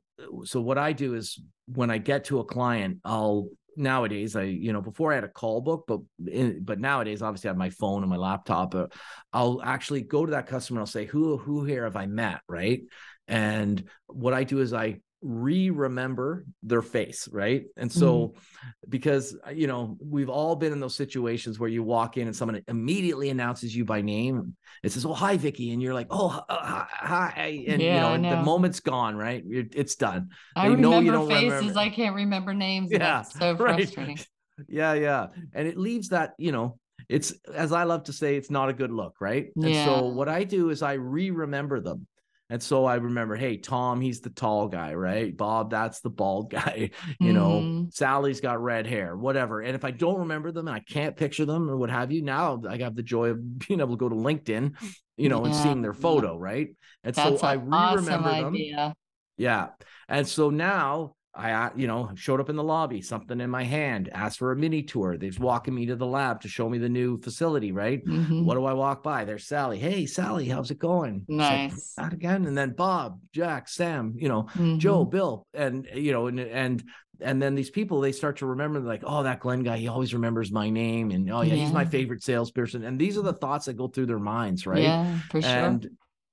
so 0.45 0.61
what 0.61 0.79
i 0.79 0.93
do 0.93 1.15
is 1.15 1.41
when 1.67 1.91
i 1.91 1.99
get 1.99 2.25
to 2.25 2.41
a 2.41 2.45
client 2.45 2.99
i'll 3.05 3.49
nowadays 3.77 4.35
i 4.37 4.43
you 4.43 4.73
know 4.73 4.81
before 4.81 5.13
i 5.13 5.15
had 5.15 5.25
a 5.25 5.29
call 5.29 5.61
book 5.61 5.85
but 5.87 6.01
in, 6.27 6.63
but 6.65 6.81
nowadays 6.81 7.23
obviously 7.23 7.49
i 7.49 7.51
have 7.51 7.57
my 7.57 7.71
phone 7.71 8.03
and 8.03 8.11
my 8.11 8.17
laptop 8.17 8.75
uh, 8.75 8.87
i'll 9.33 9.61
actually 9.63 10.01
go 10.01 10.25
to 10.25 10.33
that 10.33 10.47
customer 10.47 10.79
and 10.79 10.83
i'll 10.83 10.87
say 10.87 11.05
who 11.05 11.37
who 11.37 11.65
here 11.65 11.85
have 11.85 11.97
i 11.97 12.07
met? 12.07 12.41
Right? 12.49 12.83
And 13.27 13.85
what 14.07 14.35
i 14.35 14.45
do 14.45 14.61
is 14.61 14.73
i 14.73 15.01
re-remember 15.21 16.45
their 16.63 16.83
face 16.83 17.29
right? 17.33 17.65
And 17.77 17.91
so 17.91 18.29
mm-hmm. 18.29 18.41
because 18.89 19.37
uh, 19.47 19.51
you 19.51 19.67
know 19.67 19.97
we've 20.01 20.29
all 20.29 20.55
been 20.57 20.73
in 20.73 20.81
those 20.81 20.95
situations 20.95 21.59
where 21.59 21.69
you 21.69 21.83
walk 21.83 22.17
in 22.17 22.27
and 22.27 22.37
someone 22.37 22.63
immediately 22.69 23.31
announces 23.31 23.75
you 23.75 23.85
by 23.85 24.01
name 24.01 24.57
it 24.83 24.93
says 24.93 25.05
oh 25.05 25.13
hi 25.13 25.37
vicki 25.37 25.73
and 25.73 25.83
you're 25.83 25.95
like 25.95 26.07
oh 26.11 26.41
uh, 26.49 26.85
hi 26.89 27.65
and 27.67 27.83
yeah, 27.83 27.95
you 27.95 28.01
know, 28.01 28.31
know, 28.31 28.37
the 28.37 28.43
moment's 28.43 28.81
gone 28.81 29.17
right? 29.17 29.43
It's 29.47 29.97
done. 29.97 30.31
I 30.55 30.69
they 30.69 30.75
remember 30.77 31.03
you 31.03 31.13
don't 31.13 31.29
faces. 31.29 31.53
remember. 31.53 31.81
i 31.81 31.89
can't 31.89 32.15
remember 32.15 32.55
names 32.55 32.91
yeah 32.93 33.23
so 33.23 33.57
frustrating. 33.57 34.17
Right. 34.17 34.67
yeah 34.69 34.93
yeah. 34.95 35.27
And 35.53 35.67
it 35.67 35.77
leaves 35.77 36.11
that 36.11 36.35
you 36.39 36.53
know 36.53 36.79
it's 37.09 37.33
as 37.55 37.73
i 37.73 37.85
love 37.85 38.05
to 38.05 38.13
say 38.13 38.37
it's 38.37 38.51
not 38.51 38.69
a 38.69 38.73
good 38.73 38.93
look 38.93 39.15
right? 39.21 39.49
Yeah. 39.57 39.67
and 39.67 39.85
so 39.85 40.09
what 40.09 40.29
i 40.29 40.45
do 40.45 40.71
is 40.71 40.83
i 40.83 40.93
re-remember 40.93 41.81
them 41.81 42.07
and 42.51 42.63
so 42.63 42.87
I 42.87 42.95
remember, 42.95 43.37
hey, 43.37 43.59
Tom, 43.59 44.01
he's 44.01 44.21
the 44.21 44.31
tall 44.31 44.69
guy, 44.69 44.95
right? 44.95 45.37
Bob, 45.37 45.71
that's 45.71 46.01
the 46.01 46.09
bald 46.09 46.51
guy. 46.51 46.91
You 47.21 47.33
know, 47.33 47.61
mm-hmm. 47.61 47.89
Sally's 47.91 48.41
got 48.41 48.63
red 48.63 48.87
hair, 48.87 49.17
whatever. 49.17 49.61
And 49.61 49.75
if 49.75 49.85
I 49.85 49.91
don't 49.91 50.21
remember 50.21 50.51
them 50.51 50.67
and 50.67 50.77
I 50.77 50.81
can't 50.81 51.17
picture 51.17 51.45
them 51.45 51.69
or 51.71 51.77
what 51.77 51.91
have 51.91 52.11
you, 52.11 52.23
now 52.23 52.63
I 52.69 52.79
have 52.79 52.97
the 52.97 53.03
joy 53.03 53.31
of 53.31 53.59
being 53.69 53.81
able 53.81 53.97
to 53.97 53.97
go 53.97 54.09
to 54.09 54.15
LinkedIn, 54.15 54.75
you 55.17 55.29
know, 55.29 55.41
yeah. 55.41 55.47
and 55.47 55.55
seeing 55.55 55.83
their 55.83 55.93
photo, 55.93 56.37
right? 56.39 56.69
And 57.05 57.15
that's 57.15 57.41
so 57.41 57.47
I 57.47 57.55
re-remember 57.55 57.75
awesome 57.75 58.23
them. 58.25 58.55
Idea. 58.55 58.95
Yeah. 59.37 59.69
And 60.09 60.27
so 60.27 60.51
now 60.51 61.15
I, 61.39 61.71
you 61.77 61.87
know, 61.87 62.11
showed 62.17 62.41
up 62.41 62.51
in 62.51 62.57
the 62.57 62.65
lobby, 62.65 63.01
something 63.01 63.41
in 63.41 63.49
my 63.49 63.63
hand, 63.63 64.09
asked 64.13 64.39
for 64.39 64.51
a 64.51 64.57
mini 64.57 64.83
tour. 64.83 65.17
They've 65.17 65.39
walking 65.39 65.75
me 65.75 65.87
to 65.87 65.95
the 65.95 66.07
lab 66.07 66.41
to 66.41 66.49
show 66.49 66.69
me 66.69 66.79
the 66.79 66.89
new 66.89 67.17
facility, 67.19 67.71
right? 67.71 68.05
Mm-hmm. 68.05 68.45
What 68.45 68.55
do 68.55 68.65
I 68.65 68.73
walk 68.73 69.05
by? 69.05 69.25
There's 69.25 69.47
Sally. 69.47 69.79
Hey, 69.79 70.05
Sally, 70.07 70.49
how's 70.49 70.73
it 70.73 70.81
going? 70.81 71.25
Nice. 71.29 71.95
Like, 71.97 72.13
again. 72.13 72.45
And 72.47 72.59
then 72.59 72.73
Bob, 72.73 73.21
Jack, 73.33 73.69
Sam, 73.69 74.15
you 74.17 74.29
know, 74.29 74.45
mm-hmm. 74.45 74.79
Joe, 74.79 75.05
Bill, 75.05 75.47
and 75.55 75.89
you 75.95 76.11
know, 76.11 76.27
and 76.27 76.41
and 76.41 76.85
and 77.21 77.41
then 77.41 77.55
these 77.55 77.71
people 77.71 78.01
they 78.01 78.13
start 78.13 78.39
to 78.39 78.47
remember 78.47 78.81
like, 78.81 79.03
oh, 79.05 79.23
that 79.23 79.39
Glenn 79.39 79.63
guy, 79.63 79.77
he 79.77 79.87
always 79.87 80.13
remembers 80.13 80.51
my 80.51 80.71
name, 80.71 81.13
and 81.13 81.31
oh 81.31 81.43
yeah, 81.43 81.55
yeah. 81.55 81.65
he's 81.65 81.73
my 81.73 81.85
favorite 81.85 82.25
salesperson. 82.25 82.83
And 82.83 82.99
these 82.99 83.17
are 83.17 83.23
the 83.23 83.33
thoughts 83.33 83.67
that 83.67 83.75
go 83.75 83.87
through 83.87 84.07
their 84.07 84.19
minds, 84.19 84.67
right? 84.67 84.83
Yeah, 84.83 85.21
for 85.31 85.41
sure. 85.41 85.51
And 85.51 85.89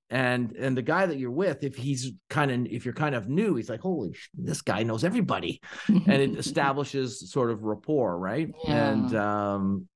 and 0.09 0.51
and 0.53 0.77
the 0.77 0.81
guy 0.81 1.05
that 1.05 1.17
you're 1.17 1.31
with 1.31 1.63
if 1.63 1.75
he's 1.75 2.11
kind 2.29 2.51
of 2.51 2.71
if 2.71 2.85
you're 2.85 2.93
kind 2.93 3.15
of 3.15 3.27
new 3.27 3.55
he's 3.55 3.69
like 3.69 3.81
holy 3.81 4.15
this 4.35 4.61
guy 4.61 4.83
knows 4.83 5.03
everybody. 5.03 5.61
And 5.87 6.09
it 6.09 6.35
establishes 6.37 7.31
sort 7.31 7.49
of 7.51 7.63
rapport 7.63 8.17
right? 8.17 8.49
Yeah. 8.67 8.89
and 8.91 9.15
um 9.15 9.87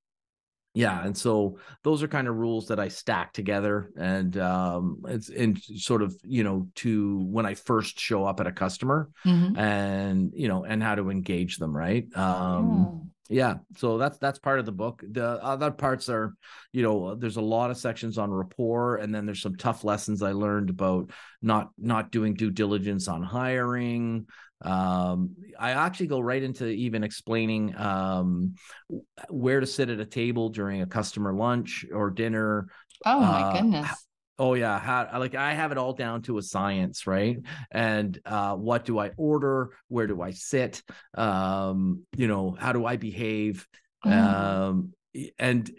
yeah 0.75 1.03
and 1.03 1.17
so 1.17 1.57
those 1.83 2.03
are 2.03 2.07
kind 2.07 2.27
of 2.27 2.35
rules 2.35 2.67
that 2.67 2.79
i 2.79 2.87
stack 2.87 3.33
together. 3.33 3.91
And 3.97 4.35
um 4.37 5.03
it's 5.07 5.29
in 5.29 5.57
sort 5.57 6.01
of 6.01 6.15
you 6.23 6.43
know 6.43 6.67
to 6.75 7.23
when 7.25 7.45
i 7.45 7.53
first 7.53 7.99
show 7.99 8.25
up 8.25 8.39
at 8.39 8.47
a 8.47 8.51
customer 8.51 9.09
mm-hmm. 9.25 9.57
and 9.57 10.31
you 10.33 10.47
know 10.47 10.63
and 10.63 10.81
how 10.81 10.95
to 10.95 11.11
engage 11.11 11.57
them 11.57 11.75
right? 11.75 12.05
Um 12.15 13.08
yeah 13.29 13.55
so 13.77 13.97
that's 13.97 14.17
that's 14.17 14.39
part 14.39 14.59
of 14.59 14.65
the 14.65 14.71
book. 14.71 15.03
The 15.07 15.23
other 15.23 15.71
parts 15.71 16.09
are 16.09 16.33
you 16.73 16.81
know 16.81 17.15
there's 17.15 17.37
a 17.37 17.41
lot 17.41 17.71
of 17.71 17.77
sections 17.77 18.17
on 18.17 18.31
rapport 18.31 18.97
and 18.97 19.13
then 19.13 19.25
there's 19.25 19.41
some 19.41 19.55
tough 19.55 19.83
lessons 19.83 20.21
i 20.21 20.31
learned 20.31 20.69
about 20.69 21.11
not 21.41 21.69
not 21.77 22.11
doing 22.11 22.33
due 22.33 22.51
diligence 22.51 23.07
on 23.07 23.23
hiring. 23.23 24.25
Um 24.61 25.35
i 25.57 25.71
actually 25.71 26.07
go 26.07 26.19
right 26.19 26.43
into 26.43 26.67
even 26.67 27.03
explaining 27.03 27.75
um 27.77 28.55
where 29.29 29.59
to 29.59 29.67
sit 29.67 29.89
at 29.89 29.99
a 29.99 30.05
table 30.05 30.49
during 30.49 30.81
a 30.81 30.85
customer 30.87 31.33
lunch 31.33 31.85
or 31.93 32.09
dinner. 32.09 32.67
Oh 33.05 33.19
my 33.21 33.41
uh, 33.41 33.53
goodness 33.53 34.08
Oh 34.39 34.53
yeah, 34.53 34.79
how, 34.79 35.19
like 35.19 35.35
I 35.35 35.53
have 35.53 35.73
it 35.73 35.77
all 35.77 35.91
down 35.91 36.21
to 36.23 36.37
a 36.37 36.41
science, 36.41 37.05
right? 37.05 37.37
And 37.71 38.17
uh, 38.25 38.55
what 38.55 38.85
do 38.85 38.97
I 38.97 39.11
order? 39.17 39.71
Where 39.89 40.07
do 40.07 40.21
I 40.21 40.31
sit? 40.31 40.81
Um, 41.13 42.03
you 42.15 42.29
know, 42.29 42.55
how 42.57 42.71
do 42.71 42.85
I 42.85 42.95
behave? 42.95 43.67
Mm. 44.05 44.13
Um, 44.13 44.93
and 45.37 45.69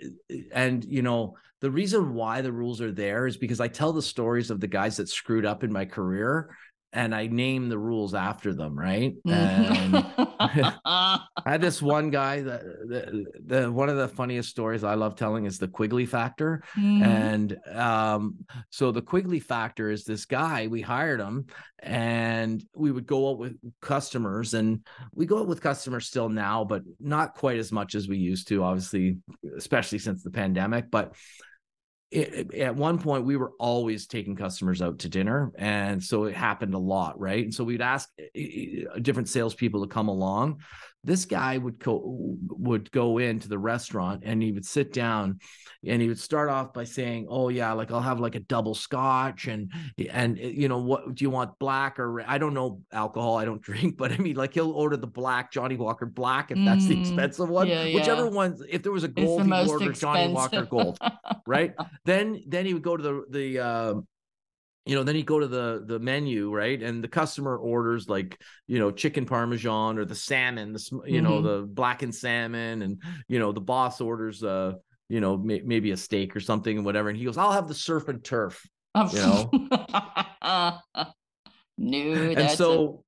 and 0.53 0.85
you 0.85 1.01
know, 1.01 1.37
the 1.61 1.70
reason 1.70 2.12
why 2.12 2.42
the 2.42 2.53
rules 2.53 2.83
are 2.83 2.92
there 2.92 3.27
is 3.27 3.38
because 3.38 3.61
I 3.61 3.68
tell 3.68 3.94
the 3.94 4.03
stories 4.03 4.51
of 4.51 4.61
the 4.61 4.68
guys 4.68 4.99
that 4.99 5.09
screwed 5.09 5.46
up 5.46 5.64
in 5.64 5.73
my 5.73 5.87
career 5.87 6.55
and 6.92 7.14
I 7.14 7.29
name 7.29 7.68
the 7.68 7.79
rules 7.79 8.14
after 8.14 8.53
them, 8.53 8.79
right? 8.79 9.14
And 9.24 9.94
I 10.18 11.20
had 11.44 11.61
this 11.61 11.81
one 11.81 12.11
guy 12.11 12.40
that 12.42 12.62
the, 12.62 13.24
the, 13.44 13.72
one 13.72 13.88
of 13.88 13.96
the 13.96 14.09
funniest 14.09 14.50
stories 14.50 14.83
I 14.83 14.94
love 14.94 15.14
telling 15.14 15.46
is 15.46 15.59
the 15.59 15.68
Quigley 15.68 16.07
factor. 16.07 16.62
Mm. 16.76 17.05
And 17.05 17.59
um, 17.76 18.38
so 18.70 18.91
the 18.91 19.03
Quigley 19.03 19.41
factor 19.41 19.91
is 19.91 20.05
this 20.05 20.24
guy, 20.24 20.66
we 20.66 20.80
hired 20.80 21.20
him 21.20 21.47
and 21.78 22.64
we 22.74 22.91
would 22.91 23.07
go 23.07 23.30
out 23.30 23.38
with 23.38 23.57
customers 23.80 24.55
and 24.55 24.84
we 25.14 25.26
go 25.26 25.38
out 25.38 25.47
with 25.47 25.61
customers 25.62 26.07
still 26.07 26.28
now, 26.28 26.64
but 26.64 26.82
not 26.99 27.36
quite 27.36 27.59
as 27.59 27.70
much 27.70 27.95
as 27.95 28.09
we 28.09 28.16
used 28.16 28.49
to, 28.49 28.64
obviously, 28.64 29.18
especially 29.57 29.99
since 29.99 30.22
the 30.22 30.30
pandemic. 30.30 30.91
But 30.91 31.14
it, 32.11 32.55
at 32.55 32.75
one 32.75 32.99
point 32.99 33.25
we 33.25 33.37
were 33.37 33.53
always 33.59 34.07
taking 34.07 34.35
customers 34.35 34.83
out 34.83 34.99
to 34.99 35.09
dinner 35.09 35.53
and 35.57 36.03
so 36.03 36.25
it 36.25 36.35
happened 36.35 36.75
a 36.75 36.79
lot 36.79 37.19
right? 37.21 37.45
And 37.45 37.55
so 37.55 37.65
we'd 37.65 37.81
ask 37.81 38.09
eh, 38.19 38.25
eh, 38.35 38.99
different 39.01 39.29
salespeople 39.29 39.83
to 39.83 39.87
come 39.87 40.09
along 40.09 40.61
this 41.05 41.24
guy 41.24 41.57
would 41.57 41.78
go 41.78 42.01
would 42.48 42.90
go 42.90 43.18
into 43.18 43.48
the 43.48 43.59
restaurant 43.59 44.22
and 44.24 44.42
he 44.42 44.53
would 44.53 44.64
sit 44.66 44.92
down 44.92 45.38
and 45.86 46.03
he 46.03 46.09
would 46.09 46.18
start 46.18 46.48
off 46.51 46.72
by 46.74 46.84
saying 46.84 47.26
oh 47.30 47.48
yeah 47.48 47.72
like 47.72 47.90
i'll 47.90 48.01
have 48.01 48.20
like 48.20 48.34
a 48.34 48.40
double 48.40 48.74
scotch 48.74 49.46
and 49.46 49.72
and 50.11 50.38
you 50.38 50.68
know 50.68 50.78
what 50.78 51.14
do 51.14 51.24
you 51.24 51.30
want 51.30 51.59
black 51.59 51.98
or 51.98 52.20
i 52.26 52.36
don't 52.38 52.55
know 52.55 52.82
alcohol 52.92 53.36
i 53.36 53.44
don't 53.44 53.62
drink 53.70 53.96
but 53.96 54.12
i 54.12 54.16
mean 54.18 54.36
like 54.36 54.55
he'll 54.55 54.72
order 54.72 54.96
the 54.96 55.07
black 55.07 55.51
johnnie 55.53 55.76
walker 55.76 56.07
black 56.07 56.51
if 56.51 56.62
that's 56.64 56.86
the 56.86 56.94
Mm, 56.94 57.01
expensive 57.01 57.48
one 57.48 57.68
yeah, 57.68 57.84
whichever 57.94 58.24
yeah. 58.24 58.30
one 58.30 58.57
if 58.68 58.82
there 58.82 58.92
was 58.92 59.05
a 59.05 59.09
gold 59.09 59.46
he 59.46 59.53
ordered 59.53 59.98
johnnie 59.98 60.26
walker 60.26 60.64
gold 60.66 60.98
right? 61.46 61.74
Then 62.05 62.42
then 62.46 62.66
he 62.66 62.74
would 62.74 62.82
go 62.82 62.96
to 62.96 63.03
the 63.03 63.24
the 63.30 63.59
uh, 63.59 63.94
you 64.87 64.95
know 64.95 65.03
then 65.03 65.14
he'd 65.14 65.26
go 65.26 65.39
to 65.39 65.47
the 65.47 65.85
the 65.87 65.99
menu 65.99 66.51
right 66.55 66.83
and 66.83 67.05
the 67.05 67.09
customer 67.09 67.57
orders 67.57 68.09
like 68.09 68.41
you 68.66 68.78
know 68.78 68.91
chicken 68.91 69.26
parmesan 69.26 69.99
or 69.99 70.05
the 70.05 70.14
salmon 70.14 70.72
the 70.72 71.01
you 71.07 71.20
know 71.20 71.41
Mhm. 71.41 71.45
the 71.45 71.66
blackened 71.66 72.14
salmon 72.14 72.83
and 72.83 73.03
you 73.28 73.39
know 73.39 73.53
the 73.53 73.61
boss 73.61 74.01
orders 74.01 74.43
uh 74.43 74.72
you 75.09 75.20
know 75.20 75.37
may- 75.37 75.61
maybe 75.61 75.91
a 75.91 75.97
steak 75.97 76.35
or 76.35 76.41
something 76.41 76.76
and 76.78 76.87
whatever 76.87 77.09
and 77.11 77.18
he 77.18 77.24
goes 77.24 77.37
i'll 77.37 77.53
have 77.53 77.68
the 77.68 77.74
surf 77.74 78.09
and 78.09 78.24
turf 78.24 78.66
you 79.14 79.20
know? 79.20 79.51
no, 81.78 82.12
and 82.12 82.37
that's 82.37 82.55
a- 82.55 82.57
so 82.57 83.05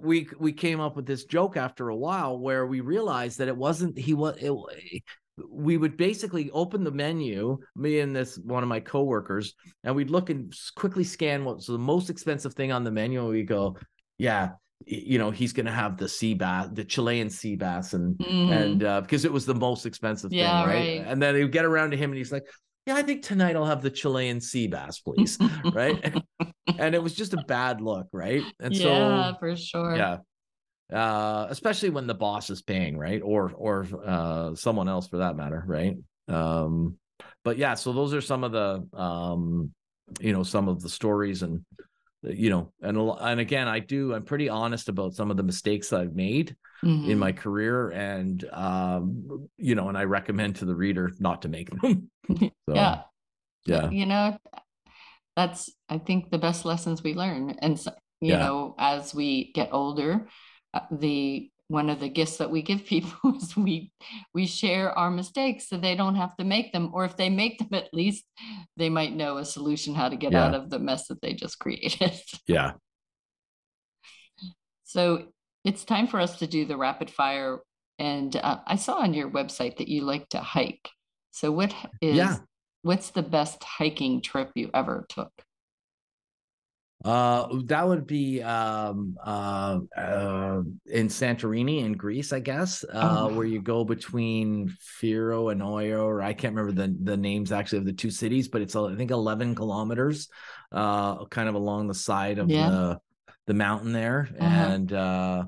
we 0.00 0.28
we 0.38 0.52
came 0.52 0.80
up 0.80 0.94
with 0.96 1.06
this 1.06 1.24
joke 1.24 1.56
after 1.56 1.88
a 1.88 1.96
while 1.96 2.38
where 2.38 2.66
we 2.66 2.80
realized 2.80 3.38
that 3.38 3.48
it 3.48 3.56
wasn't 3.56 3.98
he 3.98 4.14
was 4.14 4.36
it, 4.38 5.02
we 5.50 5.76
would 5.76 5.96
basically 5.96 6.50
open 6.50 6.82
the 6.84 6.90
menu 6.90 7.58
me 7.74 8.00
and 8.00 8.16
this 8.16 8.38
one 8.38 8.62
of 8.62 8.68
my 8.68 8.80
coworkers 8.80 9.54
and 9.84 9.94
we'd 9.94 10.10
look 10.10 10.30
and 10.30 10.54
quickly 10.76 11.04
scan 11.04 11.44
what's 11.44 11.66
the 11.66 11.78
most 11.78 12.08
expensive 12.10 12.54
thing 12.54 12.72
on 12.72 12.84
the 12.84 12.90
menu 12.90 13.20
and 13.20 13.28
we 13.28 13.42
go 13.42 13.76
yeah 14.18 14.50
you 14.86 15.18
know 15.18 15.30
he's 15.30 15.52
going 15.52 15.66
to 15.66 15.72
have 15.72 15.96
the 15.96 16.08
sea 16.08 16.34
bass 16.34 16.68
the 16.72 16.84
chilean 16.84 17.28
sea 17.30 17.56
bass 17.56 17.92
and 17.94 18.16
Mhm. 18.16 18.50
and 18.50 18.84
uh 18.84 19.00
because 19.00 19.24
it 19.24 19.32
was 19.32 19.44
the 19.46 19.54
most 19.54 19.86
expensive 19.86 20.32
Yeah, 20.32 20.62
thing 20.64 20.68
right? 20.74 20.98
right. 21.00 21.06
and 21.06 21.20
then 21.20 21.34
he 21.34 21.42
would 21.42 21.52
get 21.52 21.64
around 21.64 21.90
to 21.90 21.96
him 21.96 22.10
and 22.10 22.16
he's 22.18 22.32
like 22.32 22.44
yeah 22.86 22.94
i 22.94 23.02
think 23.02 23.22
tonight 23.22 23.56
i'll 23.56 23.64
have 23.64 23.82
the 23.82 23.90
chilean 23.90 24.40
sea 24.40 24.66
bass 24.68 25.00
please 25.00 25.38
right 25.74 26.14
and 26.78 26.94
it 26.94 27.02
was 27.02 27.14
just 27.14 27.34
a 27.34 27.38
bad 27.38 27.80
look 27.80 28.06
right 28.12 28.42
and 28.60 28.74
so 28.76 28.82
yeah, 28.84 29.32
so 29.32 29.38
for 29.38 29.56
sure. 29.56 29.96
yeah 29.96 30.18
uh 30.92 31.46
especially 31.50 31.90
when 31.90 32.06
the 32.06 32.14
boss 32.14 32.48
is 32.50 32.62
paying 32.62 32.96
right 32.96 33.20
or 33.24 33.52
or 33.56 33.86
uh 34.04 34.54
someone 34.54 34.88
else 34.88 35.08
for 35.08 35.18
that 35.18 35.36
matter 35.36 35.64
right 35.66 35.96
um 36.28 36.96
but 37.42 37.58
yeah 37.58 37.74
so 37.74 37.92
those 37.92 38.14
are 38.14 38.20
some 38.20 38.44
of 38.44 38.52
the 38.52 38.86
um 38.96 39.70
you 40.20 40.32
know 40.32 40.42
some 40.44 40.68
of 40.68 40.80
the 40.80 40.88
stories 40.88 41.42
and 41.42 41.64
you 42.22 42.50
know 42.50 42.72
and 42.82 42.96
and 42.98 43.40
again 43.40 43.66
i 43.68 43.78
do 43.78 44.14
i'm 44.14 44.24
pretty 44.24 44.48
honest 44.48 44.88
about 44.88 45.14
some 45.14 45.30
of 45.30 45.36
the 45.36 45.42
mistakes 45.42 45.92
i've 45.92 46.14
made 46.14 46.54
in 46.82 46.88
Mhm. 46.88 47.18
my 47.18 47.32
career 47.32 47.90
and 47.90 48.44
um 48.52 49.48
you 49.58 49.74
know 49.74 49.88
and 49.88 49.98
i 49.98 50.04
recommend 50.04 50.56
to 50.56 50.64
the 50.64 50.74
reader 50.74 51.10
not 51.18 51.42
to 51.42 51.48
make 51.48 51.68
them 51.70 52.08
so, 52.68 52.74
yeah. 52.74 53.02
yeah 53.66 53.90
you 53.90 54.06
know 54.06 54.36
that's 55.36 55.70
i 55.88 55.98
think 55.98 56.30
the 56.30 56.38
best 56.38 56.64
lessons 56.64 57.02
we 57.02 57.14
learn 57.14 57.50
and 57.60 57.78
so, 57.78 57.92
you 58.20 58.30
Yeah. 58.30 58.38
know 58.38 58.74
as 58.78 59.14
we 59.14 59.52
get 59.52 59.68
older 59.72 60.26
uh, 60.76 60.80
the 60.90 61.50
one 61.68 61.90
of 61.90 61.98
the 61.98 62.08
gifts 62.08 62.36
that 62.36 62.50
we 62.50 62.62
give 62.62 62.84
people 62.86 63.34
is 63.36 63.56
we 63.56 63.90
we 64.34 64.46
share 64.46 64.96
our 64.96 65.10
mistakes 65.10 65.68
so 65.68 65.76
they 65.76 65.96
don't 65.96 66.14
have 66.14 66.36
to 66.36 66.44
make 66.44 66.72
them 66.72 66.90
or 66.94 67.04
if 67.04 67.16
they 67.16 67.28
make 67.28 67.58
them 67.58 67.68
at 67.72 67.92
least 67.92 68.24
they 68.76 68.88
might 68.88 69.14
know 69.16 69.38
a 69.38 69.44
solution 69.44 69.94
how 69.94 70.08
to 70.08 70.16
get 70.16 70.32
Yeah. 70.32 70.44
out 70.44 70.54
of 70.54 70.70
the 70.70 70.78
mess 70.78 71.08
that 71.08 71.20
they 71.22 71.32
just 71.34 71.58
created 71.58 72.12
yeah 72.46 72.72
so 74.84 75.26
it's 75.64 75.84
time 75.84 76.06
for 76.06 76.20
us 76.20 76.38
to 76.38 76.46
do 76.46 76.64
the 76.64 76.76
rapid 76.76 77.10
fire 77.10 77.58
and 77.98 78.36
uh, 78.36 78.58
i 78.66 78.76
saw 78.76 78.94
on 78.98 79.14
your 79.14 79.30
website 79.30 79.76
that 79.78 79.88
you 79.88 80.02
like 80.02 80.28
to 80.28 80.38
hike 80.38 80.88
so 81.32 81.50
what 81.50 81.74
is 82.00 82.16
Yeah. 82.18 82.36
what's 82.82 83.10
the 83.10 83.22
best 83.22 83.64
hiking 83.64 84.22
trip 84.22 84.52
you 84.54 84.70
ever 84.72 85.06
took 85.08 85.32
Uh, 87.06 87.46
that 87.66 87.86
would 87.86 88.04
be 88.04 88.42
um 88.42 89.16
uh, 89.24 89.78
uh 89.96 90.60
in 90.86 91.06
Santorini 91.06 91.84
in 91.84 91.92
Greece, 91.92 92.32
I 92.32 92.40
guess. 92.40 92.84
Uh, 92.92 93.28
Oh. 93.28 93.28
where 93.28 93.44
you 93.46 93.60
go 93.62 93.84
between 93.84 94.68
Firo 95.00 95.52
and 95.52 95.60
Oyo, 95.60 96.02
or 96.04 96.20
I 96.20 96.32
can't 96.32 96.54
remember 96.56 96.72
the 96.72 96.96
the 97.04 97.16
names 97.16 97.52
actually 97.52 97.78
of 97.78 97.84
the 97.84 97.92
two 97.92 98.10
cities, 98.10 98.48
but 98.48 98.60
it's 98.60 98.74
I 98.74 98.96
think 98.96 99.12
eleven 99.12 99.54
kilometers, 99.54 100.28
uh, 100.72 101.24
kind 101.26 101.48
of 101.48 101.54
along 101.54 101.86
the 101.86 101.94
side 101.94 102.38
of 102.40 102.48
Yeah. 102.48 102.70
the 102.70 102.98
the 103.46 103.54
mountain 103.54 103.92
there, 103.92 104.28
Uh-huh. 104.40 104.64
and 104.66 104.92
uh. 104.92 105.44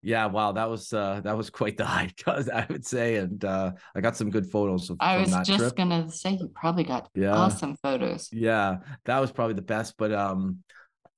Yeah, 0.00 0.26
wow, 0.26 0.52
that 0.52 0.70
was 0.70 0.92
uh 0.92 1.20
that 1.24 1.36
was 1.36 1.50
quite 1.50 1.76
the 1.76 1.84
hike, 1.84 2.22
I 2.26 2.66
would 2.70 2.86
say, 2.86 3.16
and 3.16 3.44
uh 3.44 3.72
I 3.96 4.00
got 4.00 4.16
some 4.16 4.30
good 4.30 4.46
photos 4.46 4.90
of, 4.90 4.98
I 5.00 5.18
was 5.18 5.34
just 5.44 5.58
trip. 5.58 5.76
gonna 5.76 6.08
say 6.10 6.34
you 6.40 6.48
probably 6.54 6.84
got 6.84 7.08
Yeah. 7.16 7.34
awesome 7.34 7.76
photos. 7.82 8.28
Yeah, 8.32 8.78
that 9.06 9.18
was 9.18 9.32
probably 9.32 9.54
the 9.54 9.62
best. 9.62 9.94
But 9.98 10.12
um, 10.12 10.58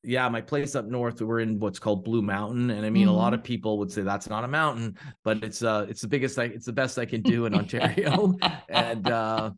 yeah, 0.03 0.28
my 0.28 0.40
place 0.40 0.74
up 0.74 0.86
north, 0.86 1.20
we're 1.20 1.40
in 1.40 1.59
what's 1.59 1.78
called 1.78 2.05
Blue 2.05 2.22
Mountain, 2.22 2.70
and 2.70 2.86
I 2.86 2.90
mean, 2.90 3.07
a 3.09 3.12
lot 3.12 3.34
of 3.34 3.42
people 3.44 3.78
would 3.78 3.92
say 3.92 4.03
that's 4.03 4.28
not 4.28 4.44
a 4.44 4.48
mountain, 4.48 4.96
but 5.24 5.42
it's 5.44 5.62
uh, 5.62 5.86
it's 5.88 6.01
the 6.01 6.09
biggest, 6.09 6.38
I, 6.38 6.44
it's 6.44 6.66
the 6.66 6.72
best 6.72 6.98
I 6.98 7.05
can 7.05 7.22
do 7.22 7.44
in 7.46 7.55
Ontario, 7.55 8.34
and 8.68 9.09
uh, 9.09 9.51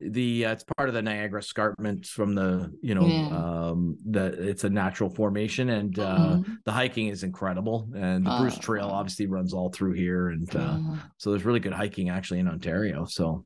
the 0.00 0.46
uh, 0.46 0.52
it's 0.52 0.64
part 0.76 0.88
of 0.88 0.94
the 0.94 1.02
Niagara 1.02 1.40
Escarpment 1.40 2.06
from 2.06 2.34
the 2.36 2.72
you 2.80 2.94
know 2.94 3.06
Yeah. 3.08 3.70
um 3.70 3.98
the 4.08 4.26
it's 4.26 4.62
a 4.62 4.70
natural 4.70 5.10
formation, 5.10 5.70
and 5.70 5.98
uh, 5.98 6.36
Mhm. 6.38 6.58
the 6.64 6.70
hiking 6.72 7.08
is 7.08 7.24
incredible, 7.24 7.88
and 7.96 8.24
the 8.24 8.30
Bruce 8.30 8.56
Trail 8.58 8.88
obviously 8.88 9.26
runs 9.26 9.52
all 9.52 9.70
through 9.70 9.94
here, 9.94 10.28
and 10.28 10.48
uh, 10.54 10.78
Yeah. 10.80 10.98
so 11.16 11.30
there's 11.30 11.44
really 11.44 11.58
good 11.60 11.72
hiking 11.72 12.10
actually 12.10 12.38
in 12.38 12.46
Ontario. 12.46 13.04
So, 13.06 13.44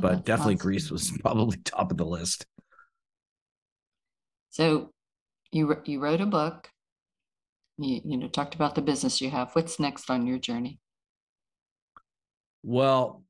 but 0.00 0.24
definitely 0.24 0.54
awesome. 0.54 0.68
Greece 0.68 0.90
was 0.90 1.10
probably 1.20 1.58
top 1.58 1.90
of 1.90 1.98
the 1.98 2.06
list. 2.06 2.46
So 4.48 4.91
you 5.52 5.76
you 5.84 6.00
wrote 6.00 6.20
a 6.20 6.26
book. 6.26 6.68
You 7.78 8.00
you 8.04 8.16
know 8.16 8.28
talked 8.28 8.54
about 8.54 8.74
the 8.74 8.82
business 8.82 9.20
you 9.20 9.30
have. 9.30 9.52
What's 9.52 9.78
next 9.78 10.10
on 10.10 10.26
your 10.26 10.38
journey? 10.38 10.80
Well, 12.62 13.24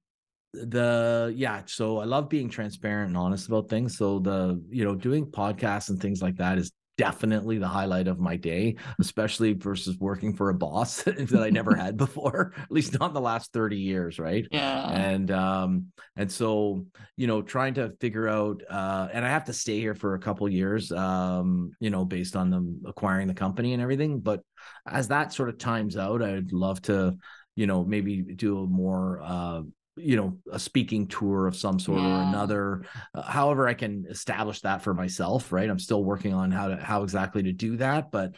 the 0.52 1.32
yeah, 1.36 1.62
so 1.66 1.98
I 1.98 2.04
love 2.04 2.28
being 2.28 2.48
transparent 2.48 3.08
and 3.08 3.16
honest 3.16 3.48
about 3.48 3.68
things. 3.68 3.96
So 3.96 4.18
the 4.18 4.62
you 4.70 4.84
know 4.84 4.94
doing 4.94 5.26
podcasts 5.26 5.90
and 5.90 6.00
things 6.00 6.22
like 6.22 6.36
that 6.36 6.58
is 6.58 6.72
definitely 6.98 7.58
the 7.58 7.68
highlight 7.68 8.06
of 8.06 8.18
my 8.18 8.36
day, 8.36 8.76
especially 9.00 9.54
versus 9.54 9.98
working 9.98 10.34
for 10.34 10.50
a 10.50 10.54
boss 10.54 11.02
that 11.02 11.42
I 11.42 11.50
never 11.50 11.74
had 11.74 11.96
before, 12.06 12.52
at 12.58 12.70
least 12.70 12.98
not 12.98 13.08
in 13.08 13.14
the 13.14 13.20
last 13.20 13.52
30 13.52 13.78
years, 13.78 14.18
right? 14.18 14.46
Yeah. 14.50 14.88
and 14.90 15.30
um 15.30 15.86
and 16.16 16.30
so 16.30 16.86
you 17.16 17.26
know 17.26 17.42
trying 17.42 17.74
to 17.74 17.92
figure 18.00 18.28
out 18.28 18.62
uh 18.68 19.08
and 19.12 19.24
i 19.24 19.28
have 19.28 19.44
to 19.44 19.52
stay 19.52 19.78
here 19.78 19.94
for 19.94 20.14
a 20.14 20.18
couple 20.18 20.48
years 20.48 20.92
um 20.92 21.70
you 21.80 21.90
know 21.90 22.04
based 22.04 22.36
on 22.36 22.50
them 22.50 22.82
acquiring 22.86 23.28
the 23.28 23.34
company 23.34 23.72
and 23.72 23.82
everything 23.82 24.20
but 24.20 24.42
as 24.86 25.08
that 25.08 25.32
sort 25.32 25.48
of 25.48 25.58
times 25.58 25.96
out 25.96 26.22
i'd 26.22 26.52
love 26.52 26.80
to 26.82 27.16
you 27.56 27.66
know 27.66 27.84
maybe 27.84 28.22
do 28.22 28.58
a 28.62 28.66
more 28.66 29.20
uh 29.22 29.62
you 29.96 30.16
know 30.16 30.38
a 30.50 30.58
speaking 30.58 31.06
tour 31.06 31.46
of 31.46 31.54
some 31.54 31.78
sort 31.78 32.04
or 32.06 32.20
another 32.20 32.82
uh, 33.14 33.22
however 33.22 33.68
i 33.68 33.74
can 33.74 34.04
establish 34.08 34.60
that 34.62 34.82
for 34.82 34.94
myself 34.94 35.52
right? 35.52 35.68
I'm 35.68 35.78
still 35.78 36.02
working 36.02 36.32
on 36.32 36.50
how 36.50 36.68
to 36.68 36.76
how 36.76 37.02
exactly 37.02 37.42
to 37.42 37.52
do 37.52 37.76
that 37.76 38.10
but 38.10 38.34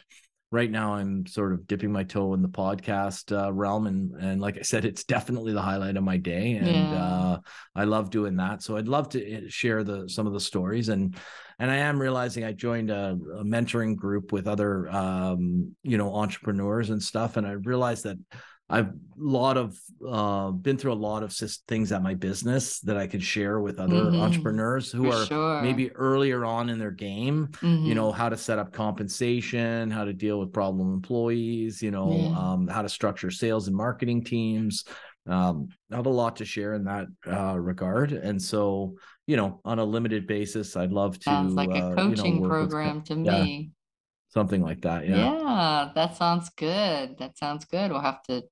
right 0.51 0.69
now 0.69 0.93
i'm 0.93 1.25
sort 1.25 1.53
of 1.53 1.65
dipping 1.67 1.91
my 1.91 2.03
toe 2.03 2.33
in 2.33 2.41
the 2.41 2.47
podcast 2.47 3.31
uh, 3.35 3.51
realm 3.51 3.87
and 3.87 4.13
and 4.21 4.39
like 4.41 4.57
i 4.57 4.61
said 4.61 4.85
it's 4.85 5.03
definitely 5.03 5.53
the 5.53 5.61
highlight 5.61 5.97
of 5.97 6.03
my 6.03 6.17
day 6.17 6.53
and 6.53 6.91
Yeah. 6.91 7.03
uh 7.03 7.39
i 7.75 7.83
love 7.83 8.09
doing 8.09 8.35
that. 8.37 8.61
So 8.61 8.77
i'd 8.77 8.87
love 8.87 9.09
to 9.09 9.37
uh, 9.37 9.41
share 9.47 9.83
the 9.83 10.07
some 10.07 10.27
of 10.27 10.33
the 10.33 10.39
stories 10.39 10.89
and 10.89 11.17
and 11.59 11.71
i 11.71 11.77
am 11.77 11.99
realizing 11.99 12.43
i 12.43 12.51
joined 12.51 12.89
a, 12.89 13.17
a 13.39 13.43
mentoring 13.43 13.95
group 13.95 14.31
with 14.31 14.47
other 14.47 14.87
um 14.89 15.75
you 15.83 15.97
know 15.97 16.13
entrepreneurs 16.13 16.89
and 16.89 17.01
stuff 17.01 17.37
and 17.37 17.47
i 17.47 17.51
realized 17.51 18.03
that 18.03 18.17
I've 18.67 18.87
a 18.87 18.91
lot 19.17 19.57
of 19.57 19.79
uh, 20.05 20.49
been 20.51 20.77
through 20.77 20.93
a 20.93 20.95
lot 20.95 21.21
of 21.23 21.31
things 21.67 21.91
at 21.91 22.01
my 22.01 22.15
business 22.15 22.79
that 22.81 22.97
I 22.97 23.05
could 23.07 23.23
share 23.23 23.59
with 23.59 23.79
other 23.79 24.11
Mhm. 24.11 24.19
entrepreneurs 24.21 24.91
who 24.91 25.03
For 25.03 25.13
are 25.13 25.25
sure. 25.27 25.61
maybe 25.61 25.91
earlier 25.91 26.43
on 26.45 26.69
in 26.69 26.79
their 26.79 26.91
game 26.91 27.49
you 27.61 27.93
Mhm. 27.93 27.95
know 27.95 28.11
how 28.11 28.27
to 28.27 28.35
set 28.35 28.57
up 28.59 28.73
compensation 28.73 29.91
how 29.91 30.03
to 30.03 30.13
deal 30.13 30.39
with 30.39 30.51
problem 30.51 30.93
employees 30.93 31.81
you 31.81 31.91
know 31.91 32.09
Yeah. 32.09 32.53
um, 32.53 32.67
how 32.67 32.81
to 32.81 32.89
structure 32.89 33.29
sales 33.31 33.67
and 33.67 33.75
marketing 33.75 34.23
teams 34.23 34.83
um, 35.27 35.69
i 35.91 35.95
have 35.95 36.05
a 36.07 36.09
lot 36.09 36.35
to 36.37 36.45
share 36.45 36.73
in 36.73 36.83
that 36.85 37.07
uh, 37.27 37.57
regard 37.57 38.11
and 38.11 38.41
so 38.41 38.95
you 39.27 39.37
know 39.37 39.61
on 39.63 39.79
a 39.79 39.85
limited 39.85 40.27
basis 40.27 40.75
i'd 40.75 40.91
love 40.91 41.17
to 41.19 41.23
sounds 41.29 41.53
like 41.55 41.69
uh, 41.69 41.73
a 41.73 41.89
you 41.89 42.15
know, 42.15 42.23
coaching 42.23 42.41
with 42.41 42.49
program 42.49 43.01
to 43.03 43.15
yeah. 43.15 43.43
me. 43.43 43.71
something 44.29 44.61
like 44.61 44.81
that 44.81 45.07
yeah 45.07 45.31
Yeah, 45.31 45.91
that 45.95 46.17
sounds 46.17 46.49
good. 46.57 47.17
That 47.19 47.37
sounds 47.37 47.65
good. 47.65 47.91
We'll 47.91 48.01
have 48.01 48.21
to 48.23 48.43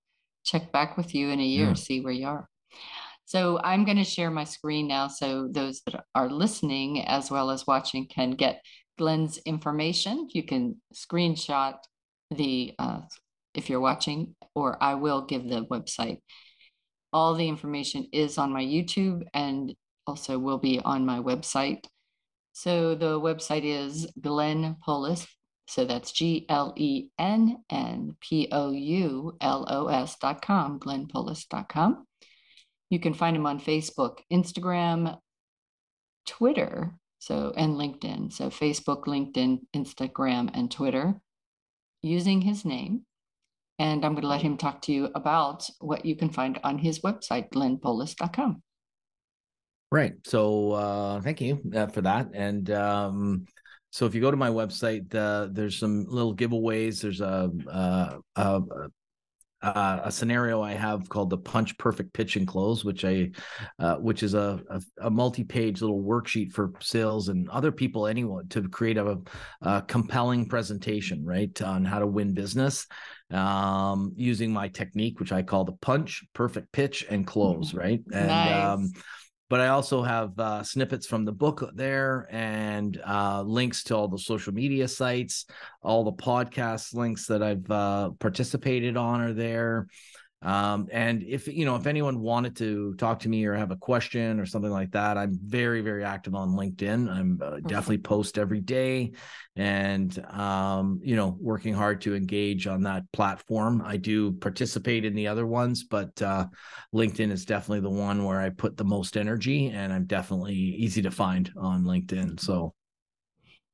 check 0.44 0.72
back 0.72 0.98
with 0.98 1.14
you 1.16 1.30
in 1.30 1.40
a 1.40 1.44
year, 1.44 1.68
Yeah. 1.68 1.74
see 1.74 2.02
where 2.02 2.14
you 2.14 2.28
are. 2.28 2.48
So 3.26 3.60
I'm 3.64 3.86
going 3.86 3.98
to 3.98 4.04
share 4.04 4.30
my 4.30 4.44
screen 4.44 4.88
now 4.88 5.08
so 5.08 5.48
those 5.50 5.82
that 5.86 6.04
are 6.14 6.30
listening 6.30 7.02
as 7.06 7.32
well 7.32 7.50
as 7.50 7.66
watching 7.66 8.06
can 8.08 8.32
get 8.32 8.62
Glenn's 8.98 9.38
information. 9.46 10.28
You 10.32 10.44
can 10.44 10.82
screenshot 10.94 11.78
the, 12.30 12.74
uh, 12.78 13.02
if 13.56 13.70
you're 13.70 13.80
watching, 13.80 14.36
or 14.56 14.78
I 14.84 14.96
will 14.96 15.26
give 15.26 15.48
the 15.48 15.66
website. 15.66 16.20
All 17.12 17.34
the 17.36 17.48
information 17.48 18.08
is 18.12 18.38
on 18.38 18.52
my 18.52 18.64
YouTube 18.64 19.24
and 19.34 19.74
also 20.06 20.38
will 20.38 20.58
be 20.58 20.80
on 20.80 21.06
my 21.06 21.20
website. 21.20 21.86
So 22.52 22.94
the 22.94 23.20
website 23.20 23.64
is 23.64 24.08
Glenn 24.20 24.76
Poulos. 24.86 25.26
So 25.68 25.86
that's 25.86 26.12
G 26.12 26.46
L 26.50 26.74
E 26.76 27.10
N 27.18 27.64
N 27.70 28.16
P 28.20 28.48
O 28.52 28.72
U 28.72 29.38
L 29.40 29.66
O 29.70 29.88
S 29.88 30.18
dot 30.18 30.42
com, 30.42 30.80
glennpoulos.com. 30.80 32.06
You 32.90 33.00
can 33.00 33.14
find 33.14 33.36
him 33.36 33.46
on 33.46 33.60
Facebook, 33.60 34.20
Instagram, 34.32 35.18
Twitter, 36.28 36.94
so 37.20 37.54
and 37.56 37.76
LinkedIn. 37.76 38.32
So 38.34 38.50
Facebook, 38.50 39.06
LinkedIn, 39.06 39.62
Instagram, 39.76 40.52
and 40.54 40.70
Twitter 40.70 41.16
using 42.02 42.42
his 42.42 42.66
name. 42.66 43.06
And 43.80 44.06
I'm 44.06 44.14
going 44.14 44.22
to 44.22 44.28
let 44.28 44.42
him 44.42 44.58
talk 44.58 44.82
to 44.84 44.92
you 44.92 45.10
about 45.16 45.68
what 45.80 46.06
you 46.06 46.16
can 46.16 46.30
find 46.30 46.60
on 46.64 46.78
his 46.78 47.00
website, 47.00 47.50
glennpoulos.com. 47.50 48.62
Right. 49.92 50.14
So 50.26 50.72
uh, 50.74 51.22
thank 51.22 51.42
you 51.42 51.60
uh, 51.74 51.88
for 51.88 52.02
that. 52.02 52.30
And 52.34 52.70
um, 52.72 53.46
so 53.94 54.08
if 54.08 54.16
you 54.16 54.22
go 54.22 54.32
to 54.32 54.38
my 54.38 54.50
website, 54.50 55.14
uh, 55.14 55.50
there's 55.52 55.78
some 55.78 56.08
little 56.10 56.36
giveaways. 56.36 57.00
There's 57.00 57.22
a, 57.22 57.52
uh, 57.70 58.18
a, 58.36 58.62
a, 59.62 60.02
a 60.06 60.12
scenario 60.12 60.64
I 60.64 60.74
have 60.74 61.08
called 61.10 61.30
the 61.30 61.38
Punch 61.38 61.78
Perfect 61.78 62.12
Pitch 62.12 62.36
and 62.36 62.48
Close, 62.48 62.84
which 62.84 63.06
I, 63.06 63.30
uh, 63.78 63.98
which 63.98 64.24
is 64.24 64.34
a, 64.34 64.60
a, 65.00 65.12
multi-page 65.12 65.80
little 65.80 66.02
worksheet 66.02 66.54
for 66.54 66.74
sales 66.80 67.30
and 67.30 67.48
other 67.52 67.72
people, 67.72 68.08
anyone, 68.08 68.48
to 68.48 68.68
create 68.68 68.98
a, 68.98 69.20
a 69.62 69.84
compelling 69.84 70.50
presentation, 70.50 71.24
right, 71.24 71.62
on 71.62 71.86
how 71.86 72.00
to 72.00 72.08
win 72.08 72.34
business, 72.34 72.88
um, 73.30 74.12
using 74.16 74.52
my 74.52 74.70
technique, 74.70 75.20
which 75.20 75.32
I 75.32 75.44
call 75.44 75.66
the 75.66 75.78
Punch 75.84 76.24
Perfect 76.34 76.72
Pitch 76.72 77.06
and 77.08 77.28
Close, 77.28 77.70
mm-hmm. 77.70 77.78
right, 77.78 78.02
and 78.12 78.28
nice. 78.28 78.66
um, 78.66 78.92
but 79.54 79.62
I 79.62 79.68
also 79.68 80.02
have 80.02 80.40
uh, 80.40 80.64
snippets 80.64 81.06
from 81.06 81.26
the 81.26 81.32
book 81.32 81.70
there 81.76 82.28
and 82.32 83.00
uh, 83.06 83.44
links 83.44 83.84
to 83.84 83.96
all 83.96 84.08
the 84.08 84.18
social 84.18 84.52
media 84.52 84.88
sites, 84.88 85.46
all 85.84 86.04
the 86.04 86.12
podcast 86.12 86.96
links 86.96 87.28
that 87.28 87.44
I've 87.44 87.70
uh, 87.70 88.10
participated 88.18 88.98
on 88.98 89.22
are 89.22 89.32
there. 89.32 89.90
Um, 90.44 90.90
and 90.92 91.24
if 91.24 91.48
you 91.48 91.64
know, 91.64 91.78
if 91.78 91.88
anyone 91.88 92.20
wanted 92.20 92.58
to 92.58 92.96
talk 92.96 93.20
to 93.20 93.30
me 93.30 93.46
or 93.46 93.56
have 93.56 93.72
a 93.72 93.78
question 93.78 94.42
or 94.42 94.46
something 94.46 94.72
like 94.72 94.92
that, 94.92 95.18
I'm 95.18 95.40
very, 95.42 95.82
very 95.82 96.04
active 96.04 96.36
on 96.36 96.50
LinkedIn. 96.50 97.10
I'm 97.10 97.40
uh, 97.42 97.60
definitely 97.66 98.00
post 98.00 98.38
every 98.38 98.60
day, 98.60 99.14
and 99.56 100.18
um, 100.30 101.00
you 101.02 101.16
know, 101.16 101.38
working 101.40 101.74
hard 101.74 102.02
to 102.02 102.14
engage 102.14 102.68
on 102.68 102.84
that 102.84 103.10
platform. 103.14 103.82
I 103.86 103.96
do 103.96 104.34
participate 104.34 105.06
in 105.06 105.16
the 105.16 105.28
other 105.28 105.48
ones, 105.48 105.86
but 105.86 106.22
uh, 106.22 106.48
LinkedIn 106.94 107.32
is 107.32 107.46
definitely 107.46 107.82
the 107.82 107.90
one 107.90 108.26
where 108.26 108.42
I 108.42 108.50
put 108.50 108.76
the 108.76 108.84
most 108.84 109.16
energy, 109.16 109.68
and 109.68 109.94
I'm 109.94 110.06
definitely 110.06 110.56
easy 110.56 111.02
to 111.04 111.12
find 111.12 111.50
on 111.56 111.86
LinkedIn. 111.86 112.42
So, 112.42 112.74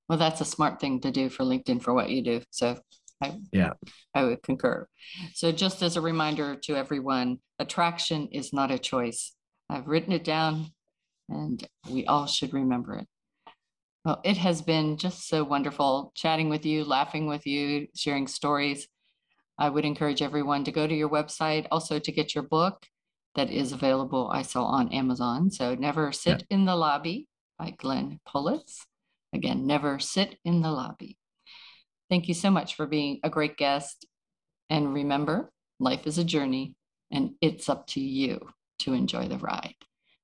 well, 0.07 0.19
that's 0.19 0.41
a 0.41 0.45
smart 0.45 0.79
thing 0.79 1.01
to 1.01 1.09
do 1.09 1.29
for 1.29 1.43
LinkedIn 1.43 1.81
for 1.81 1.95
what 1.95 2.11
you 2.11 2.23
do. 2.23 2.41
So 2.51 2.77
I, 3.21 3.39
yeah, 3.51 3.73
I 4.13 4.23
would 4.23 4.43
concur. 4.43 4.87
So, 5.33 5.51
just 5.51 5.81
as 5.81 5.97
a 5.97 6.01
reminder 6.01 6.55
to 6.63 6.75
everyone, 6.75 7.39
attraction 7.59 8.29
is 8.31 8.53
not 8.53 8.71
a 8.71 8.79
choice. 8.79 9.33
I've 9.69 9.87
written 9.87 10.13
it 10.13 10.23
down 10.23 10.71
and 11.27 11.65
we 11.89 12.05
all 12.05 12.25
should 12.25 12.53
remember 12.53 12.95
it. 12.95 13.07
Well, 14.03 14.21
it 14.23 14.37
has 14.37 14.61
been 14.61 14.97
just 14.97 15.27
so 15.27 15.43
wonderful 15.43 16.11
chatting 16.15 16.49
with 16.49 16.65
you, 16.65 16.83
laughing 16.83 17.27
with 17.27 17.45
you, 17.45 17.87
sharing 17.95 18.27
stories. 18.27 18.87
I 19.57 19.69
would 19.69 19.85
encourage 19.85 20.21
everyone 20.21 20.63
to 20.63 20.71
go 20.71 20.87
to 20.87 20.95
your 20.95 21.09
website, 21.09 21.67
also 21.69 21.99
to 21.99 22.11
get 22.11 22.33
your 22.33 22.45
book 22.45 22.85
that 23.35 23.51
is 23.51 23.71
available, 23.71 24.29
I 24.33 24.41
saw 24.41 24.63
on 24.63 24.91
Amazon. 24.91 25.51
So, 25.51 25.75
Never 25.75 26.11
Sit 26.11 26.45
yeah. 26.49 26.55
in 26.55 26.65
the 26.65 26.75
Lobby 26.75 27.27
by 27.59 27.71
Glenn 27.77 28.19
Poulos. 28.27 28.85
Again, 29.33 29.67
Never 29.67 29.99
Sit 29.99 30.37
in 30.43 30.61
the 30.61 30.71
Lobby. 30.71 31.18
Thank 32.09 32.27
you 32.27 32.33
so 32.33 32.49
much 32.49 32.75
for 32.75 32.87
being 32.87 33.19
a 33.23 33.29
great 33.29 33.55
guest. 33.55 34.07
And 34.69 34.93
remember, 34.93 35.51
life 35.79 36.07
is 36.07 36.17
a 36.17 36.23
journey, 36.23 36.75
and 37.11 37.31
it's 37.41 37.69
up 37.69 37.87
to 37.87 37.99
you 37.99 38.39
to 38.79 38.93
enjoy 38.93 39.27
the 39.27 39.37
ride. 39.37 39.75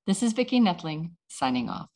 This 0.06 0.22
is 0.22 0.32
Vicki 0.32 0.60
Noethling 0.60 1.12
signing 1.28 1.68
off. 1.68 1.90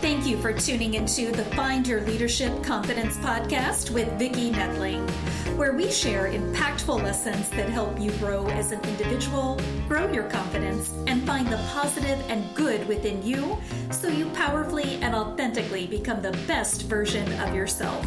Thank 0.00 0.26
you 0.26 0.36
for 0.36 0.52
tuning 0.52 0.94
into 0.94 1.32
the 1.32 1.44
Find 1.56 1.86
Your 1.86 2.00
Leadership 2.02 2.62
Confidence 2.62 3.16
podcast 3.16 3.90
with 3.90 4.08
Vicki 4.18 4.50
Noethling, 4.52 5.08
where 5.56 5.72
we 5.72 5.90
share 5.90 6.30
impactful 6.30 7.02
lessons 7.02 7.48
that 7.50 7.68
help 7.68 7.98
you 7.98 8.10
grow 8.12 8.46
as 8.48 8.72
an 8.72 8.80
individual, 8.84 9.58
grow 9.88 10.12
your 10.12 10.28
confidence, 10.28 10.92
and 11.06 11.26
find 11.26 11.48
the 11.48 11.56
positive 11.72 12.22
and 12.28 12.54
good 12.54 12.86
within 12.86 13.24
you 13.24 13.56
so 13.90 14.08
you 14.08 14.26
powerfully 14.30 14.96
and 14.96 15.14
authentically 15.14 15.86
become 15.86 16.22
the 16.22 16.32
best 16.46 16.82
version 16.82 17.32
of 17.40 17.54
yourself. 17.54 18.06